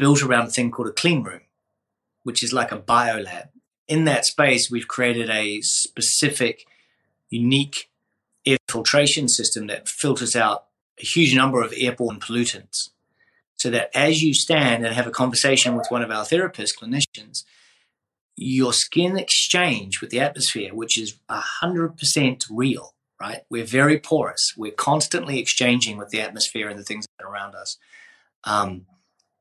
built 0.00 0.24
around 0.24 0.48
a 0.48 0.50
thing 0.50 0.72
called 0.72 0.88
a 0.88 0.92
clean 0.92 1.22
room, 1.22 1.42
which 2.24 2.42
is 2.42 2.52
like 2.52 2.72
a 2.72 2.76
bio 2.76 3.20
lab. 3.20 3.50
In 3.86 4.04
that 4.06 4.24
space, 4.24 4.68
we've 4.68 4.88
created 4.88 5.30
a 5.30 5.60
specific, 5.60 6.66
unique 7.30 7.88
air 8.44 8.58
filtration 8.68 9.28
system 9.28 9.68
that 9.68 9.88
filters 9.88 10.34
out 10.34 10.64
a 11.00 11.04
huge 11.04 11.34
number 11.34 11.62
of 11.62 11.74
airborne 11.76 12.20
pollutants. 12.20 12.90
So 13.56 13.70
that 13.70 13.90
as 13.94 14.22
you 14.22 14.34
stand 14.34 14.84
and 14.84 14.94
have 14.94 15.06
a 15.06 15.10
conversation 15.10 15.76
with 15.76 15.86
one 15.88 16.02
of 16.02 16.10
our 16.10 16.24
therapists, 16.24 16.76
clinicians, 16.78 17.44
your 18.36 18.72
skin 18.72 19.16
exchange 19.16 20.00
with 20.00 20.10
the 20.10 20.20
atmosphere, 20.20 20.74
which 20.74 20.98
is 20.98 21.18
100% 21.30 22.44
real, 22.50 22.94
right? 23.18 23.40
We're 23.48 23.64
very 23.64 23.98
porous. 23.98 24.52
We're 24.56 24.72
constantly 24.72 25.38
exchanging 25.38 25.96
with 25.96 26.10
the 26.10 26.20
atmosphere 26.20 26.68
and 26.68 26.78
the 26.78 26.84
things 26.84 27.06
around 27.20 27.54
us. 27.54 27.78
Um, 28.44 28.84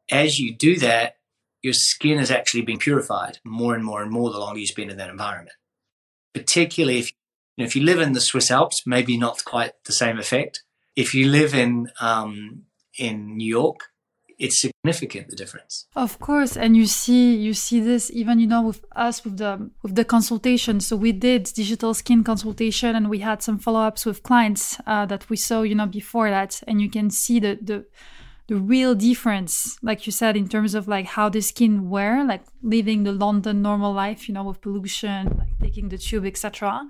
as 0.10 0.40
you 0.40 0.56
do 0.56 0.78
that, 0.78 1.18
your 1.62 1.74
skin 1.74 2.20
is 2.20 2.32
actually 2.32 2.62
being 2.62 2.80
purified 2.80 3.40
more 3.44 3.76
and 3.76 3.84
more 3.84 4.02
and 4.02 4.12
more 4.12 4.32
the 4.32 4.40
longer 4.40 4.60
you 4.60 4.68
spend 4.68 4.92
in 4.92 4.98
that 4.98 5.10
environment. 5.10 5.56
Particularly 6.34 7.00
if 7.00 7.12
you 7.58 7.64
know, 7.64 7.68
if 7.68 7.76
you 7.76 7.84
live 7.84 8.00
in 8.00 8.14
the 8.14 8.22
Swiss 8.22 8.52
Alps, 8.52 8.84
maybe 8.86 9.18
not 9.18 9.44
quite 9.46 9.72
the 9.86 9.94
same 9.94 10.20
effect. 10.20 10.62
If 10.96 11.14
you 11.14 11.30
live 11.30 11.54
in 11.54 11.88
um, 12.00 12.64
in 12.98 13.38
New 13.38 13.48
York, 13.48 13.92
it's 14.38 14.60
significant 14.60 15.30
the 15.30 15.36
difference. 15.36 15.88
Of 15.96 16.20
course, 16.20 16.58
and 16.58 16.76
you 16.76 16.86
see 16.86 17.36
you 17.36 17.54
see 17.54 17.80
this 17.80 18.12
even 18.12 18.40
you 18.40 18.48
know 18.48 18.62
with 18.62 18.84
us 18.96 19.24
with 19.24 19.38
the 19.38 19.70
with 19.82 19.96
the 19.96 20.06
consultation. 20.06 20.80
So 20.80 20.96
we 20.96 21.12
did 21.12 21.44
digital 21.44 21.94
skin 21.94 22.24
consultation, 22.24 22.96
and 22.96 23.10
we 23.10 23.20
had 23.20 23.42
some 23.42 23.60
follow 23.60 23.82
ups 23.82 24.06
with 24.06 24.24
clients 24.24 24.78
uh, 24.88 25.06
that 25.08 25.30
we 25.30 25.38
saw 25.38 25.62
you 25.62 25.76
know 25.76 25.88
before 25.88 26.30
that, 26.30 26.62
and 26.68 26.82
you 26.82 26.90
can 26.90 27.10
see 27.10 27.40
the 27.40 27.58
the 27.62 27.86
the 28.48 28.56
real 28.56 28.94
difference, 28.94 29.80
like 29.82 30.06
you 30.06 30.12
said, 30.12 30.38
in 30.38 30.48
terms 30.48 30.76
of 30.76 30.88
like 30.88 31.08
how 31.08 31.30
the 31.30 31.42
skin 31.42 31.90
wear, 31.90 32.24
like 32.24 32.44
living 32.62 33.04
the 33.04 33.12
London 33.12 33.64
normal 33.64 33.92
life, 33.92 34.28
you 34.28 34.36
know, 34.36 34.44
with 34.44 34.62
pollution, 34.62 35.36
like 35.40 35.58
taking 35.60 35.90
the 35.90 35.98
tube, 35.98 36.26
etc 36.26 36.88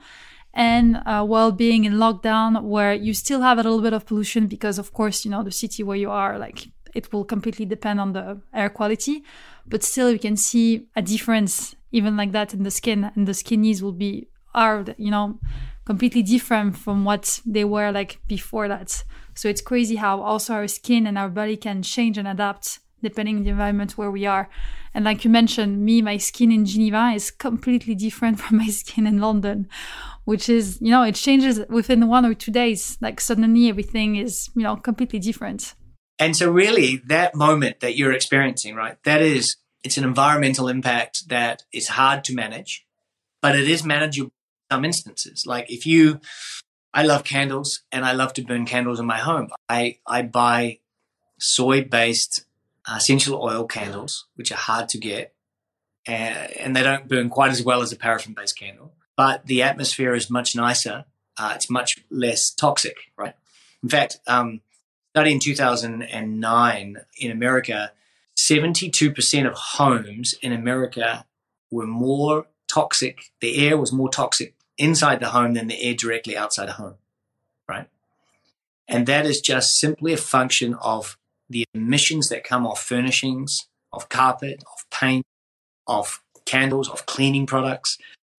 and 0.56 1.02
uh, 1.06 1.24
while 1.24 1.52
being 1.52 1.84
in 1.84 1.94
lockdown 1.94 2.64
where 2.64 2.94
you 2.94 3.14
still 3.14 3.42
have 3.42 3.58
a 3.58 3.64
little 3.64 3.82
bit 3.82 3.94
of 3.94 4.06
pollution 4.06 4.48
because 4.48 4.80
of 4.80 4.94
course 4.94 5.26
you 5.26 5.30
know 5.30 5.44
the 5.44 5.52
city 5.52 5.84
where 5.84 5.98
you 5.98 6.10
are 6.10 6.40
like 6.40 6.70
it 6.96 7.12
will 7.12 7.26
completely 7.26 7.66
depend 7.66 8.00
on 8.00 8.14
the 8.14 8.42
air 8.54 8.70
quality. 8.70 9.24
But 9.68 9.84
still 9.84 10.10
you 10.10 10.18
can 10.18 10.38
see 10.38 10.88
a 10.96 11.02
difference 11.02 11.76
even 11.92 12.18
like 12.18 12.32
that 12.32 12.54
in 12.54 12.64
the 12.64 12.72
skin 12.72 13.12
and 13.16 13.28
the 13.28 13.34
skin 13.34 13.62
skinnies 13.62 13.82
will 13.82 13.92
be 13.92 14.30
are 14.56 14.86
you 14.98 15.12
know 15.12 15.38
completely 15.86 16.24
different 16.24 16.78
from 16.78 17.06
what 17.06 17.42
they 17.46 17.66
were 17.66 17.92
like 17.92 18.20
before 18.28 18.68
that. 18.68 19.04
So 19.36 19.50
it's 19.50 19.62
crazy 19.62 19.98
how 19.98 20.22
also 20.22 20.54
our 20.54 20.68
skin 20.68 21.06
and 21.06 21.18
our 21.18 21.30
body 21.30 21.58
can 21.58 21.84
change 21.84 22.18
and 22.18 22.28
adapt 22.28 22.80
depending 23.04 23.38
on 23.38 23.44
the 23.44 23.52
environment 23.52 23.98
where 23.98 24.10
we 24.10 24.26
are. 24.26 24.50
And 24.94 25.04
like 25.04 25.26
you 25.26 25.30
mentioned 25.30 25.86
me 25.86 26.02
my 26.02 26.18
skin 26.18 26.52
in 26.52 26.66
geneva 26.66 27.12
is 27.14 27.30
completely 27.30 27.94
different 27.96 28.40
from 28.42 28.58
my 28.58 28.68
skin 28.68 29.06
in 29.06 29.20
london 29.20 29.68
which 30.26 30.50
is 30.50 30.80
you 30.82 30.92
know 30.92 31.04
it 31.04 31.16
changes 31.16 31.62
within 31.70 32.08
one 32.08 32.26
or 32.26 32.34
two 32.34 32.52
days 32.52 32.98
like 33.02 33.22
suddenly 33.22 33.70
everything 33.70 34.16
is 34.16 34.50
you 34.56 34.64
know 34.64 34.76
completely 34.76 35.20
different. 35.20 35.76
And 36.20 36.36
so 36.36 36.52
really 36.52 36.98
that 37.08 37.36
moment 37.36 37.80
that 37.80 37.96
you're 37.96 38.14
experiencing 38.14 38.76
right 38.76 38.98
that 39.04 39.22
is 39.22 39.56
it's 39.84 39.98
an 39.98 40.04
environmental 40.04 40.68
impact 40.68 41.30
that 41.30 41.64
is 41.72 41.90
hard 41.90 42.24
to 42.26 42.34
manage 42.34 42.86
but 43.42 43.56
it 43.56 43.70
is 43.70 43.84
manageable 43.84 44.32
in 44.72 44.76
some 44.76 44.86
instances. 44.86 45.46
Like 45.46 45.72
if 45.72 45.86
you 45.86 46.20
i 46.94 47.04
love 47.04 47.24
candles 47.24 47.84
and 47.92 48.06
i 48.06 48.14
love 48.14 48.34
to 48.34 48.42
burn 48.42 48.66
candles 48.66 49.00
in 49.00 49.06
my 49.06 49.20
home. 49.20 49.50
I 49.70 50.00
i 50.08 50.22
buy 50.24 50.80
soy 51.40 51.84
based 51.84 52.46
uh, 52.88 52.96
essential 52.98 53.42
oil 53.42 53.66
candles 53.66 54.26
which 54.36 54.52
are 54.52 54.58
hard 54.70 54.90
to 54.90 54.98
get 54.98 55.34
and, 56.08 56.52
and 56.58 56.76
they 56.76 56.84
don't 56.84 57.08
burn 57.08 57.30
quite 57.30 57.52
as 57.52 57.64
well 57.64 57.82
as 57.82 57.92
a 57.92 57.96
paraffin 57.96 58.34
based 58.34 58.58
candle 58.58 58.95
but 59.16 59.46
the 59.46 59.62
atmosphere 59.62 60.14
is 60.14 60.30
much 60.30 60.56
nicer. 60.56 61.06
Uh, 61.38 61.54
it's 61.56 61.70
much 61.70 61.98
less 62.10 62.52
toxic, 62.54 62.96
right? 63.18 63.34
In 63.84 63.90
fact, 63.90 64.20
um, 64.28 64.62
study 65.12 65.32
in 65.32 65.40
2009 65.40 66.98
in 67.18 67.32
America, 67.32 67.92
72% 68.38 69.48
of 69.48 69.54
homes 69.54 70.34
in 70.42 70.52
America 70.52 71.26
were 71.72 71.88
more 71.88 72.48
toxic. 72.68 73.32
The 73.42 73.68
air 73.68 73.78
was 73.78 73.92
more 73.92 74.10
toxic 74.10 74.56
inside 74.78 75.20
the 75.20 75.30
home 75.30 75.54
than 75.54 75.68
the 75.68 75.82
air 75.82 75.94
directly 75.94 76.36
outside 76.36 76.68
the 76.68 76.74
home, 76.74 76.96
right? 77.68 77.88
And 78.88 79.08
that 79.08 79.26
is 79.26 79.40
just 79.40 79.80
simply 79.80 80.14
a 80.14 80.18
function 80.18 80.76
of 80.76 81.18
the 81.50 81.66
emissions 81.74 82.30
that 82.30 82.44
come 82.44 82.66
off 82.66 82.82
furnishings, 82.82 83.68
of 83.94 84.10
carpet, 84.10 84.64
of 84.74 84.90
paint, 84.90 85.26
of 85.88 86.22
candles, 86.46 86.90
of 86.90 87.06
cleaning 87.06 87.46
products. 87.46 87.98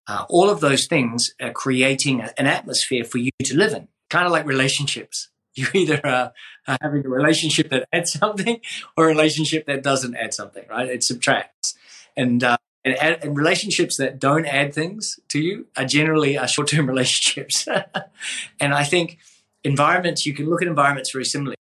Uh, 0.09 0.25
all 0.29 0.49
of 0.49 0.61
those 0.61 0.87
things 0.87 1.33
are 1.41 1.53
creating 1.53 2.21
a, 2.21 2.33
an 2.39 2.47
atmosphere 2.47 3.05
for 3.05 3.19
you 3.19 3.31
to 3.43 3.57
live 3.57 3.73
in, 3.73 3.89
kind 4.09 4.27
of 4.27 4.33
like 4.33 4.47
relationships. 4.47 5.29
You 5.59 5.69
either 5.73 6.07
uh, 6.07 6.29
are 6.69 6.77
having 6.83 7.07
a 7.07 7.09
relationship 7.09 7.71
that 7.71 7.89
adds 7.91 8.13
something 8.13 8.61
or 8.95 9.07
a 9.07 9.09
relationship 9.09 9.65
that 9.65 9.83
doesn't 9.83 10.15
add 10.15 10.35
something, 10.35 10.67
right? 10.69 10.87
It 10.87 11.03
subtracts. 11.03 11.75
And, 12.15 12.45
uh, 12.45 12.59
and, 12.85 12.95
and, 13.01 13.35
relationships 13.39 13.97
that 13.97 14.19
don't 14.19 14.45
add 14.45 14.75
things 14.75 15.19
to 15.31 15.41
you 15.41 15.69
are 15.75 15.87
generally 15.87 16.37
are 16.37 16.47
short-term 16.47 16.87
relationships. 16.95 17.67
and 18.61 18.75
I 18.75 18.85
think 18.85 19.17
environments, 19.65 20.27
you 20.27 20.35
can 20.35 20.51
look 20.51 20.61
at 20.61 20.69
environments 20.69 21.11
very 21.11 21.25
similarly. 21.25 21.57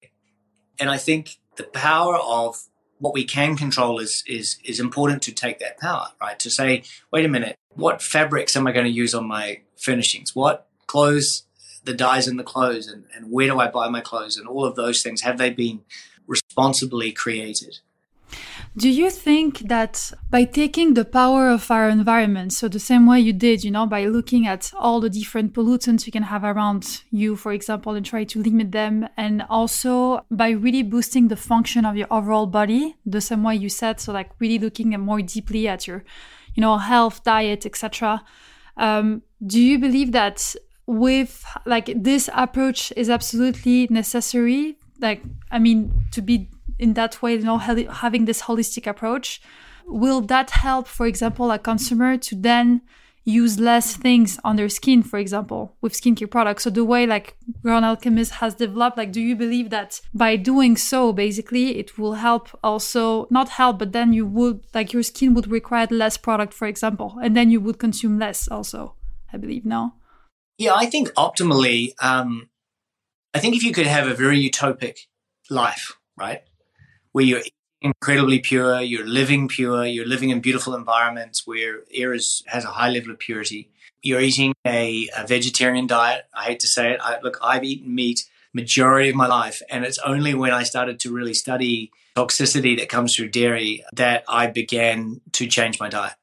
And 0.80 0.88
I 0.88 0.96
think 0.96 1.36
the 1.56 1.64
power 1.64 2.16
of 2.16 2.62
what 3.02 3.12
we 3.12 3.24
can 3.24 3.56
control 3.56 3.98
is 3.98 4.22
is 4.28 4.58
is 4.64 4.78
important 4.78 5.22
to 5.22 5.32
take 5.32 5.58
that 5.58 5.78
power, 5.80 6.06
right? 6.20 6.38
To 6.38 6.48
say, 6.48 6.84
wait 7.10 7.24
a 7.24 7.28
minute, 7.28 7.58
what 7.74 8.00
fabrics 8.00 8.56
am 8.56 8.68
I 8.68 8.72
going 8.72 8.84
to 8.86 8.92
use 8.92 9.12
on 9.12 9.26
my 9.26 9.62
furnishings? 9.76 10.36
What 10.36 10.68
clothes, 10.86 11.42
the 11.82 11.94
dyes 11.94 12.28
in 12.28 12.36
the 12.36 12.44
clothes, 12.44 12.86
and, 12.86 13.06
and 13.12 13.32
where 13.32 13.48
do 13.48 13.58
I 13.58 13.66
buy 13.66 13.88
my 13.88 14.02
clothes? 14.02 14.36
And 14.36 14.46
all 14.46 14.64
of 14.64 14.76
those 14.76 15.02
things, 15.02 15.22
have 15.22 15.36
they 15.36 15.50
been 15.50 15.80
responsibly 16.28 17.10
created? 17.10 17.80
Do 18.74 18.88
you 18.88 19.10
think 19.10 19.58
that 19.68 20.12
by 20.30 20.44
taking 20.44 20.94
the 20.94 21.04
power 21.04 21.50
of 21.50 21.70
our 21.70 21.90
environment, 21.90 22.54
so 22.54 22.68
the 22.68 22.78
same 22.78 23.06
way 23.06 23.20
you 23.20 23.34
did, 23.34 23.62
you 23.64 23.70
know, 23.70 23.86
by 23.86 24.06
looking 24.06 24.46
at 24.46 24.72
all 24.78 24.98
the 24.98 25.10
different 25.10 25.52
pollutants 25.52 26.06
you 26.06 26.12
can 26.12 26.22
have 26.22 26.42
around 26.42 27.02
you, 27.10 27.36
for 27.36 27.52
example, 27.52 27.92
and 27.92 28.06
try 28.06 28.24
to 28.24 28.42
limit 28.42 28.72
them, 28.72 29.06
and 29.18 29.44
also 29.50 30.24
by 30.30 30.48
really 30.50 30.82
boosting 30.82 31.28
the 31.28 31.36
function 31.36 31.84
of 31.84 31.96
your 31.98 32.06
overall 32.10 32.46
body, 32.46 32.96
the 33.04 33.20
same 33.20 33.42
way 33.42 33.54
you 33.56 33.68
said, 33.68 34.00
so 34.00 34.10
like 34.10 34.30
really 34.38 34.58
looking 34.58 34.98
more 34.98 35.20
deeply 35.20 35.68
at 35.68 35.86
your 35.86 36.02
you 36.54 36.60
know, 36.60 36.78
health, 36.78 37.24
diet, 37.24 37.66
etc. 37.66 38.22
Um, 38.76 39.22
do 39.44 39.60
you 39.60 39.78
believe 39.78 40.12
that 40.12 40.54
with 40.86 41.44
like 41.66 41.92
this 41.94 42.28
approach 42.34 42.92
is 42.96 43.08
absolutely 43.08 43.86
necessary? 43.90 44.78
Like, 45.00 45.22
I 45.50 45.58
mean, 45.58 45.92
to 46.12 46.22
be 46.22 46.48
in 46.82 46.94
that 46.94 47.22
way, 47.22 47.34
you 47.34 47.44
know, 47.44 47.58
having 47.58 48.24
this 48.24 48.42
holistic 48.42 48.86
approach, 48.86 49.40
will 49.86 50.20
that 50.22 50.50
help, 50.50 50.86
for 50.86 51.06
example, 51.06 51.50
a 51.50 51.58
consumer 51.58 52.16
to 52.16 52.34
then 52.34 52.82
use 53.24 53.60
less 53.60 53.96
things 53.96 54.38
on 54.42 54.56
their 54.56 54.68
skin, 54.68 55.02
for 55.02 55.18
example, 55.18 55.76
with 55.80 55.92
skincare 55.92 56.28
products. 56.28 56.64
So 56.64 56.70
the 56.70 56.84
way 56.84 57.06
like 57.06 57.36
Grown 57.62 57.84
Alchemist 57.84 58.32
has 58.32 58.56
developed, 58.56 58.98
like, 58.98 59.12
do 59.12 59.20
you 59.20 59.36
believe 59.36 59.70
that 59.70 60.00
by 60.12 60.34
doing 60.36 60.76
so, 60.76 61.12
basically, 61.12 61.78
it 61.78 61.96
will 61.96 62.14
help 62.14 62.48
also 62.64 63.28
not 63.30 63.50
help, 63.50 63.78
but 63.78 63.92
then 63.92 64.12
you 64.12 64.26
would 64.26 64.66
like 64.74 64.92
your 64.92 65.04
skin 65.04 65.34
would 65.34 65.46
require 65.46 65.86
less 65.90 66.16
product, 66.16 66.52
for 66.52 66.66
example, 66.66 67.16
and 67.22 67.36
then 67.36 67.50
you 67.50 67.60
would 67.60 67.78
consume 67.78 68.18
less 68.18 68.48
also. 68.48 68.96
I 69.32 69.36
believe 69.36 69.64
no. 69.64 69.94
Yeah, 70.58 70.74
I 70.74 70.86
think 70.86 71.12
optimally, 71.14 71.92
um, 72.02 72.50
I 73.34 73.38
think 73.38 73.54
if 73.54 73.62
you 73.62 73.72
could 73.72 73.86
have 73.86 74.06
a 74.08 74.14
very 74.14 74.38
utopic 74.50 74.98
life, 75.48 75.96
right, 76.16 76.42
where 77.12 77.24
you're 77.24 77.42
incredibly 77.80 78.38
pure. 78.38 78.80
You're 78.80 79.06
living 79.06 79.48
pure. 79.48 79.84
You're 79.84 80.06
living 80.06 80.30
in 80.30 80.40
beautiful 80.40 80.74
environments 80.74 81.46
where 81.46 81.80
air 81.92 82.12
is, 82.12 82.42
has 82.46 82.64
a 82.64 82.68
high 82.68 82.90
level 82.90 83.10
of 83.10 83.18
purity. 83.18 83.70
You're 84.02 84.20
eating 84.20 84.54
a, 84.66 85.08
a 85.16 85.26
vegetarian 85.26 85.86
diet. 85.86 86.24
I 86.34 86.44
hate 86.44 86.60
to 86.60 86.66
say 86.66 86.92
it. 86.92 87.00
I, 87.02 87.20
look, 87.22 87.38
I've 87.42 87.64
eaten 87.64 87.94
meat 87.94 88.24
majority 88.54 89.08
of 89.08 89.16
my 89.16 89.26
life, 89.26 89.62
and 89.70 89.84
it's 89.84 89.98
only 89.98 90.34
when 90.34 90.52
I 90.52 90.62
started 90.62 91.00
to 91.00 91.12
really 91.12 91.34
study 91.34 91.90
toxicity 92.16 92.76
that 92.78 92.88
comes 92.88 93.14
through 93.14 93.28
dairy 93.28 93.84
that 93.94 94.24
I 94.28 94.46
began 94.46 95.20
to 95.32 95.46
change 95.46 95.80
my 95.80 95.88
diet. 95.88 96.14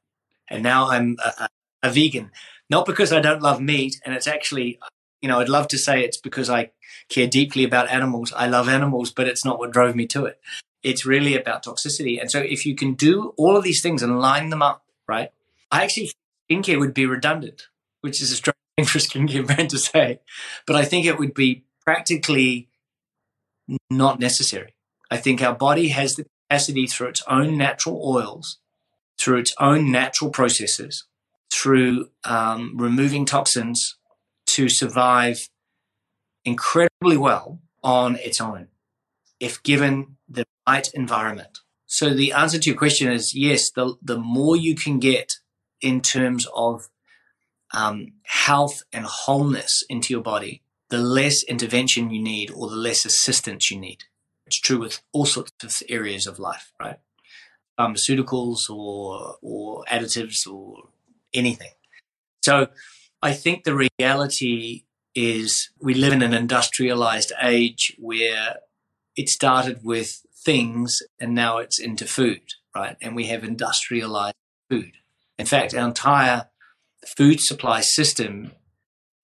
And 0.47 0.61
now 0.61 0.89
I'm 0.89 1.17
a, 1.23 1.43
a, 1.43 1.49
a 1.83 1.91
vegan, 1.91 2.31
not 2.69 2.85
because 2.85 3.11
I 3.11 3.19
don't 3.19 3.41
love 3.41 3.61
meat. 3.61 3.99
And 4.05 4.13
it's 4.13 4.27
actually, 4.27 4.79
you 5.21 5.29
know, 5.29 5.39
I'd 5.39 5.49
love 5.49 5.67
to 5.69 5.77
say 5.77 6.03
it's 6.03 6.17
because 6.17 6.49
I 6.49 6.71
care 7.09 7.27
deeply 7.27 7.63
about 7.63 7.89
animals. 7.89 8.31
I 8.33 8.47
love 8.47 8.69
animals, 8.69 9.11
but 9.11 9.27
it's 9.27 9.43
not 9.43 9.57
what 9.57 9.71
drove 9.71 9.95
me 9.95 10.05
to 10.07 10.25
it. 10.25 10.39
It's 10.83 11.05
really 11.05 11.35
about 11.35 11.65
toxicity. 11.65 12.19
And 12.19 12.31
so 12.31 12.39
if 12.39 12.65
you 12.65 12.75
can 12.75 12.93
do 12.93 13.33
all 13.37 13.57
of 13.57 13.63
these 13.63 13.81
things 13.81 14.01
and 14.01 14.19
line 14.19 14.49
them 14.49 14.61
up, 14.61 14.83
right? 15.07 15.29
I 15.71 15.83
actually 15.83 16.11
think 16.47 16.65
skincare 16.65 16.79
would 16.79 16.93
be 16.93 17.05
redundant, 17.05 17.67
which 18.01 18.21
is 18.21 18.31
a 18.31 18.35
strange 18.35 18.55
thing 18.77 18.85
for 18.85 18.97
a 18.97 19.01
skincare 19.01 19.45
brand 19.45 19.69
to 19.71 19.77
say, 19.77 20.19
but 20.65 20.75
I 20.75 20.85
think 20.85 21.05
it 21.05 21.19
would 21.19 21.33
be 21.33 21.65
practically 21.85 22.69
not 23.89 24.19
necessary. 24.19 24.73
I 25.11 25.17
think 25.17 25.41
our 25.41 25.55
body 25.55 25.89
has 25.89 26.15
the 26.15 26.25
capacity 26.49 26.87
through 26.87 27.09
its 27.09 27.23
own 27.27 27.57
natural 27.57 28.01
oils, 28.03 28.57
through 29.19 29.39
its 29.39 29.53
own 29.59 29.91
natural 29.91 30.29
processes, 30.29 31.05
through 31.51 32.09
um, 32.23 32.73
removing 32.77 33.25
toxins 33.25 33.97
to 34.47 34.69
survive 34.69 35.49
incredibly 36.45 37.17
well 37.17 37.59
on 37.83 38.15
its 38.15 38.39
own 38.39 38.67
if 39.39 39.61
given 39.63 40.17
the 40.27 40.45
right 40.67 40.89
environment. 40.93 41.59
So 41.85 42.13
the 42.13 42.33
answer 42.33 42.59
to 42.59 42.69
your 42.69 42.77
question 42.77 43.11
is 43.11 43.33
yes, 43.33 43.71
the, 43.71 43.95
the 44.01 44.17
more 44.17 44.55
you 44.55 44.75
can 44.75 44.99
get 44.99 45.35
in 45.81 46.01
terms 46.01 46.47
of 46.55 46.89
um, 47.73 48.13
health 48.23 48.83
and 48.91 49.05
wholeness 49.05 49.83
into 49.89 50.13
your 50.13 50.23
body, 50.23 50.61
the 50.89 50.97
less 50.97 51.43
intervention 51.43 52.09
you 52.09 52.21
need 52.21 52.51
or 52.51 52.69
the 52.69 52.75
less 52.75 53.05
assistance 53.05 53.71
you 53.71 53.79
need. 53.79 54.03
It's 54.45 54.59
true 54.59 54.79
with 54.79 55.01
all 55.11 55.25
sorts 55.25 55.51
of 55.63 55.75
areas 55.89 56.25
of 56.25 56.39
life, 56.39 56.73
right? 56.79 56.97
Pharmaceuticals 57.79 58.69
or 58.69 59.35
or 59.41 59.85
additives 59.85 60.47
or 60.47 60.89
anything. 61.33 61.71
So 62.41 62.67
I 63.21 63.33
think 63.33 63.63
the 63.63 63.89
reality 63.99 64.85
is 65.13 65.69
we 65.79 65.93
live 65.93 66.13
in 66.13 66.21
an 66.21 66.33
industrialized 66.33 67.31
age 67.41 67.95
where 67.99 68.57
it 69.19 69.27
started 69.27 69.81
with 69.83 70.23
things 70.33 71.01
and 71.19 71.35
now 71.35 71.57
it's 71.57 71.77
into 71.77 72.05
food, 72.05 72.41
right? 72.73 72.95
And 73.01 73.17
we 73.17 73.25
have 73.25 73.43
industrialized 73.43 74.37
food. 74.69 74.93
In 75.37 75.45
fact, 75.45 75.73
our 75.73 75.85
entire 75.85 76.45
food 77.05 77.41
supply 77.41 77.81
system 77.81 78.53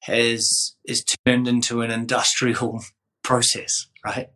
has 0.02 0.76
is 0.84 1.06
turned 1.26 1.48
into 1.48 1.80
an 1.80 1.92
industrial 1.92 2.84
process, 3.24 3.88
right? 4.04 4.28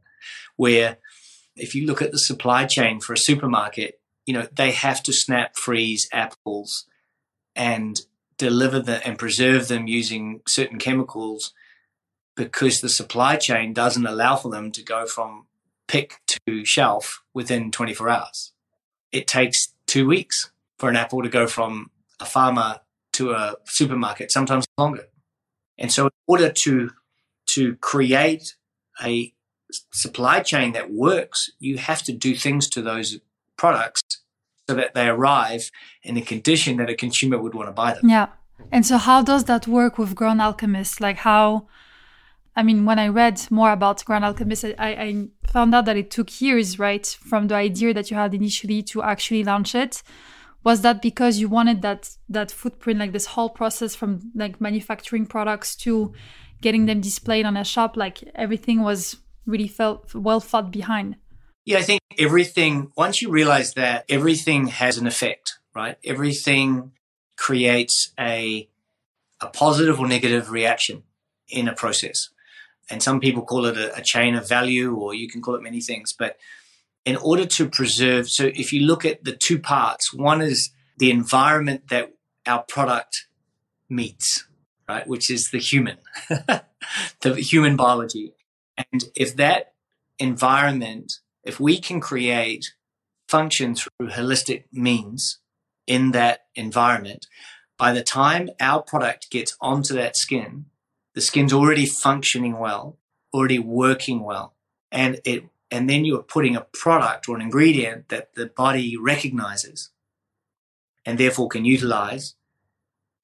Where 0.56 0.98
if 1.58 1.76
you 1.76 1.86
look 1.86 2.02
at 2.02 2.14
the 2.14 2.20
supply 2.20 2.66
chain 2.66 3.02
for 3.02 3.12
a 3.12 3.18
supermarket, 3.18 4.00
you 4.26 4.34
know, 4.34 4.48
they 4.56 4.72
have 4.72 5.04
to 5.04 5.12
snap 5.12 5.58
freeze 5.58 6.08
apples 6.14 6.86
and 7.54 8.00
deliver 8.38 8.80
them 8.80 9.02
and 9.04 9.20
preserve 9.20 9.68
them 9.68 9.88
using 9.88 10.40
certain 10.48 10.80
chemicals 10.80 11.54
because 12.38 12.80
the 12.80 12.88
supply 12.88 13.36
chain 13.36 13.74
doesn't 13.74 14.06
allow 14.06 14.38
for 14.38 14.50
them 14.50 14.72
to 14.72 14.82
go 14.82 15.06
from 15.06 15.48
pick 15.90 16.22
to 16.28 16.64
shelf 16.64 17.22
within 17.34 17.72
24 17.72 18.10
hours. 18.10 18.54
It 19.12 19.28
takes 19.28 19.74
two 19.88 20.08
weeks 20.08 20.52
for 20.78 20.88
an 20.88 20.96
apple 20.96 21.22
to 21.24 21.30
go 21.30 21.48
from 21.48 21.90
a 22.22 22.26
farmer 22.26 22.80
to 23.14 23.32
a 23.32 23.56
supermarket, 23.66 24.32
sometimes 24.32 24.66
longer. 24.78 25.08
And 25.78 25.92
so, 25.92 26.06
in 26.06 26.12
order 26.28 26.52
to 26.64 26.92
to 27.56 27.76
create 27.78 28.56
a 29.04 29.34
supply 29.92 30.42
chain 30.42 30.74
that 30.74 30.92
works, 30.92 31.50
you 31.60 31.78
have 31.78 32.04
to 32.04 32.14
do 32.14 32.36
things 32.36 32.70
to 32.70 32.82
those 32.82 33.20
products 33.58 34.02
so 34.68 34.76
that 34.76 34.94
they 34.94 35.08
arrive 35.08 35.72
in 36.04 36.16
a 36.18 36.22
condition 36.22 36.78
that 36.78 36.90
a 36.90 36.96
consumer 36.96 37.42
would 37.42 37.56
want 37.56 37.68
to 37.68 37.74
buy 37.74 37.94
them. 37.94 38.08
Yeah. 38.08 38.28
And 38.72 38.86
so, 38.86 38.98
how 38.98 39.24
does 39.24 39.46
that 39.46 39.68
work 39.68 39.98
with 39.98 40.14
Grown 40.16 40.40
Alchemist? 40.40 41.02
Like, 41.02 41.18
how? 41.18 41.68
I 42.60 42.62
mean, 42.62 42.84
when 42.84 43.00
I 43.00 43.08
read 43.08 43.40
more 43.50 43.72
about 43.72 44.04
Grown 44.04 44.26
Alchemist, 44.26 44.66
I, 44.66 44.74
I 44.80 45.28
found 45.48 45.74
out 45.74 45.86
that 45.86 45.96
it 45.96 46.12
took 46.12 46.42
years, 46.42 46.78
right, 46.78 47.08
from 47.08 47.48
the 47.48 47.56
idea 47.56 47.94
that 47.94 48.12
you 48.12 48.18
had 48.18 48.34
initially 48.34 48.84
to 48.84 49.02
actually 49.02 49.46
launch 49.46 49.76
it. 49.76 50.04
Was 50.66 50.82
that 50.82 51.02
because 51.02 51.40
you 51.40 51.48
wanted 51.48 51.82
that 51.84 52.18
that 52.28 52.52
footprint, 52.52 53.00
like 53.00 53.14
this 53.14 53.28
whole 53.28 53.48
process 53.50 53.96
from 53.96 54.34
like 54.36 54.60
manufacturing 54.60 55.26
products 55.26 55.74
to 55.78 56.12
getting 56.62 56.86
them 56.86 57.00
displayed 57.00 57.46
on 57.46 57.56
a 57.56 57.64
shop, 57.64 57.96
like 57.96 58.30
everything 58.36 58.82
was 58.82 59.16
really 59.46 59.70
felt 59.70 60.14
well 60.14 60.42
thought 60.42 60.70
behind? 60.70 61.16
Yeah, 61.64 61.78
I 61.78 61.84
think 61.84 62.02
everything. 62.18 62.92
Once 62.98 63.22
you 63.22 63.30
realize 63.32 63.74
that 63.76 64.04
everything 64.10 64.68
has 64.68 64.98
an 64.98 65.08
effect, 65.08 65.60
right? 65.74 65.96
Everything 66.04 66.92
creates 67.38 68.12
a 68.20 68.68
a 69.40 69.48
positive 69.48 69.98
or 69.98 70.10
negative 70.10 70.52
reaction 70.52 71.04
in 71.48 71.70
a 71.70 71.74
process 71.74 72.28
and 72.90 73.04
some 73.04 73.20
people 73.20 73.44
call 73.44 73.66
it 73.66 73.78
a, 73.78 73.96
a, 73.96 74.02
chain 74.02 74.36
of 74.36 74.48
value, 74.48 74.96
or 74.96 75.14
you 75.14 75.30
can 75.30 75.42
call 75.42 75.56
it 75.56 75.62
many 75.62 75.82
things. 75.82 76.14
But 76.18 76.38
in 77.06 77.16
order 77.18 77.46
to 77.46 77.70
preserve, 77.70 78.30
so 78.30 78.46
if 78.56 78.74
you 78.74 78.82
look 78.82 79.06
at 79.06 79.24
the 79.24 79.36
two 79.36 79.60
parts, 79.60 80.14
one 80.14 80.42
is 80.42 80.72
the 80.98 81.12
environment 81.12 81.90
that 81.90 82.14
our 82.46 82.64
product 82.64 83.28
meets, 83.90 84.48
right, 84.88 85.08
which 85.08 85.30
is 85.30 85.50
the 85.52 85.60
human, 85.60 85.98
the 87.22 87.36
human 87.36 87.76
biology. 87.76 88.34
And 88.92 89.06
if 89.16 89.36
that 89.36 89.74
environment, 90.18 91.14
if 91.44 91.60
we 91.60 91.80
can 91.80 92.00
create 92.00 92.74
function 93.28 93.76
through 93.76 94.10
holistic 94.10 94.64
means 94.72 95.40
in 95.86 96.12
that 96.12 96.46
environment, 96.56 97.28
by 97.78 97.94
the 97.94 98.04
time 98.04 98.50
our 98.60 98.82
product 98.82 99.32
gets 99.32 99.56
onto 99.62 99.94
that 99.94 100.18
skin, 100.18 100.66
the 101.16 101.22
skin's 101.22 101.54
already 101.54 101.86
functioning 101.86 102.58
well, 102.58 102.98
already 103.34 103.60
working 103.60 104.24
well, 104.24 104.56
and 104.92 105.20
it 105.26 105.46
and 105.72 105.90
then 105.90 106.04
you're 106.06 106.24
putting 106.24 106.56
a 106.56 106.62
product 106.62 107.30
or 107.30 107.36
an 107.36 107.42
ingredient 107.42 108.10
that 108.10 108.34
the 108.34 108.48
body 108.48 108.98
recognizes 108.98 109.92
and 111.06 111.18
therefore 111.18 111.48
can 111.48 111.64
utilize 111.64 112.36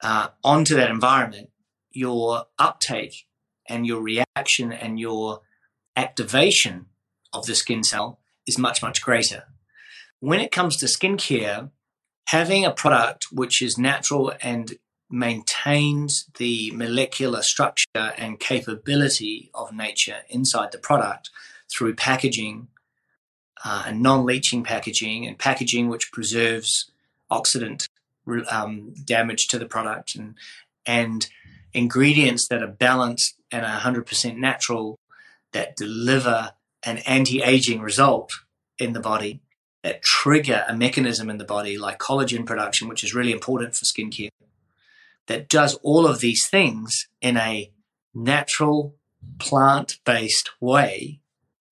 uh, 0.02 0.30
onto 0.44 0.76
that 0.76 0.90
environment, 0.90 1.50
your 1.92 2.46
uptake 2.60 3.26
and 3.68 3.88
your 3.88 4.02
reaction 4.02 4.72
and 4.72 5.00
your 5.00 5.42
activation 5.96 6.86
of 7.34 7.46
the 7.46 7.56
skin 7.56 7.84
cell 7.84 8.20
is 8.46 8.58
much, 8.58 8.82
much 8.82 9.02
greater. 9.02 9.46
When 10.20 10.40
it 10.40 10.52
comes 10.52 10.78
to 10.78 10.86
skincare, 10.86 11.72
having 12.28 12.66
a 12.66 12.72
product 12.72 13.28
which 13.32 13.62
is 13.62 13.78
natural 13.78 14.34
and 14.42 14.74
maintains 15.10 16.26
the 16.38 16.72
molecular 16.72 17.42
structure 17.42 18.14
and 18.18 18.40
capability 18.40 19.50
of 19.54 19.72
nature 19.72 20.18
inside 20.30 20.72
the 20.72 20.78
product 20.78 21.30
through 21.72 21.96
packaging 21.96 22.68
uh, 23.64 23.84
and 23.88 24.02
non-leaching 24.02 24.64
packaging 24.64 25.26
and 25.26 25.38
packaging 25.38 25.90
which 25.90 26.12
preserves 26.12 26.92
oxidant 27.32 27.88
um, 28.50 28.94
damage 29.06 29.48
to 29.48 29.60
the 29.60 29.66
product 29.66 30.16
and 30.16 30.36
and 30.86 31.28
ingredients 31.74 32.48
that 32.48 32.64
are 32.64 32.68
balanced 32.68 33.36
and 33.52 33.66
are 33.66 33.80
100% 33.80 34.38
natural 34.38 34.98
that 35.52 35.76
deliver 35.76 36.52
an 36.84 37.00
anti-aging 37.00 37.82
result 37.82 38.32
in 38.78 38.94
the 38.94 39.00
body 39.00 39.42
that 39.84 40.02
trigger 40.02 40.64
a 40.70 40.76
mechanism 40.76 41.30
in 41.30 41.38
the 41.38 41.46
body 41.46 41.78
like 41.78 42.00
collagen 42.00 42.46
production 42.46 42.88
which 42.88 43.04
is 43.04 43.14
really 43.14 43.32
important 43.32 43.76
for 43.76 43.86
skincare 43.86 44.30
that 45.28 45.50
does 45.50 45.76
all 45.82 46.06
of 46.06 46.20
these 46.20 46.48
things 46.48 47.08
in 47.22 47.38
a 47.38 47.72
natural, 48.14 48.96
plant 49.40 50.00
based 50.06 50.52
way 50.60 51.20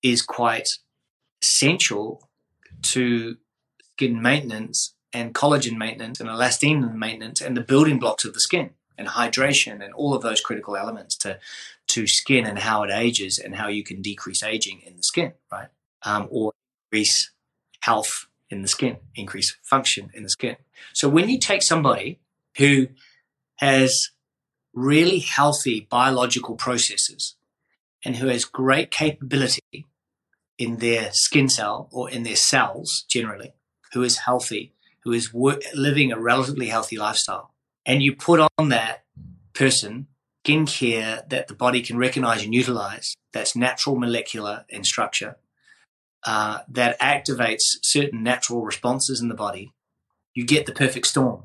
is 0.02 0.22
quite 0.22 0.68
essential 1.42 2.28
to 2.82 3.36
skin 3.92 4.20
maintenance 4.20 4.94
and 5.12 5.34
collagen 5.34 5.76
maintenance 5.76 6.20
and 6.20 6.28
elastin 6.28 6.94
maintenance 6.94 7.40
and 7.40 7.56
the 7.56 7.60
building 7.60 7.98
blocks 7.98 8.24
of 8.24 8.34
the 8.34 8.40
skin 8.40 8.70
and 8.98 9.08
hydration 9.08 9.84
and 9.84 9.94
all 9.94 10.14
of 10.14 10.22
those 10.22 10.40
critical 10.40 10.76
elements 10.76 11.16
to 11.16 11.38
to 11.86 12.06
skin 12.06 12.46
and 12.46 12.58
how 12.58 12.82
it 12.82 12.90
ages 12.90 13.38
and 13.38 13.54
how 13.56 13.68
you 13.68 13.84
can 13.84 14.00
decrease 14.00 14.42
aging 14.42 14.80
in 14.86 14.96
the 14.96 15.02
skin, 15.02 15.32
right? 15.52 15.68
Um, 16.02 16.28
or 16.30 16.52
increase 16.90 17.30
health 17.80 18.26
in 18.50 18.62
the 18.62 18.68
skin, 18.68 18.96
increase 19.14 19.56
function 19.62 20.10
in 20.14 20.22
the 20.22 20.30
skin. 20.30 20.56
So 20.92 21.08
when 21.08 21.28
you 21.28 21.38
take 21.38 21.62
somebody 21.62 22.20
who 22.56 22.88
has 23.56 24.10
really 24.72 25.20
healthy 25.20 25.86
biological 25.90 26.56
processes 26.56 27.36
and 28.04 28.16
who 28.16 28.26
has 28.28 28.44
great 28.44 28.90
capability 28.90 29.86
in 30.58 30.76
their 30.78 31.10
skin 31.12 31.48
cell 31.48 31.88
or 31.92 32.10
in 32.10 32.22
their 32.22 32.36
cells 32.36 33.04
generally, 33.08 33.54
who 33.92 34.02
is 34.02 34.18
healthy, 34.18 34.72
who 35.04 35.12
is 35.12 35.32
living 35.74 36.12
a 36.12 36.20
relatively 36.20 36.68
healthy 36.68 36.96
lifestyle, 36.96 37.52
and 37.86 38.02
you 38.02 38.14
put 38.14 38.40
on 38.58 38.68
that 38.68 39.04
person 39.52 40.06
skincare 40.44 41.26
that 41.28 41.48
the 41.48 41.54
body 41.54 41.80
can 41.80 41.96
recognize 41.96 42.44
and 42.44 42.54
utilize 42.54 43.14
that's 43.32 43.56
natural 43.56 43.96
molecular 43.96 44.64
in 44.68 44.84
structure, 44.84 45.36
uh, 46.24 46.60
that 46.68 46.98
activates 47.00 47.62
certain 47.82 48.22
natural 48.22 48.62
responses 48.62 49.20
in 49.20 49.28
the 49.28 49.34
body, 49.34 49.72
you 50.34 50.44
get 50.44 50.66
the 50.66 50.72
perfect 50.72 51.06
storm. 51.06 51.44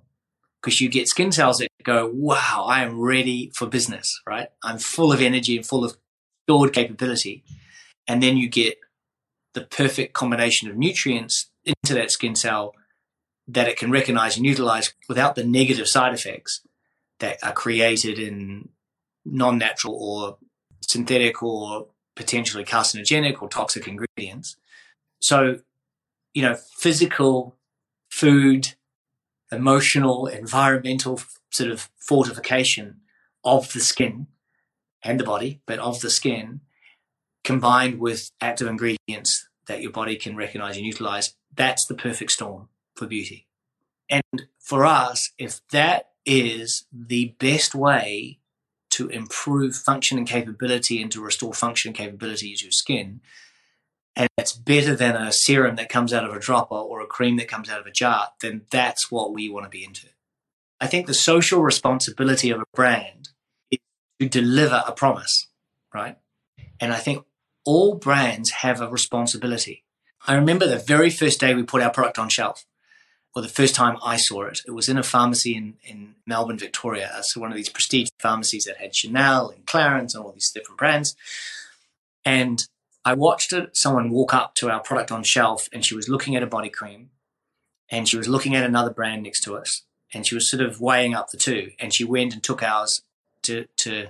Because 0.62 0.82
you 0.82 0.90
get 0.90 1.08
skin 1.08 1.32
cells 1.32 1.60
that 1.60 1.69
go, 1.84 2.10
wow, 2.14 2.66
I 2.68 2.84
am 2.84 3.00
ready 3.00 3.52
for 3.56 3.66
business, 3.66 4.22
right? 4.28 4.50
I'm 4.64 4.78
full 4.78 5.12
of 5.12 5.22
energy 5.22 5.56
and 5.56 5.66
full 5.66 5.86
of 5.86 5.98
stored 6.46 6.74
capability. 6.74 7.44
And 8.08 8.22
then 8.22 8.38
you 8.38 8.50
get 8.50 8.78
the 9.54 9.62
perfect 9.62 10.14
combination 10.14 10.70
of 10.70 10.78
nutrients 10.78 11.50
into 11.66 11.94
that 11.94 12.12
skin 12.12 12.36
cell 12.36 12.74
that 13.48 13.68
it 13.68 13.78
can 13.78 13.92
recognize 13.92 14.38
and 14.38 14.46
utilize 14.46 14.94
without 15.08 15.36
the 15.36 15.44
negative 15.44 15.88
side 15.88 16.14
effects 16.14 16.62
that 17.20 17.38
are 17.44 17.54
created 17.54 18.20
in 18.20 18.70
non 19.26 19.58
natural 19.58 19.96
or 19.96 20.38
synthetic 20.82 21.42
or 21.42 21.88
potentially 22.16 22.64
carcinogenic 22.64 23.42
or 23.42 23.50
toxic 23.50 23.88
ingredients. 23.88 24.58
So, 25.20 25.60
you 26.34 26.42
know, 26.42 26.56
physical, 26.78 27.56
food, 28.10 28.76
emotional, 29.52 30.28
environmental 30.28 31.22
sort 31.50 31.72
of 31.72 31.90
fortification 31.98 33.02
of 33.44 33.74
the 33.74 33.80
skin 33.80 34.28
and 35.04 35.20
the 35.20 35.24
body, 35.24 35.62
but 35.66 35.80
of 35.80 36.02
the 36.02 36.10
skin, 36.10 36.62
combined 37.44 38.00
with 38.00 38.32
active 38.42 38.68
ingredients 38.68 39.48
that 39.68 39.82
your 39.82 39.92
body 39.92 40.16
can 40.16 40.36
recognize 40.36 40.78
and 40.78 40.86
utilize, 40.86 41.36
that's 41.56 41.86
the 41.86 41.96
perfect 41.96 42.32
storm 42.32 42.68
for 42.96 43.08
beauty. 43.08 43.48
And 44.10 44.48
for 44.60 44.86
us, 44.86 45.32
if 45.38 45.62
that 45.72 46.10
is 46.26 46.86
the 46.92 47.36
best 47.40 47.74
way 47.74 48.40
to 48.92 49.08
improve 49.08 49.76
function 49.76 50.18
and 50.18 50.28
capability 50.28 51.02
and 51.02 51.12
to 51.12 51.22
restore 51.22 51.54
function 51.54 51.90
and 51.90 51.98
capability 51.98 52.54
to 52.56 52.66
your 52.66 52.72
skin, 52.72 53.22
and 54.20 54.30
it's 54.38 54.52
better 54.52 54.96
than 54.96 55.16
a 55.16 55.32
serum 55.32 55.78
that 55.78 55.88
comes 55.88 56.12
out 56.12 56.26
of 56.26 56.36
a 56.36 56.40
dropper 56.40 56.76
or 56.76 57.00
a 57.00 57.08
cream 57.08 57.38
that 57.38 57.48
comes 57.48 57.70
out 57.70 57.80
of 57.80 57.88
a 57.88 57.92
jar, 57.92 58.28
then 58.42 58.64
that's 58.70 59.10
what 59.10 59.34
we 59.34 59.50
want 59.50 59.66
to 59.66 59.70
be 59.70 59.86
into. 59.86 60.08
I 60.82 60.88
think 60.88 61.08
the 61.08 61.14
social 61.14 61.62
responsibility 61.62 62.50
of 62.50 62.60
a 62.60 62.66
brand 62.74 63.30
is 63.72 63.80
to 64.20 64.28
deliver 64.28 64.84
a 64.86 64.92
promise, 64.92 65.48
right? 65.94 66.18
And 66.82 66.92
I 66.92 66.98
think 66.98 67.24
all 67.64 67.96
brands 67.96 68.52
have 68.52 68.82
a 68.82 68.90
responsibility. 68.90 69.86
I 70.28 70.36
remember 70.36 70.68
the 70.68 70.80
very 70.80 71.10
first 71.10 71.40
day 71.40 71.56
we 71.56 71.64
put 71.64 71.82
our 71.82 71.92
product 71.92 72.20
on 72.20 72.28
shelf, 72.28 72.66
or 73.34 73.42
the 73.42 73.48
first 73.48 73.74
time 73.74 73.96
I 74.04 74.18
saw 74.18 74.44
it. 74.44 74.60
It 74.68 74.72
was 74.72 74.90
in 74.90 74.98
a 74.98 75.04
pharmacy 75.04 75.56
in, 75.56 75.76
in 75.84 76.16
Melbourne, 76.28 76.58
Victoria. 76.58 77.20
So 77.22 77.40
one 77.40 77.52
of 77.52 77.56
these 77.56 77.70
prestige 77.70 78.10
pharmacies 78.20 78.66
that 78.66 78.78
had 78.78 78.94
Chanel 78.94 79.50
and 79.50 79.66
Clarins 79.66 80.14
and 80.14 80.26
all 80.26 80.34
these 80.34 80.52
different 80.52 80.78
brands. 80.78 81.16
And 82.26 82.68
I 83.10 83.14
watched 83.14 83.54
it, 83.54 83.76
someone 83.76 84.12
walk 84.12 84.36
up 84.36 84.54
to 84.58 84.70
our 84.70 84.82
product 84.82 85.12
on 85.12 85.24
shelf 85.24 85.68
and 85.74 85.84
she 85.84 85.96
was 85.96 86.08
looking 86.08 86.36
at 86.36 86.44
a 86.44 86.48
body 86.48 86.70
cream 86.70 87.10
and 87.90 88.08
she 88.08 88.18
was 88.18 88.28
looking 88.28 88.56
at 88.56 88.64
another 88.64 88.92
brand 88.92 89.24
next 89.24 89.42
to 89.46 89.58
us 89.58 89.82
and 90.14 90.28
she 90.28 90.36
was 90.36 90.48
sort 90.48 90.62
of 90.62 90.80
weighing 90.80 91.16
up 91.16 91.32
the 91.32 91.38
two 91.38 91.72
and 91.80 91.92
she 91.92 92.04
went 92.04 92.36
and 92.36 92.44
took 92.44 92.62
ours 92.62 93.02
to 93.42 93.66
to 93.78 94.10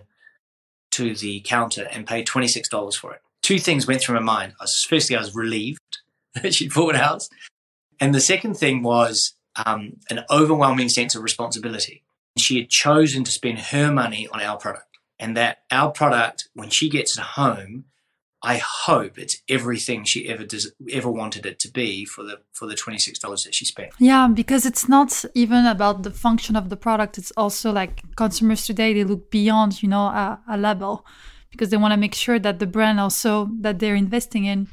to 0.91 1.15
the 1.15 1.39
counter 1.45 1.87
and 1.93 2.05
paid 2.05 2.27
$26 2.27 2.95
for 2.97 3.13
it. 3.13 3.21
Two 3.41 3.57
things 3.57 3.87
went 3.87 4.01
through 4.01 4.15
my 4.15 4.21
mind. 4.21 4.53
I 4.59 4.63
was, 4.65 4.85
firstly, 4.89 5.15
I 5.15 5.19
was 5.19 5.33
relieved 5.33 5.99
that 6.33 6.53
she 6.53 6.67
bought 6.67 6.95
ours. 6.95 7.29
And 8.01 8.13
the 8.13 8.19
second 8.19 8.55
thing 8.55 8.83
was 8.83 9.33
um, 9.65 9.93
an 10.09 10.25
overwhelming 10.29 10.89
sense 10.89 11.15
of 11.15 11.23
responsibility. 11.23 12.03
She 12.37 12.57
had 12.57 12.69
chosen 12.69 13.23
to 13.23 13.31
spend 13.31 13.59
her 13.59 13.93
money 13.93 14.27
on 14.27 14.41
our 14.41 14.57
product 14.57 14.97
and 15.17 15.37
that 15.37 15.59
our 15.71 15.89
product, 15.89 16.49
when 16.53 16.69
she 16.69 16.89
gets 16.89 17.17
it 17.17 17.23
home, 17.23 17.85
I 18.41 18.57
hope 18.57 19.19
it's 19.19 19.41
everything 19.49 20.05
she 20.05 20.29
ever 20.29 20.45
does, 20.45 20.71
ever 20.91 21.11
wanted 21.11 21.45
it 21.45 21.59
to 21.59 21.71
be 21.71 22.05
for 22.05 22.23
the 22.23 22.39
for 22.53 22.67
the 22.67 22.75
twenty 22.75 22.99
six 22.99 23.19
dollars 23.19 23.43
that 23.43 23.53
she 23.53 23.65
spent. 23.65 23.91
Yeah, 23.99 24.27
because 24.27 24.65
it's 24.65 24.87
not 24.87 25.25
even 25.35 25.65
about 25.65 26.03
the 26.03 26.11
function 26.11 26.55
of 26.55 26.69
the 26.69 26.77
product. 26.77 27.17
It's 27.17 27.31
also 27.35 27.71
like 27.71 28.03
consumers 28.15 28.65
today 28.65 28.93
they 28.93 29.03
look 29.03 29.29
beyond 29.29 29.83
you 29.83 29.89
know 29.89 30.05
a, 30.05 30.39
a 30.47 30.57
label 30.57 31.05
because 31.51 31.69
they 31.69 31.77
want 31.77 31.93
to 31.93 31.99
make 31.99 32.15
sure 32.15 32.39
that 32.39 32.59
the 32.59 32.67
brand 32.67 32.99
also 32.99 33.49
that 33.59 33.79
they're 33.79 33.95
investing 33.95 34.45
in 34.45 34.69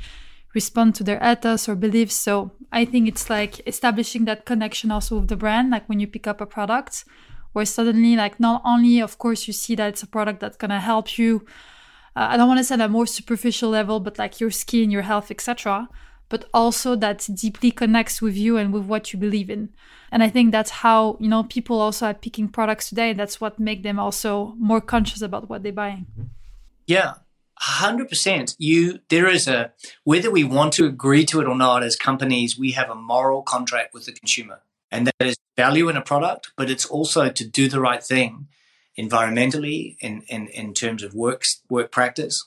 respond 0.55 0.95
to 0.95 1.05
their 1.05 1.21
ethos 1.23 1.69
or 1.69 1.75
beliefs. 1.75 2.15
So 2.15 2.53
I 2.73 2.85
think 2.85 3.09
it's 3.09 3.29
like 3.29 3.67
establishing 3.67 4.25
that 4.25 4.47
connection 4.47 4.91
also 4.91 5.19
with 5.19 5.29
the 5.29 5.37
brand, 5.37 5.71
like 5.71 5.87
when 5.89 6.01
you 6.01 6.07
pick 6.07 6.27
up 6.27 6.41
a 6.41 6.47
product, 6.47 7.05
where 7.53 7.67
suddenly 7.67 8.17
like 8.17 8.41
not 8.41 8.63
only 8.65 9.01
of 9.01 9.19
course 9.19 9.47
you 9.47 9.53
see 9.53 9.75
that 9.75 9.89
it's 9.89 10.03
a 10.03 10.07
product 10.07 10.41
that's 10.41 10.57
gonna 10.57 10.81
help 10.81 11.19
you 11.19 11.45
uh, 12.17 12.29
I 12.31 12.37
don't 12.39 12.49
want 12.49 12.59
to 12.59 12.65
say 12.65 12.75
at 12.75 12.81
a 12.81 12.89
more 12.89 13.07
superficial 13.07 13.69
level, 13.69 14.01
but 14.01 14.19
like 14.19 14.41
your 14.41 14.51
skin, 14.51 14.91
your 14.91 15.03
health, 15.03 15.31
etc. 15.31 15.89
But 16.31 16.47
also 16.55 16.97
that 16.97 17.29
deeply 17.35 17.71
connects 17.71 18.23
with 18.23 18.37
you 18.37 18.57
and 18.57 18.73
with 18.73 18.85
what 18.85 19.13
you 19.13 19.19
believe 19.19 19.51
in. 19.51 19.69
And 20.11 20.23
I 20.23 20.31
think 20.31 20.51
that's 20.51 20.71
how 20.71 21.19
you 21.21 21.29
know 21.29 21.45
people 21.45 21.79
also 21.79 22.07
are 22.07 22.15
picking 22.15 22.49
products 22.49 22.89
today. 22.89 23.13
That's 23.13 23.41
what 23.41 23.61
make 23.61 23.83
them 23.83 23.99
also 23.99 24.55
more 24.59 24.81
conscious 24.81 25.21
about 25.21 25.51
what 25.51 25.63
they're 25.63 25.73
buying. 25.73 26.07
Yeah, 26.87 27.15
hundred 27.59 28.09
percent. 28.09 28.57
You 28.59 29.01
there 29.11 29.29
is 29.29 29.47
a 29.47 29.73
whether 30.05 30.31
we 30.31 30.43
want 30.43 30.73
to 30.75 30.87
agree 30.87 31.27
to 31.27 31.41
it 31.41 31.47
or 31.47 31.55
not 31.55 31.83
as 31.83 31.97
companies, 31.97 32.59
we 32.59 32.73
have 32.73 32.89
a 32.89 32.95
moral 32.95 33.43
contract 33.43 33.93
with 33.93 34.07
the 34.07 34.13
consumer, 34.13 34.63
and 34.91 35.07
that 35.07 35.27
is 35.27 35.37
value 35.55 35.91
in 35.91 35.97
a 35.97 36.03
product, 36.03 36.53
but 36.57 36.71
it's 36.71 36.87
also 36.87 37.29
to 37.29 37.47
do 37.47 37.69
the 37.69 37.81
right 37.81 38.03
thing 38.03 38.47
environmentally 38.99 39.97
in, 40.01 40.23
in, 40.29 40.49
in 40.49 40.75
terms 40.75 41.03
of 41.03 41.15
work, 41.15 41.43
work 41.69 41.91
practice, 41.91 42.47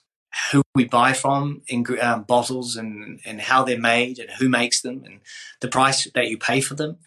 who 0.51 0.61
we 0.75 0.85
buy 0.85 1.13
from 1.13 1.61
in 1.67 1.85
um, 2.01 2.23
bottles 2.23 2.75
and, 2.75 3.19
and 3.25 3.41
how 3.41 3.63
they're 3.63 3.79
made 3.79 4.19
and 4.19 4.29
who 4.31 4.49
makes 4.49 4.81
them 4.81 5.03
and 5.05 5.21
the 5.61 5.67
price 5.67 6.09
that 6.13 6.27
you 6.27 6.37
pay 6.37 6.61
for 6.61 6.75
them. 6.75 6.97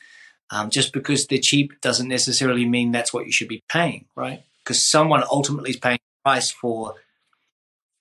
Um, 0.50 0.68
just 0.68 0.92
because 0.92 1.26
they're 1.26 1.38
cheap 1.40 1.80
doesn't 1.80 2.08
necessarily 2.08 2.68
mean 2.68 2.92
that's 2.92 3.12
what 3.12 3.24
you 3.24 3.32
should 3.32 3.48
be 3.48 3.62
paying, 3.70 4.04
right? 4.14 4.42
Because 4.62 4.90
someone 4.90 5.24
ultimately 5.30 5.70
is 5.70 5.76
paying 5.76 5.98
price 6.24 6.50
for 6.50 6.94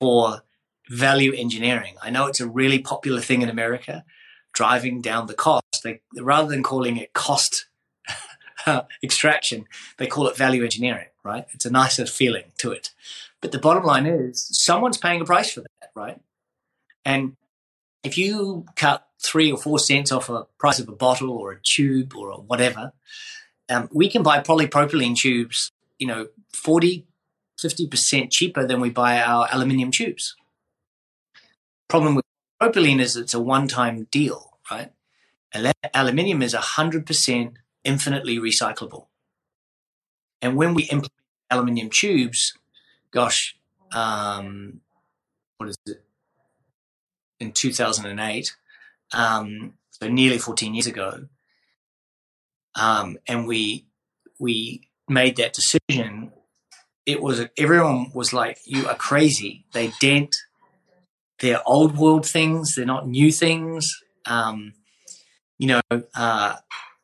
for 0.02 0.42
value 0.90 1.34
engineering. 1.34 1.96
I 2.02 2.10
know 2.10 2.28
it's 2.28 2.42
a 2.42 2.48
really 2.48 2.80
popular 2.80 3.22
thing 3.22 3.42
in 3.42 3.50
America, 3.50 4.04
driving 4.54 5.02
down 5.02 5.28
the 5.28 5.34
cost. 5.34 5.82
They, 5.84 6.02
rather 6.20 6.50
than 6.50 6.64
calling 6.64 6.98
it 6.98 7.14
cost 7.14 7.68
extraction, 9.04 9.66
they 9.98 10.08
call 10.08 10.28
it 10.28 10.38
value 10.38 10.64
engineering, 10.64 11.08
right? 11.24 11.46
It's 11.52 11.66
a 11.66 11.72
nicer 11.72 12.06
feeling 12.06 12.46
to 12.60 12.72
it. 12.72 12.92
But 13.42 13.52
the 13.52 13.60
bottom 13.60 13.84
line 13.84 14.06
is 14.06 14.48
someone's 14.52 14.98
paying 14.98 15.22
a 15.22 15.26
price 15.26 15.52
for 15.52 15.62
that, 15.62 15.90
right? 15.96 16.20
And 17.04 17.36
if 18.04 18.18
you 18.18 18.66
cut 18.76 19.08
three 19.24 19.52
or 19.52 19.58
four 19.58 19.80
cents 19.80 20.12
off 20.12 20.30
a 20.30 20.46
price 20.60 20.80
of 20.80 20.88
a 20.88 20.94
bottle 20.94 21.32
or 21.32 21.52
a 21.52 21.60
tube 21.62 22.16
or 22.16 22.30
a 22.30 22.38
whatever, 22.38 22.94
um, 23.70 23.90
we 23.92 24.10
can 24.10 24.24
buy 24.24 24.40
polypropylene 24.40 25.16
tubes, 25.16 25.72
you 25.98 26.08
know, 26.08 26.28
40, 26.54 27.06
50% 27.60 28.32
cheaper 28.32 28.66
than 28.66 28.82
we 28.82 28.90
buy 28.90 29.22
our 29.22 29.48
aluminium 29.52 29.92
tubes. 29.92 30.36
Problem 31.88 32.16
with 32.16 32.26
propylene 32.62 33.00
is 33.00 33.16
it's 33.16 33.34
a 33.34 33.40
one 33.40 33.68
time 33.68 34.08
deal, 34.12 34.58
right? 34.70 34.92
Aluminium 35.94 36.42
is 36.42 36.54
100% 36.54 37.54
infinitely 37.84 38.38
recyclable. 38.38 39.08
And 40.42 40.56
when 40.56 40.74
we 40.74 40.84
implement 40.84 41.14
aluminium 41.50 41.90
tubes, 41.90 42.54
gosh, 43.12 43.56
um, 43.92 44.82
what 45.58 45.70
is 45.70 45.78
it? 45.86 46.04
In 47.40 47.52
2008, 47.52 48.56
um, 49.14 49.74
so 49.90 50.08
nearly 50.08 50.38
14 50.38 50.76
years 50.76 50.86
ago, 50.88 51.26
um, 52.76 53.18
and 53.28 53.48
we 53.48 53.86
we 54.40 54.90
made 55.10 55.38
that 55.38 55.54
decision. 55.54 56.32
It 57.06 57.22
was 57.22 57.46
everyone 57.58 58.12
was 58.14 58.34
like, 58.34 58.60
"You 58.66 58.88
are 58.88 58.96
crazy." 58.96 59.66
They 59.74 59.92
dent. 60.00 60.36
They're 61.40 61.68
old 61.68 61.98
world 61.98 62.26
things. 62.26 62.76
They're 62.76 62.86
not 62.86 63.08
new 63.08 63.32
things. 63.32 63.92
Um, 64.26 64.74
you 65.58 65.68
know, 65.68 65.82
uh, 66.16 66.56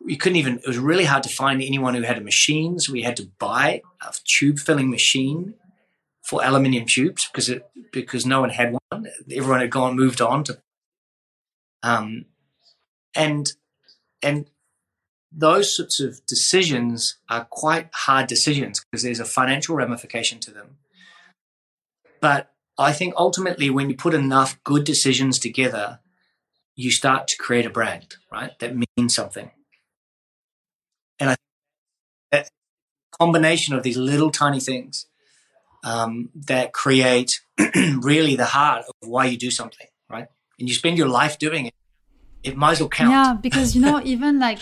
we 0.04 0.16
couldn't 0.16 0.38
even, 0.38 0.58
it 0.58 0.68
was 0.68 0.78
really 0.78 1.06
hard 1.06 1.24
to 1.24 1.30
find 1.30 1.62
anyone 1.62 1.93
who 1.93 2.04
had 2.04 2.18
a 2.18 2.22
machine. 2.22 2.80
So 2.80 2.93
we 2.93 3.04
had 3.04 3.18
to 3.18 3.30
buy 3.39 3.82
a 4.02 4.14
tube 4.24 4.60
filling 4.60 4.89
machine 4.89 5.56
for 6.24 6.43
aluminium 6.43 6.86
tubes 6.86 7.28
because 7.32 7.50
it, 7.50 7.70
because 7.91 8.26
no 8.26 8.41
one 8.41 8.52
had 8.52 8.76
one. 8.89 9.08
Everyone 9.32 9.62
had 9.62 9.72
gone, 9.72 9.95
moved 9.95 10.22
on 10.22 10.43
to, 10.45 10.60
um, 11.84 12.26
and, 13.16 13.52
and 14.22 14.50
those 15.32 15.76
sorts 15.76 16.00
of 16.00 16.26
decisions 16.26 17.18
are 17.30 17.45
quite 17.45 17.89
hard 17.93 18.28
decisions 18.28 18.80
because 18.80 19.04
there's 19.04 19.20
a 19.20 19.26
financial 19.26 19.76
ramification 19.76 20.39
to 20.39 20.52
them. 20.52 20.78
But 22.22 22.52
I 22.78 22.93
think 22.93 23.14
ultimately, 23.18 23.70
when 23.70 23.89
you 23.89 23.95
put 23.95 24.14
enough 24.14 24.62
good 24.64 24.84
decisions 24.84 25.39
together, 25.39 26.00
you 26.76 26.91
start 26.91 27.28
to 27.30 27.38
create 27.38 27.66
a 27.66 27.70
brand, 27.70 28.18
right? 28.32 28.52
That 28.60 28.76
means 28.98 29.16
something. 29.16 29.52
And 31.20 31.30
I 31.32 31.34
think 31.34 31.39
that 32.32 32.49
combination 33.20 33.76
of 33.76 33.84
these 33.84 33.97
little 33.97 34.32
tiny 34.32 34.59
things 34.59 35.07
um, 35.84 36.30
that 36.36 36.74
create 36.74 37.41
really 38.01 38.36
the 38.36 38.45
heart 38.45 38.86
of 38.86 39.09
why 39.09 39.26
you 39.26 39.38
do 39.38 39.51
something, 39.51 39.88
right? 40.09 40.28
And 40.59 40.68
you 40.68 40.76
spend 40.76 40.97
your 40.97 41.07
life 41.07 41.38
doing 41.39 41.68
it. 41.68 41.74
It 42.43 42.55
might 42.55 42.74
as 42.74 42.80
well 42.80 42.89
count. 42.89 43.11
Yeah, 43.11 43.34
because 43.39 43.76
you 43.76 43.82
know, 43.82 44.01
even 44.03 44.39
like 44.39 44.59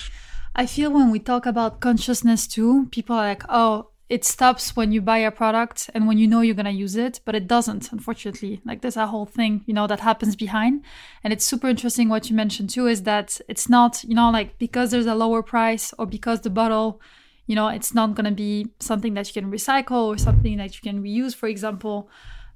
I 0.56 0.66
feel 0.66 0.92
when 0.92 1.12
we 1.12 1.20
talk 1.20 1.46
about 1.46 1.82
consciousness 1.82 2.48
too, 2.48 2.88
people 2.92 3.16
are 3.16 3.28
like, 3.28 3.44
oh, 3.50 3.90
it 4.08 4.24
stops 4.24 4.76
when 4.76 4.92
you 4.92 5.02
buy 5.02 5.18
a 5.18 5.32
product 5.32 5.90
and 5.94 6.08
when 6.08 6.20
you 6.20 6.28
know 6.28 6.42
you're 6.42 6.54
going 6.54 6.66
to 6.66 6.72
use 6.72 6.96
it, 6.96 7.20
but 7.26 7.34
it 7.34 7.48
doesn't, 7.48 7.92
unfortunately. 7.92 8.62
Like 8.64 8.82
there's 8.82 8.98
a 8.98 9.08
whole 9.08 9.26
thing, 9.26 9.64
you 9.66 9.74
know, 9.74 9.88
that 9.88 10.02
happens 10.02 10.36
behind. 10.36 10.84
And 11.24 11.34
it's 11.34 11.44
super 11.44 11.68
interesting 11.68 12.08
what 12.08 12.30
you 12.30 12.36
mentioned 12.36 12.70
too 12.70 12.86
is 12.86 13.04
that 13.04 13.42
it's 13.48 13.68
not, 13.68 14.04
you 14.04 14.14
know, 14.14 14.30
like 14.30 14.60
because 14.60 14.92
there's 14.92 15.08
a 15.08 15.16
lower 15.16 15.42
price 15.42 15.92
or 15.98 16.06
because 16.06 16.42
the 16.42 16.52
bottle, 16.52 17.02
you 17.48 17.56
know, 17.56 17.68
it's 17.68 17.96
not 17.96 18.14
going 18.14 18.26
to 18.26 18.32
be 18.32 18.68
something 18.80 19.16
that 19.16 19.28
you 19.28 19.42
can 19.42 19.52
recycle 19.52 20.06
or 20.06 20.18
something 20.20 20.58
that 20.58 20.76
you 20.76 20.82
can 20.82 21.02
reuse, 21.02 21.34
for 21.34 21.48
example. 21.48 22.08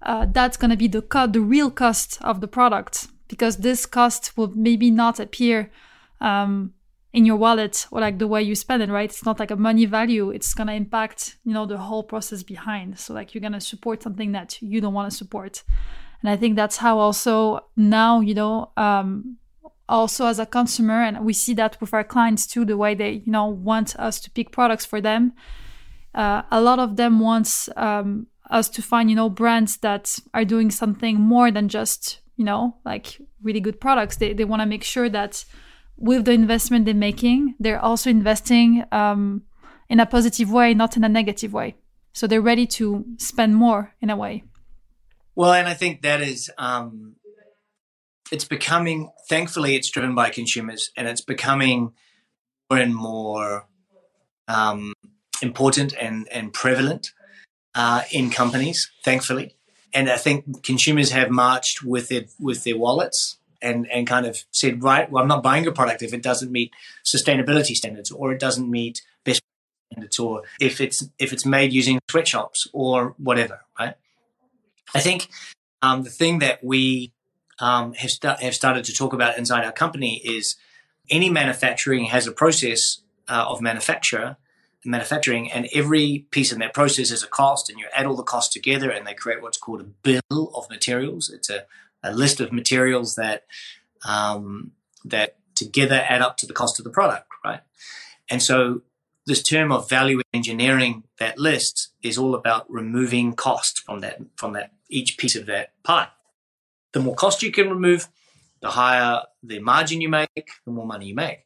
Uh, 0.04 0.28
that's 0.32 0.56
going 0.56 0.72
to 0.72 0.78
be 0.78 0.88
the 0.88 1.02
co- 1.02 1.28
the 1.28 1.42
real 1.42 1.72
cost 1.72 2.20
of 2.22 2.42
the 2.42 2.48
product 2.48 3.08
because 3.28 3.58
this 3.58 3.86
cost 3.86 4.38
will 4.38 4.52
maybe 4.56 4.90
not 4.92 5.20
appear 5.20 5.72
um, 6.22 6.74
in 7.12 7.26
your 7.26 7.38
wallet 7.38 7.88
or 7.92 8.02
like 8.02 8.20
the 8.20 8.28
way 8.28 8.42
you 8.42 8.56
spend 8.56 8.84
it 8.84 8.90
right? 8.90 9.10
It's 9.10 9.26
not 9.26 9.40
like 9.40 9.52
a 9.52 9.56
money 9.56 9.86
value. 9.86 10.30
It's 10.30 10.54
going 10.54 10.68
to 10.68 10.74
impact 10.74 11.38
you 11.44 11.54
know 11.54 11.66
the 11.66 11.78
whole 11.78 12.04
process 12.04 12.44
behind. 12.44 13.00
So 13.00 13.14
like 13.14 13.34
you're 13.34 13.42
going 13.42 13.54
to 13.54 13.62
support 13.62 14.04
something 14.04 14.32
that 14.34 14.62
you 14.62 14.82
don't 14.82 14.94
want 14.94 15.10
to 15.12 15.18
support. 15.18 15.64
And 16.22 16.30
i 16.30 16.36
think 16.36 16.58
that's 16.58 16.78
how 16.78 17.00
also 17.00 17.62
now 17.78 18.20
you 18.20 18.34
know 18.34 18.72
um 18.76 19.38
also 19.88 20.28
as 20.28 20.38
a 20.38 20.46
consumer 20.46 21.02
and 21.02 21.26
we 21.26 21.34
see 21.34 21.54
that 21.56 21.80
with 21.82 21.94
our 21.94 22.04
clients 22.04 22.46
too 22.46 22.64
the 22.64 22.78
way 22.78 22.94
they 22.94 23.12
you 23.26 23.32
know 23.32 23.48
want 23.48 23.96
us 23.98 24.20
to 24.22 24.30
pick 24.32 24.52
products 24.52 24.86
for 24.86 25.02
them. 25.02 25.34
Uh, 26.14 26.42
a 26.52 26.60
lot 26.60 26.80
of 26.80 26.96
them 26.96 27.20
wants 27.20 27.70
um, 27.76 28.28
us 28.50 28.68
to 28.70 28.82
find 28.82 29.10
you 29.10 29.16
know 29.16 29.30
brands 29.30 29.78
that 29.78 30.20
are 30.34 30.46
doing 30.46 30.72
something 30.72 31.20
more 31.20 31.52
than 31.52 31.68
just 31.68 32.20
you 32.36 32.46
know 32.46 32.76
like 32.86 33.18
really 33.42 33.60
good 33.60 33.80
products. 33.80 34.18
They, 34.18 34.34
they 34.34 34.46
want 34.46 34.62
to 34.62 34.66
make 34.66 34.84
sure 34.84 35.10
that 35.10 35.46
with 36.00 36.26
the 36.26 36.32
investment 36.32 36.86
they're 36.86 36.94
making, 36.94 37.56
they're 37.60 37.80
also 37.80 38.10
investing 38.10 38.84
um, 38.92 39.44
in 39.90 40.00
a 40.00 40.06
positive 40.06 40.52
way, 40.52 40.74
not 40.74 40.96
in 40.96 41.04
a 41.04 41.10
negative 41.10 41.54
way. 41.54 41.76
So 42.14 42.26
they're 42.26 42.42
ready 42.42 42.66
to 42.68 43.06
spend 43.18 43.56
more 43.56 43.94
in 44.02 44.10
a 44.10 44.16
way. 44.16 44.44
Well, 45.36 45.54
and 45.54 45.68
I 45.68 45.74
think 45.74 46.02
that 46.02 46.22
is, 46.22 46.50
um, 46.58 47.16
it's 48.32 48.46
becoming, 48.46 49.12
thankfully, 49.28 49.76
it's 49.76 49.90
driven 49.90 50.16
by 50.16 50.30
consumers 50.30 50.92
and 50.96 51.08
it's 51.08 51.22
becoming 51.22 51.94
more 52.70 52.80
and 52.80 52.96
more 52.96 53.68
um, 54.48 54.94
important 55.42 55.94
and, 56.00 56.28
and 56.32 56.54
prevalent 56.54 57.12
uh, 57.76 58.04
in 58.12 58.30
companies, 58.30 58.90
thankfully. 59.04 59.56
And 59.94 60.10
I 60.10 60.18
think 60.18 60.64
consumers 60.64 61.12
have 61.12 61.30
marched 61.30 61.84
with 61.84 62.12
it 62.12 62.32
with 62.40 62.64
their 62.64 62.78
wallets 62.78 63.39
and 63.62 63.90
and 63.92 64.08
kind 64.08 64.26
of 64.26 64.44
said, 64.52 64.84
right, 64.84 65.10
well, 65.12 65.22
I'm 65.22 65.28
not 65.28 65.44
buying 65.44 65.68
a 65.68 65.72
product 65.72 66.02
if 66.02 66.14
it 66.14 66.24
doesn't 66.24 66.52
meet 66.52 66.72
sustainability 67.04 67.76
standards 67.76 68.12
or 68.12 68.32
it 68.32 68.40
doesn't 68.40 68.70
meet 68.70 69.02
best 69.24 69.42
standards 69.92 70.20
or 70.20 70.44
if 70.60 70.82
it's 70.82 71.08
if 71.18 71.34
it's 71.34 71.46
made 71.46 71.74
using 71.74 72.00
sweatshops 72.10 72.68
or 72.74 73.16
whatever, 73.18 73.62
right? 73.80 73.96
I 74.94 75.00
think 75.00 75.30
um, 75.82 76.04
the 76.04 76.10
thing 76.10 76.40
that 76.40 76.64
we 76.64 77.14
um, 77.60 77.94
have, 77.94 78.12
st- 78.12 78.40
have 78.40 78.56
started 78.56 78.86
to 78.86 78.94
talk 78.94 79.14
about 79.14 79.38
inside 79.38 79.66
our 79.66 79.72
company 79.72 80.22
is 80.24 80.56
any 81.10 81.30
manufacturing 81.30 82.06
has 82.06 82.28
a 82.28 82.32
process 82.32 83.02
uh, 83.28 83.46
of 83.48 83.62
manufacture 83.62 84.38
manufacturing 84.86 85.52
and 85.52 85.68
every 85.74 86.26
piece 86.32 86.54
in 86.54 86.60
that 86.60 86.74
process 86.74 87.12
is 87.12 87.22
a 87.22 87.28
cost 87.28 87.70
and 87.70 87.80
you 87.80 87.86
add 87.94 88.06
all 88.06 88.16
the 88.16 88.24
costs 88.24 88.54
together 88.54 88.90
and 88.90 89.06
they 89.06 89.14
create 89.14 89.42
what's 89.42 89.58
called 89.58 89.82
a 89.82 89.84
bill 89.84 90.52
of 90.56 90.70
materials 90.70 91.30
it's 91.30 91.50
a, 91.50 91.66
a 92.04 92.14
list 92.14 92.40
of 92.40 92.52
materials 92.52 93.16
that 93.16 93.44
um, 94.08 94.72
that 95.06 95.38
together 95.56 96.06
add 96.08 96.22
up 96.22 96.38
to 96.38 96.48
the 96.48 96.54
cost 96.54 96.80
of 96.80 96.86
the 96.86 96.92
product, 96.92 97.28
right? 97.44 97.62
And 98.30 98.42
so 98.42 98.82
this 99.26 99.44
term 99.44 99.72
of 99.72 99.90
value 99.90 100.22
engineering 100.34 101.04
that 101.20 101.38
list 101.38 101.90
is 102.02 102.18
all 102.18 102.34
about 102.34 102.70
removing 102.70 103.34
cost 103.34 103.80
from 103.86 104.00
that 104.02 104.20
from 104.36 104.54
that 104.54 104.72
each 104.90 105.18
piece 105.18 105.36
of 105.36 105.46
that 105.46 105.74
pie. 105.84 106.08
The 106.94 107.00
more 107.00 107.16
cost 107.16 107.44
you 107.44 107.52
can 107.52 107.70
remove, 107.70 108.08
the 108.62 108.72
higher 108.72 109.22
the 109.44 109.60
margin 109.60 110.02
you 110.02 110.10
make, 110.10 110.50
the 110.66 110.72
more 110.72 110.88
money 110.88 111.08
you 111.08 111.16
make. 111.16 111.46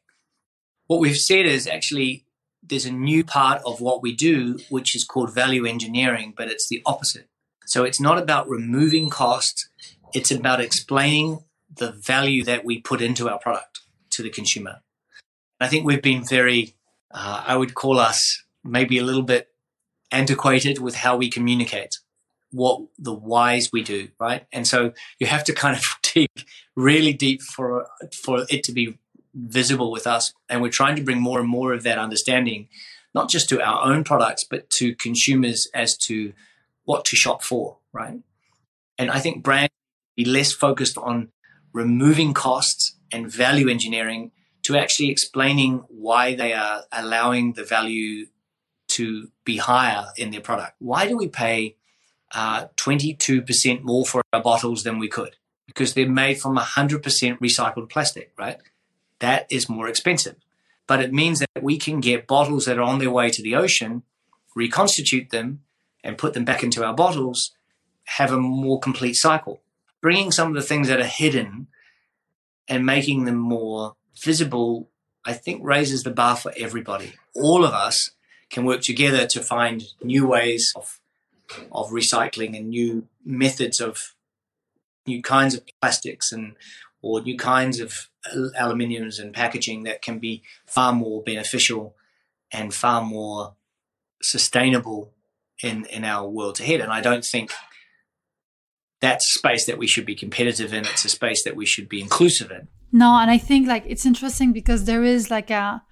What 0.86 1.00
we've 1.00 1.16
said 1.16 1.46
is 1.46 1.66
actually 1.66 2.24
there's 2.62 2.86
a 2.86 2.92
new 2.92 3.24
part 3.24 3.60
of 3.66 3.80
what 3.80 4.02
we 4.02 4.14
do 4.14 4.58
which 4.70 4.96
is 4.96 5.04
called 5.04 5.34
value 5.34 5.66
engineering, 5.66 6.32
but 6.36 6.48
it's 6.48 6.68
the 6.68 6.82
opposite. 6.86 7.28
So 7.66 7.84
it's 7.84 8.00
not 8.00 8.18
about 8.18 8.48
removing 8.48 9.10
cost, 9.10 9.68
it's 10.14 10.30
about 10.30 10.60
explaining 10.60 11.44
the 11.76 11.92
value 11.92 12.44
that 12.44 12.64
we 12.64 12.80
put 12.80 13.02
into 13.02 13.28
our 13.28 13.38
product 13.38 13.80
to 14.10 14.22
the 14.22 14.30
consumer. 14.30 14.80
I 15.60 15.68
think 15.68 15.84
we've 15.84 16.02
been 16.02 16.24
very, 16.24 16.74
uh, 17.10 17.42
I 17.46 17.56
would 17.56 17.74
call 17.74 17.98
us 17.98 18.44
maybe 18.62 18.98
a 18.98 19.04
little 19.04 19.22
bit 19.22 19.48
antiquated 20.10 20.78
with 20.78 20.94
how 20.94 21.16
we 21.16 21.28
communicate 21.28 21.98
what 22.52 22.82
the 22.98 23.12
whys 23.12 23.70
we 23.72 23.82
do, 23.82 24.08
right? 24.20 24.46
And 24.52 24.66
so 24.66 24.92
you 25.18 25.26
have 25.26 25.42
to 25.44 25.52
kind 25.52 25.76
of 25.76 25.82
dig 26.02 26.28
really 26.76 27.12
deep 27.12 27.42
for 27.42 27.88
for 28.12 28.46
it 28.48 28.62
to 28.64 28.72
be 28.72 28.96
visible 29.34 29.90
with 29.90 30.06
us. 30.06 30.32
And 30.48 30.62
we're 30.62 30.70
trying 30.70 30.94
to 30.96 31.02
bring 31.02 31.20
more 31.20 31.40
and 31.40 31.48
more 31.48 31.72
of 31.72 31.82
that 31.82 31.98
understanding, 31.98 32.68
not 33.12 33.28
just 33.28 33.48
to 33.48 33.60
our 33.60 33.84
own 33.84 34.04
products, 34.04 34.44
but 34.48 34.70
to 34.78 34.94
consumers 34.94 35.68
as 35.74 35.96
to 36.06 36.32
what 36.84 37.04
to 37.06 37.16
shop 37.16 37.42
for, 37.42 37.78
right? 37.92 38.20
And 38.98 39.10
I 39.10 39.18
think 39.18 39.42
brands 39.42 39.73
be 40.16 40.24
less 40.24 40.52
focused 40.52 40.96
on 40.98 41.30
removing 41.72 42.32
costs 42.32 42.96
and 43.12 43.30
value 43.30 43.68
engineering 43.68 44.30
to 44.62 44.76
actually 44.76 45.10
explaining 45.10 45.84
why 45.88 46.34
they 46.34 46.52
are 46.52 46.84
allowing 46.90 47.52
the 47.52 47.64
value 47.64 48.26
to 48.88 49.28
be 49.44 49.58
higher 49.58 50.06
in 50.16 50.30
their 50.30 50.40
product. 50.40 50.74
Why 50.78 51.06
do 51.06 51.16
we 51.16 51.28
pay 51.28 51.76
uh, 52.34 52.66
22% 52.76 53.82
more 53.82 54.06
for 54.06 54.22
our 54.32 54.42
bottles 54.42 54.82
than 54.84 54.98
we 54.98 55.08
could? 55.08 55.36
Because 55.66 55.94
they're 55.94 56.08
made 56.08 56.40
from 56.40 56.56
100% 56.56 57.02
recycled 57.38 57.90
plastic, 57.90 58.32
right? 58.38 58.58
That 59.18 59.46
is 59.50 59.68
more 59.68 59.88
expensive. 59.88 60.36
But 60.86 61.00
it 61.00 61.12
means 61.12 61.40
that 61.40 61.62
we 61.62 61.78
can 61.78 62.00
get 62.00 62.26
bottles 62.26 62.66
that 62.66 62.78
are 62.78 62.82
on 62.82 62.98
their 62.98 63.10
way 63.10 63.30
to 63.30 63.42
the 63.42 63.54
ocean, 63.54 64.02
reconstitute 64.54 65.30
them, 65.30 65.60
and 66.02 66.18
put 66.18 66.34
them 66.34 66.44
back 66.44 66.62
into 66.62 66.84
our 66.84 66.94
bottles, 66.94 67.52
have 68.04 68.30
a 68.30 68.38
more 68.38 68.78
complete 68.78 69.14
cycle 69.14 69.62
bringing 70.04 70.30
some 70.30 70.48
of 70.48 70.54
the 70.54 70.60
things 70.60 70.88
that 70.88 71.00
are 71.00 71.06
hidden 71.06 71.66
and 72.68 72.84
making 72.84 73.24
them 73.24 73.38
more 73.38 73.96
visible, 74.22 74.90
I 75.24 75.32
think 75.32 75.64
raises 75.64 76.02
the 76.02 76.10
bar 76.10 76.36
for 76.36 76.52
everybody. 76.58 77.14
All 77.34 77.64
of 77.64 77.72
us 77.72 78.10
can 78.50 78.66
work 78.66 78.82
together 78.82 79.26
to 79.26 79.40
find 79.40 79.82
new 80.02 80.26
ways 80.26 80.74
of 80.76 81.00
of 81.72 81.88
recycling 81.88 82.54
and 82.54 82.68
new 82.68 83.08
methods 83.24 83.80
of 83.80 84.14
new 85.06 85.22
kinds 85.22 85.54
of 85.54 85.62
plastics 85.80 86.32
and 86.32 86.56
or 87.00 87.22
new 87.22 87.38
kinds 87.38 87.80
of 87.80 88.10
aluminiums 88.60 89.18
and 89.18 89.32
packaging 89.32 89.84
that 89.84 90.02
can 90.02 90.18
be 90.18 90.42
far 90.66 90.92
more 90.92 91.22
beneficial 91.22 91.94
and 92.52 92.74
far 92.74 93.02
more 93.02 93.54
sustainable 94.20 95.14
in 95.62 95.86
in 95.86 96.04
our 96.04 96.28
world 96.28 96.60
ahead. 96.60 96.82
And 96.82 96.92
I 96.92 97.00
don't 97.00 97.24
think 97.24 97.52
that's 99.04 99.26
a 99.26 99.38
space 99.38 99.66
that 99.66 99.78
we 99.78 99.86
should 99.86 100.06
be 100.06 100.14
competitive 100.14 100.72
in. 100.72 100.84
It's 100.86 101.04
a 101.04 101.08
space 101.08 101.44
that 101.44 101.56
we 101.56 101.66
should 101.66 101.88
be 101.88 102.00
inclusive 102.00 102.50
in. 102.50 102.68
No, 102.92 103.14
and 103.16 103.30
I 103.30 103.38
think 103.38 103.66
like 103.66 103.84
it's 103.86 104.06
interesting 104.06 104.52
because 104.52 104.84
there 104.84 105.04
is 105.04 105.30
like 105.30 105.50
a 105.50 105.82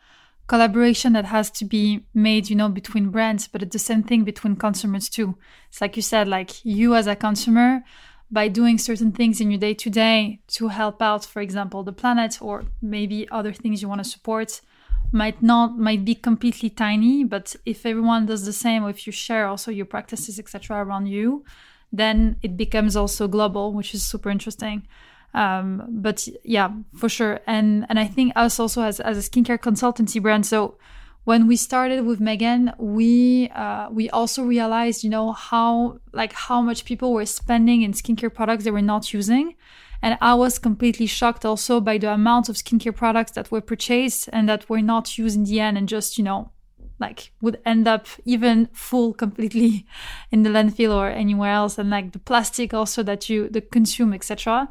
collaboration 0.47 1.13
that 1.15 1.27
has 1.27 1.51
to 1.51 1.65
be 1.65 2.05
made, 2.15 2.51
you 2.51 2.57
know, 2.57 2.69
between 2.69 3.11
brands, 3.11 3.49
but 3.49 3.63
it's 3.63 3.73
the 3.73 3.79
same 3.79 4.03
thing 4.03 4.25
between 4.25 4.57
consumers 4.57 5.09
too. 5.09 5.37
It's 5.69 5.81
like 5.81 5.97
you 5.97 6.03
said, 6.03 6.29
like 6.29 6.65
you 6.65 6.95
as 6.95 7.07
a 7.07 7.17
consumer, 7.17 7.83
by 8.31 8.49
doing 8.49 8.79
certain 8.79 9.13
things 9.13 9.41
in 9.41 9.51
your 9.51 9.61
day 9.61 9.75
to 9.75 9.91
day 9.91 10.41
to 10.49 10.69
help 10.69 11.03
out, 11.03 11.25
for 11.25 11.43
example, 11.43 11.83
the 11.83 11.93
planet 11.93 12.39
or 12.41 12.65
maybe 12.81 13.29
other 13.31 13.53
things 13.53 13.83
you 13.83 13.89
want 13.89 14.03
to 14.03 14.09
support 14.09 14.63
might 15.13 15.43
not 15.43 15.79
might 15.79 16.05
be 16.05 16.15
completely 16.15 16.71
tiny 16.71 17.23
but 17.23 17.55
if 17.67 17.85
everyone 17.85 18.25
does 18.25 18.47
the 18.47 18.53
same 18.53 18.83
or 18.83 18.89
if 18.89 19.07
you 19.07 19.13
share 19.13 19.47
also 19.47 19.71
your 19.71 19.85
practices 19.85 20.39
etc 20.39 20.83
around 20.83 21.07
you 21.07 21.45
then 21.93 22.37
it 22.43 22.57
becomes 22.57 22.97
also 22.97 23.29
global, 23.29 23.73
which 23.73 23.95
is 23.95 24.03
super 24.03 24.31
interesting. 24.31 24.87
Um, 25.35 25.85
but 25.89 26.27
yeah, 26.45 26.71
for 26.97 27.09
sure. 27.09 27.41
And 27.47 27.87
and 27.89 27.99
I 27.99 28.07
think 28.07 28.33
us 28.37 28.59
also 28.59 28.83
as 28.83 29.01
as 29.01 29.19
a 29.19 29.31
skincare 29.31 29.59
consultancy 29.59 30.21
brand. 30.21 30.47
So 30.47 30.77
when 31.25 31.47
we 31.47 31.57
started 31.57 32.05
with 32.05 32.21
Megan, 32.21 32.73
we 32.79 33.49
uh, 33.55 33.89
we 33.91 34.11
also 34.11 34.43
realized, 34.43 35.05
you 35.05 35.11
know, 35.11 35.33
how 35.33 36.01
like 36.13 36.33
how 36.33 36.61
much 36.61 36.85
people 36.85 37.13
were 37.13 37.27
spending 37.27 37.83
in 37.83 37.93
skincare 37.93 38.33
products 38.33 38.65
they 38.65 38.71
were 38.71 38.83
not 38.83 39.13
using. 39.13 39.55
And 40.05 40.19
I 40.21 40.35
was 40.35 40.59
completely 40.59 41.07
shocked 41.07 41.45
also 41.45 41.81
by 41.81 41.97
the 41.97 42.13
amount 42.13 42.49
of 42.49 42.57
skincare 42.57 42.95
products 42.95 43.33
that 43.33 43.53
were 43.53 43.61
purchased 43.61 44.29
and 44.33 44.49
that 44.49 44.69
were 44.69 44.83
not 44.83 45.17
used 45.17 45.37
in 45.37 45.45
the 45.45 45.61
end 45.61 45.79
and 45.79 45.89
just, 45.89 46.19
you 46.19 46.25
know, 46.25 46.51
like 47.03 47.33
would 47.43 47.61
end 47.67 47.87
up 47.87 48.07
even 48.25 48.69
full 48.73 49.13
completely 49.13 49.85
in 50.31 50.43
the 50.43 50.51
landfill 50.51 50.95
or 50.95 51.09
anywhere 51.09 51.53
else 51.53 51.77
and 51.77 51.91
like 51.91 52.13
the 52.13 52.19
plastic 52.19 52.73
also 52.73 53.03
that 53.03 53.29
you 53.29 53.49
the 53.51 53.61
consume 53.61 54.15
etc 54.15 54.69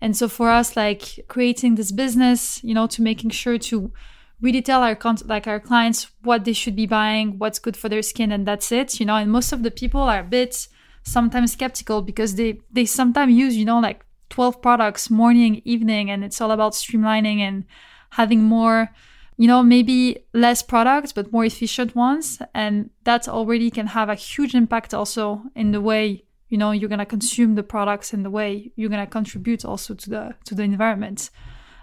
and 0.00 0.16
so 0.16 0.28
for 0.28 0.50
us 0.50 0.76
like 0.76 1.24
creating 1.28 1.76
this 1.76 1.92
business 1.92 2.62
you 2.64 2.74
know 2.74 2.88
to 2.88 3.00
making 3.02 3.30
sure 3.30 3.58
to 3.58 3.92
really 4.40 4.62
tell 4.62 4.82
our 4.82 4.96
like 5.24 5.46
our 5.46 5.60
clients 5.60 6.08
what 6.22 6.44
they 6.44 6.52
should 6.52 6.76
be 6.76 6.86
buying, 6.86 7.38
what's 7.38 7.58
good 7.58 7.76
for 7.76 7.88
their 7.88 8.02
skin, 8.02 8.30
and 8.30 8.46
that's 8.46 8.70
it. 8.70 9.00
You 9.00 9.06
know, 9.06 9.16
and 9.16 9.30
most 9.30 9.52
of 9.52 9.62
the 9.62 9.70
people 9.70 10.02
are 10.02 10.20
a 10.20 10.24
bit 10.24 10.68
sometimes 11.02 11.52
skeptical 11.52 12.02
because 12.02 12.34
they 12.34 12.60
they 12.70 12.84
sometimes 12.84 13.34
use 13.34 13.56
you 13.56 13.64
know 13.64 13.78
like 13.78 14.04
12 14.30 14.62
products 14.62 15.10
morning 15.10 15.60
evening 15.64 16.10
and 16.10 16.24
it's 16.24 16.40
all 16.40 16.50
about 16.50 16.72
streamlining 16.72 17.38
and 17.38 17.64
having 18.10 18.42
more 18.42 18.90
you 19.36 19.46
know 19.46 19.62
maybe 19.62 20.24
less 20.32 20.62
products 20.62 21.12
but 21.12 21.32
more 21.32 21.44
efficient 21.44 21.94
ones 21.94 22.40
and 22.54 22.90
that 23.04 23.28
already 23.28 23.70
can 23.70 23.88
have 23.88 24.08
a 24.08 24.14
huge 24.14 24.54
impact 24.54 24.94
also 24.94 25.42
in 25.54 25.72
the 25.72 25.80
way 25.80 26.24
you 26.48 26.58
know 26.58 26.70
you're 26.70 26.88
going 26.88 26.98
to 26.98 27.06
consume 27.06 27.54
the 27.54 27.62
products 27.62 28.12
and 28.12 28.24
the 28.24 28.30
way 28.30 28.70
you're 28.76 28.90
going 28.90 29.04
to 29.04 29.10
contribute 29.10 29.64
also 29.64 29.94
to 29.94 30.10
the 30.10 30.34
to 30.44 30.54
the 30.54 30.62
environment 30.62 31.30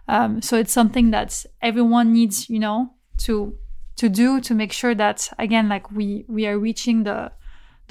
um, 0.07 0.41
so 0.41 0.57
it's 0.57 0.73
something 0.73 1.11
that 1.11 1.45
everyone 1.61 2.13
needs 2.13 2.49
you 2.49 2.59
know 2.59 2.93
to 3.17 3.55
to 3.97 4.09
do 4.09 4.39
to 4.41 4.53
make 4.53 4.71
sure 4.71 4.95
that 4.95 5.29
again 5.37 5.67
like 5.67 5.91
we 5.91 6.25
we 6.27 6.47
are 6.47 6.57
reaching 6.57 7.03
the 7.03 7.31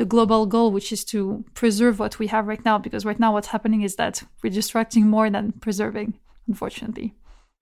the 0.00 0.06
global 0.06 0.46
goal, 0.46 0.70
which 0.70 0.92
is 0.92 1.04
to 1.04 1.44
preserve 1.52 1.98
what 1.98 2.18
we 2.18 2.28
have 2.28 2.46
right 2.46 2.64
now. 2.64 2.78
Because 2.78 3.04
right 3.04 3.20
now, 3.20 3.34
what's 3.34 3.48
happening 3.48 3.82
is 3.82 3.96
that 3.96 4.22
we're 4.42 4.50
destructing 4.50 5.02
more 5.02 5.28
than 5.28 5.52
preserving, 5.52 6.18
unfortunately. 6.48 7.12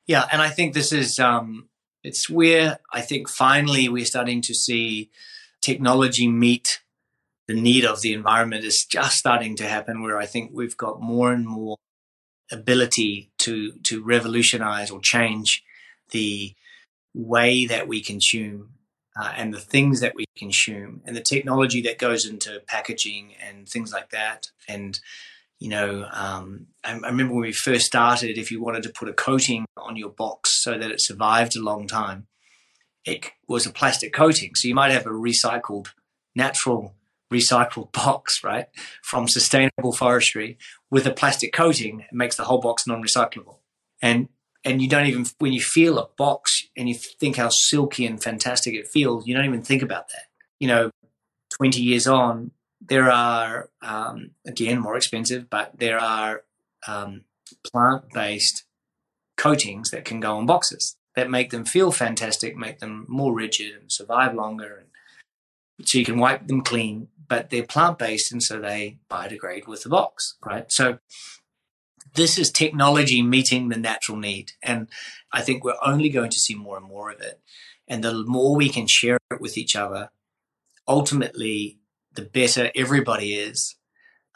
Yeah, 0.06 0.26
and 0.30 0.40
I 0.40 0.48
think 0.48 0.72
this 0.72 0.92
is 0.92 1.18
um, 1.18 1.67
it's 2.02 2.28
where 2.28 2.78
I 2.92 3.00
think 3.00 3.28
finally 3.28 3.88
we're 3.88 4.04
starting 4.04 4.42
to 4.42 4.54
see 4.54 5.10
technology 5.60 6.28
meet 6.28 6.80
the 7.46 7.54
need 7.54 7.84
of 7.84 8.02
the 8.02 8.12
environment 8.12 8.64
is 8.64 8.86
just 8.88 9.16
starting 9.16 9.56
to 9.56 9.66
happen. 9.66 10.02
Where 10.02 10.18
I 10.18 10.26
think 10.26 10.50
we've 10.52 10.76
got 10.76 11.00
more 11.00 11.32
and 11.32 11.46
more 11.46 11.76
ability 12.52 13.30
to 13.38 13.72
to 13.84 14.02
revolutionize 14.04 14.90
or 14.90 15.00
change 15.00 15.64
the 16.10 16.54
way 17.14 17.66
that 17.66 17.88
we 17.88 18.02
consume 18.02 18.70
uh, 19.18 19.32
and 19.36 19.52
the 19.52 19.60
things 19.60 20.00
that 20.00 20.14
we 20.14 20.24
consume 20.36 21.02
and 21.04 21.16
the 21.16 21.20
technology 21.20 21.82
that 21.82 21.98
goes 21.98 22.24
into 22.24 22.62
packaging 22.66 23.34
and 23.46 23.68
things 23.68 23.92
like 23.92 24.10
that. 24.10 24.48
And, 24.68 25.00
you 25.58 25.68
know, 25.68 26.06
um, 26.12 26.66
I, 26.84 26.92
I, 26.92 27.08
remember 27.08 27.34
when 27.34 27.42
we 27.42 27.52
first 27.52 27.86
started, 27.86 28.38
if 28.38 28.50
you 28.50 28.62
wanted 28.62 28.84
to 28.84 28.90
put 28.90 29.08
a 29.08 29.12
coating 29.12 29.66
on 29.76 29.96
your 29.96 30.10
box 30.10 30.62
so 30.62 30.78
that 30.78 30.90
it 30.90 31.00
survived 31.00 31.56
a 31.56 31.62
long 31.62 31.86
time, 31.86 32.26
it 33.04 33.30
was 33.48 33.66
a 33.66 33.70
plastic 33.70 34.12
coating. 34.12 34.54
So 34.54 34.68
you 34.68 34.74
might 34.74 34.92
have 34.92 35.06
a 35.06 35.10
recycled, 35.10 35.88
natural 36.34 36.94
recycled 37.32 37.92
box, 38.04 38.44
right, 38.44 38.66
from 39.02 39.28
sustainable 39.28 39.92
forestry 39.92 40.58
with 40.90 41.06
a 41.06 41.12
plastic 41.12 41.52
coating. 41.52 42.00
It 42.00 42.12
makes 42.12 42.36
the 42.36 42.44
whole 42.44 42.60
box 42.60 42.86
non 42.86 43.02
recyclable. 43.02 43.58
And 44.00 44.28
and 44.64 44.82
you 44.82 44.88
don't 44.88 45.06
even 45.06 45.26
when 45.38 45.52
you 45.52 45.60
feel 45.60 45.98
a 45.98 46.08
box 46.16 46.64
and 46.76 46.88
you 46.88 46.94
think 46.94 47.36
how 47.36 47.48
silky 47.48 48.06
and 48.06 48.22
fantastic 48.22 48.74
it 48.74 48.86
feels 48.86 49.26
you 49.26 49.34
don't 49.34 49.44
even 49.44 49.62
think 49.62 49.82
about 49.82 50.08
that 50.08 50.24
you 50.58 50.68
know 50.68 50.90
20 51.56 51.80
years 51.80 52.06
on 52.06 52.50
there 52.88 53.10
are 53.10 53.70
um, 53.82 54.30
again 54.46 54.80
more 54.80 54.96
expensive 54.96 55.48
but 55.48 55.78
there 55.78 55.98
are 55.98 56.42
um, 56.86 57.22
plant-based 57.70 58.64
coatings 59.36 59.90
that 59.90 60.04
can 60.04 60.20
go 60.20 60.36
on 60.36 60.46
boxes 60.46 60.96
that 61.14 61.30
make 61.30 61.50
them 61.50 61.64
feel 61.64 61.92
fantastic 61.92 62.56
make 62.56 62.78
them 62.80 63.04
more 63.08 63.34
rigid 63.34 63.74
and 63.74 63.92
survive 63.92 64.34
longer 64.34 64.76
and 65.78 65.86
so 65.86 65.98
you 65.98 66.04
can 66.04 66.18
wipe 66.18 66.46
them 66.46 66.60
clean 66.62 67.08
but 67.28 67.50
they're 67.50 67.62
plant-based 67.62 68.32
and 68.32 68.42
so 68.42 68.60
they 68.60 68.98
biodegrade 69.10 69.66
with 69.66 69.82
the 69.82 69.88
box 69.88 70.36
right 70.44 70.72
so 70.72 70.98
this 72.14 72.38
is 72.38 72.50
technology 72.50 73.22
meeting 73.22 73.68
the 73.68 73.78
natural 73.78 74.18
need. 74.18 74.52
And 74.62 74.88
I 75.32 75.42
think 75.42 75.64
we're 75.64 75.74
only 75.84 76.08
going 76.08 76.30
to 76.30 76.38
see 76.38 76.54
more 76.54 76.76
and 76.76 76.86
more 76.86 77.10
of 77.10 77.20
it. 77.20 77.40
And 77.86 78.04
the 78.04 78.24
more 78.24 78.54
we 78.56 78.68
can 78.68 78.86
share 78.86 79.18
it 79.30 79.40
with 79.40 79.56
each 79.56 79.74
other, 79.74 80.10
ultimately, 80.86 81.77
the 82.18 82.24
better 82.24 82.72
everybody 82.74 83.34
is. 83.34 83.76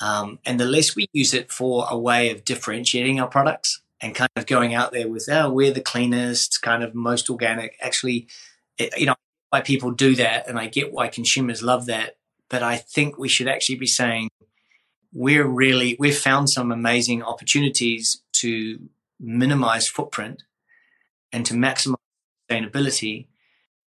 Um, 0.01 0.39
and 0.45 0.59
the 0.59 0.67
less 0.67 0.95
we 0.95 1.07
use 1.13 1.35
it 1.35 1.51
for 1.51 1.87
a 1.91 1.99
way 1.99 2.31
of 2.31 2.45
differentiating 2.45 3.19
our 3.19 3.27
products 3.27 3.83
and 4.01 4.15
kind 4.15 4.31
of 4.37 4.47
going 4.47 4.73
out 4.73 4.93
there 4.93 5.09
with, 5.09 5.29
oh, 5.29 5.53
we're 5.53 5.73
the 5.73 5.81
cleanest, 5.81 6.63
kind 6.63 6.85
of 6.85 6.95
most 6.95 7.29
organic. 7.29 7.77
Actually, 7.81 8.29
it, 8.79 8.97
you 8.97 9.07
know, 9.07 9.17
why 9.51 9.61
people 9.61 9.91
do 9.91 10.15
that. 10.15 10.49
And 10.49 10.59
I 10.59 10.69
get 10.69 10.93
why 10.93 11.09
consumers 11.09 11.63
love 11.63 11.87
that. 11.87 12.17
But 12.49 12.63
I 12.63 12.77
think 12.77 13.19
we 13.19 13.29
should 13.29 13.49
actually 13.49 13.77
be 13.77 13.87
saying, 13.87 14.29
we're 15.13 15.47
really 15.47 15.97
we've 15.99 16.17
found 16.17 16.51
some 16.51 16.73
amazing 16.73 17.23
opportunities 17.23 18.23
to 18.33 18.79
minimize 19.21 19.89
footprint 19.89 20.45
and 21.33 21.45
to 21.47 21.55
maximize 21.55 21.97
sustainability 22.51 23.27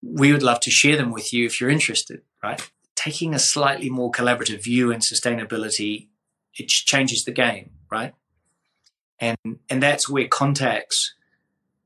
we 0.04 0.32
would 0.32 0.44
love 0.44 0.60
to 0.60 0.70
share 0.70 0.96
them 0.96 1.12
with 1.12 1.34
you 1.34 1.48
if 1.48 1.60
you're 1.60 1.70
interested 1.70 2.22
right 2.44 2.70
taking 3.06 3.34
a 3.34 3.40
slightly 3.40 3.90
more 3.90 4.12
collaborative 4.12 4.64
view 4.64 4.92
in 4.92 5.00
sustainability 5.00 6.08
it 6.54 6.68
changes 6.68 7.24
the 7.24 7.32
game 7.32 7.72
right 7.92 8.14
and 9.20 9.38
and 9.70 9.82
that's 9.82 10.10
where 10.10 10.28
contacts 10.28 11.14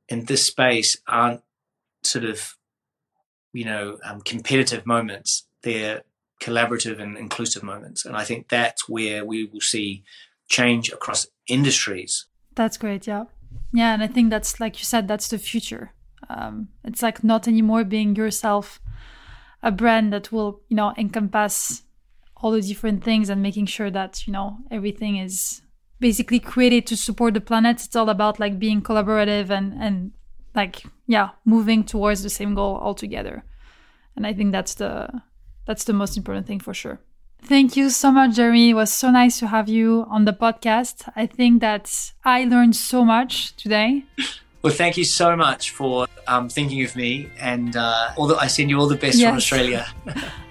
in 0.07 0.25
this 0.25 0.47
space 0.47 0.97
aren't 1.07 1.41
sort 2.03 2.25
of 2.25 2.55
you 3.53 3.65
know 3.65 3.97
um, 4.03 4.21
competitive 4.21 4.85
moments 4.85 5.45
they're 5.61 6.03
collaborative 6.39 6.99
and 6.99 7.17
inclusive 7.17 7.63
moments. 7.63 8.05
And 8.05 8.15
I 8.15 8.23
think 8.23 8.49
that's 8.49 8.87
where 8.87 9.25
we 9.25 9.45
will 9.45 9.61
see 9.61 10.03
change 10.47 10.89
across 10.89 11.27
industries. 11.47 12.25
That's 12.55 12.77
great. 12.77 13.05
Yeah. 13.05 13.25
Yeah. 13.73 13.93
And 13.93 14.01
I 14.01 14.07
think 14.07 14.29
that's, 14.29 14.59
like 14.59 14.79
you 14.79 14.85
said, 14.85 15.07
that's 15.07 15.27
the 15.27 15.37
future. 15.37 15.93
Um, 16.29 16.69
it's 16.83 17.03
like 17.03 17.23
not 17.23 17.47
anymore 17.47 17.83
being 17.83 18.15
yourself 18.15 18.79
a 19.61 19.71
brand 19.71 20.13
that 20.13 20.31
will, 20.31 20.61
you 20.69 20.75
know, 20.75 20.93
encompass 20.97 21.83
all 22.37 22.51
the 22.51 22.61
different 22.61 23.03
things 23.03 23.29
and 23.29 23.41
making 23.41 23.65
sure 23.65 23.91
that, 23.91 24.25
you 24.25 24.33
know, 24.33 24.57
everything 24.71 25.17
is 25.17 25.61
basically 25.99 26.39
created 26.39 26.87
to 26.87 26.95
support 26.95 27.33
the 27.33 27.41
planet. 27.41 27.83
It's 27.83 27.95
all 27.95 28.09
about 28.09 28.39
like 28.39 28.57
being 28.57 28.81
collaborative 28.81 29.49
and, 29.49 29.73
and 29.73 30.11
like, 30.55 30.83
yeah, 31.07 31.29
moving 31.43 31.83
towards 31.83 32.23
the 32.23 32.29
same 32.29 32.55
goal 32.55 32.77
altogether. 32.77 33.43
And 34.15 34.25
I 34.25 34.33
think 34.33 34.51
that's 34.51 34.75
the, 34.75 35.21
that's 35.65 35.83
the 35.83 35.93
most 35.93 36.15
important 36.17 36.47
thing 36.47 36.59
for 36.59 36.73
sure. 36.73 36.99
Thank 37.41 37.77
you 37.77 37.89
so 37.89 38.11
much, 38.11 38.35
Jeremy. 38.35 38.71
It 38.71 38.73
was 38.73 38.91
so 38.91 39.11
nice 39.11 39.39
to 39.39 39.47
have 39.47 39.69
you 39.69 40.05
on 40.09 40.25
the 40.25 40.33
podcast. 40.33 41.09
I 41.15 41.25
think 41.25 41.61
that 41.61 42.11
I 42.23 42.43
learned 42.43 42.75
so 42.75 43.05
much 43.05 43.55
today. 43.55 44.05
Well, 44.61 44.73
thank 44.73 44.97
you 44.97 45.05
so 45.05 45.35
much 45.35 45.71
for 45.71 46.07
um, 46.27 46.49
thinking 46.49 46.83
of 46.83 46.95
me, 46.95 47.29
and 47.39 47.77
uh, 47.77 48.11
all 48.17 48.27
the, 48.27 48.35
I 48.35 48.47
send 48.47 48.69
you 48.69 48.77
all 48.77 48.87
the 48.87 48.95
best 48.95 49.17
yes. 49.17 49.29
from 49.29 49.37
Australia. 49.37 49.87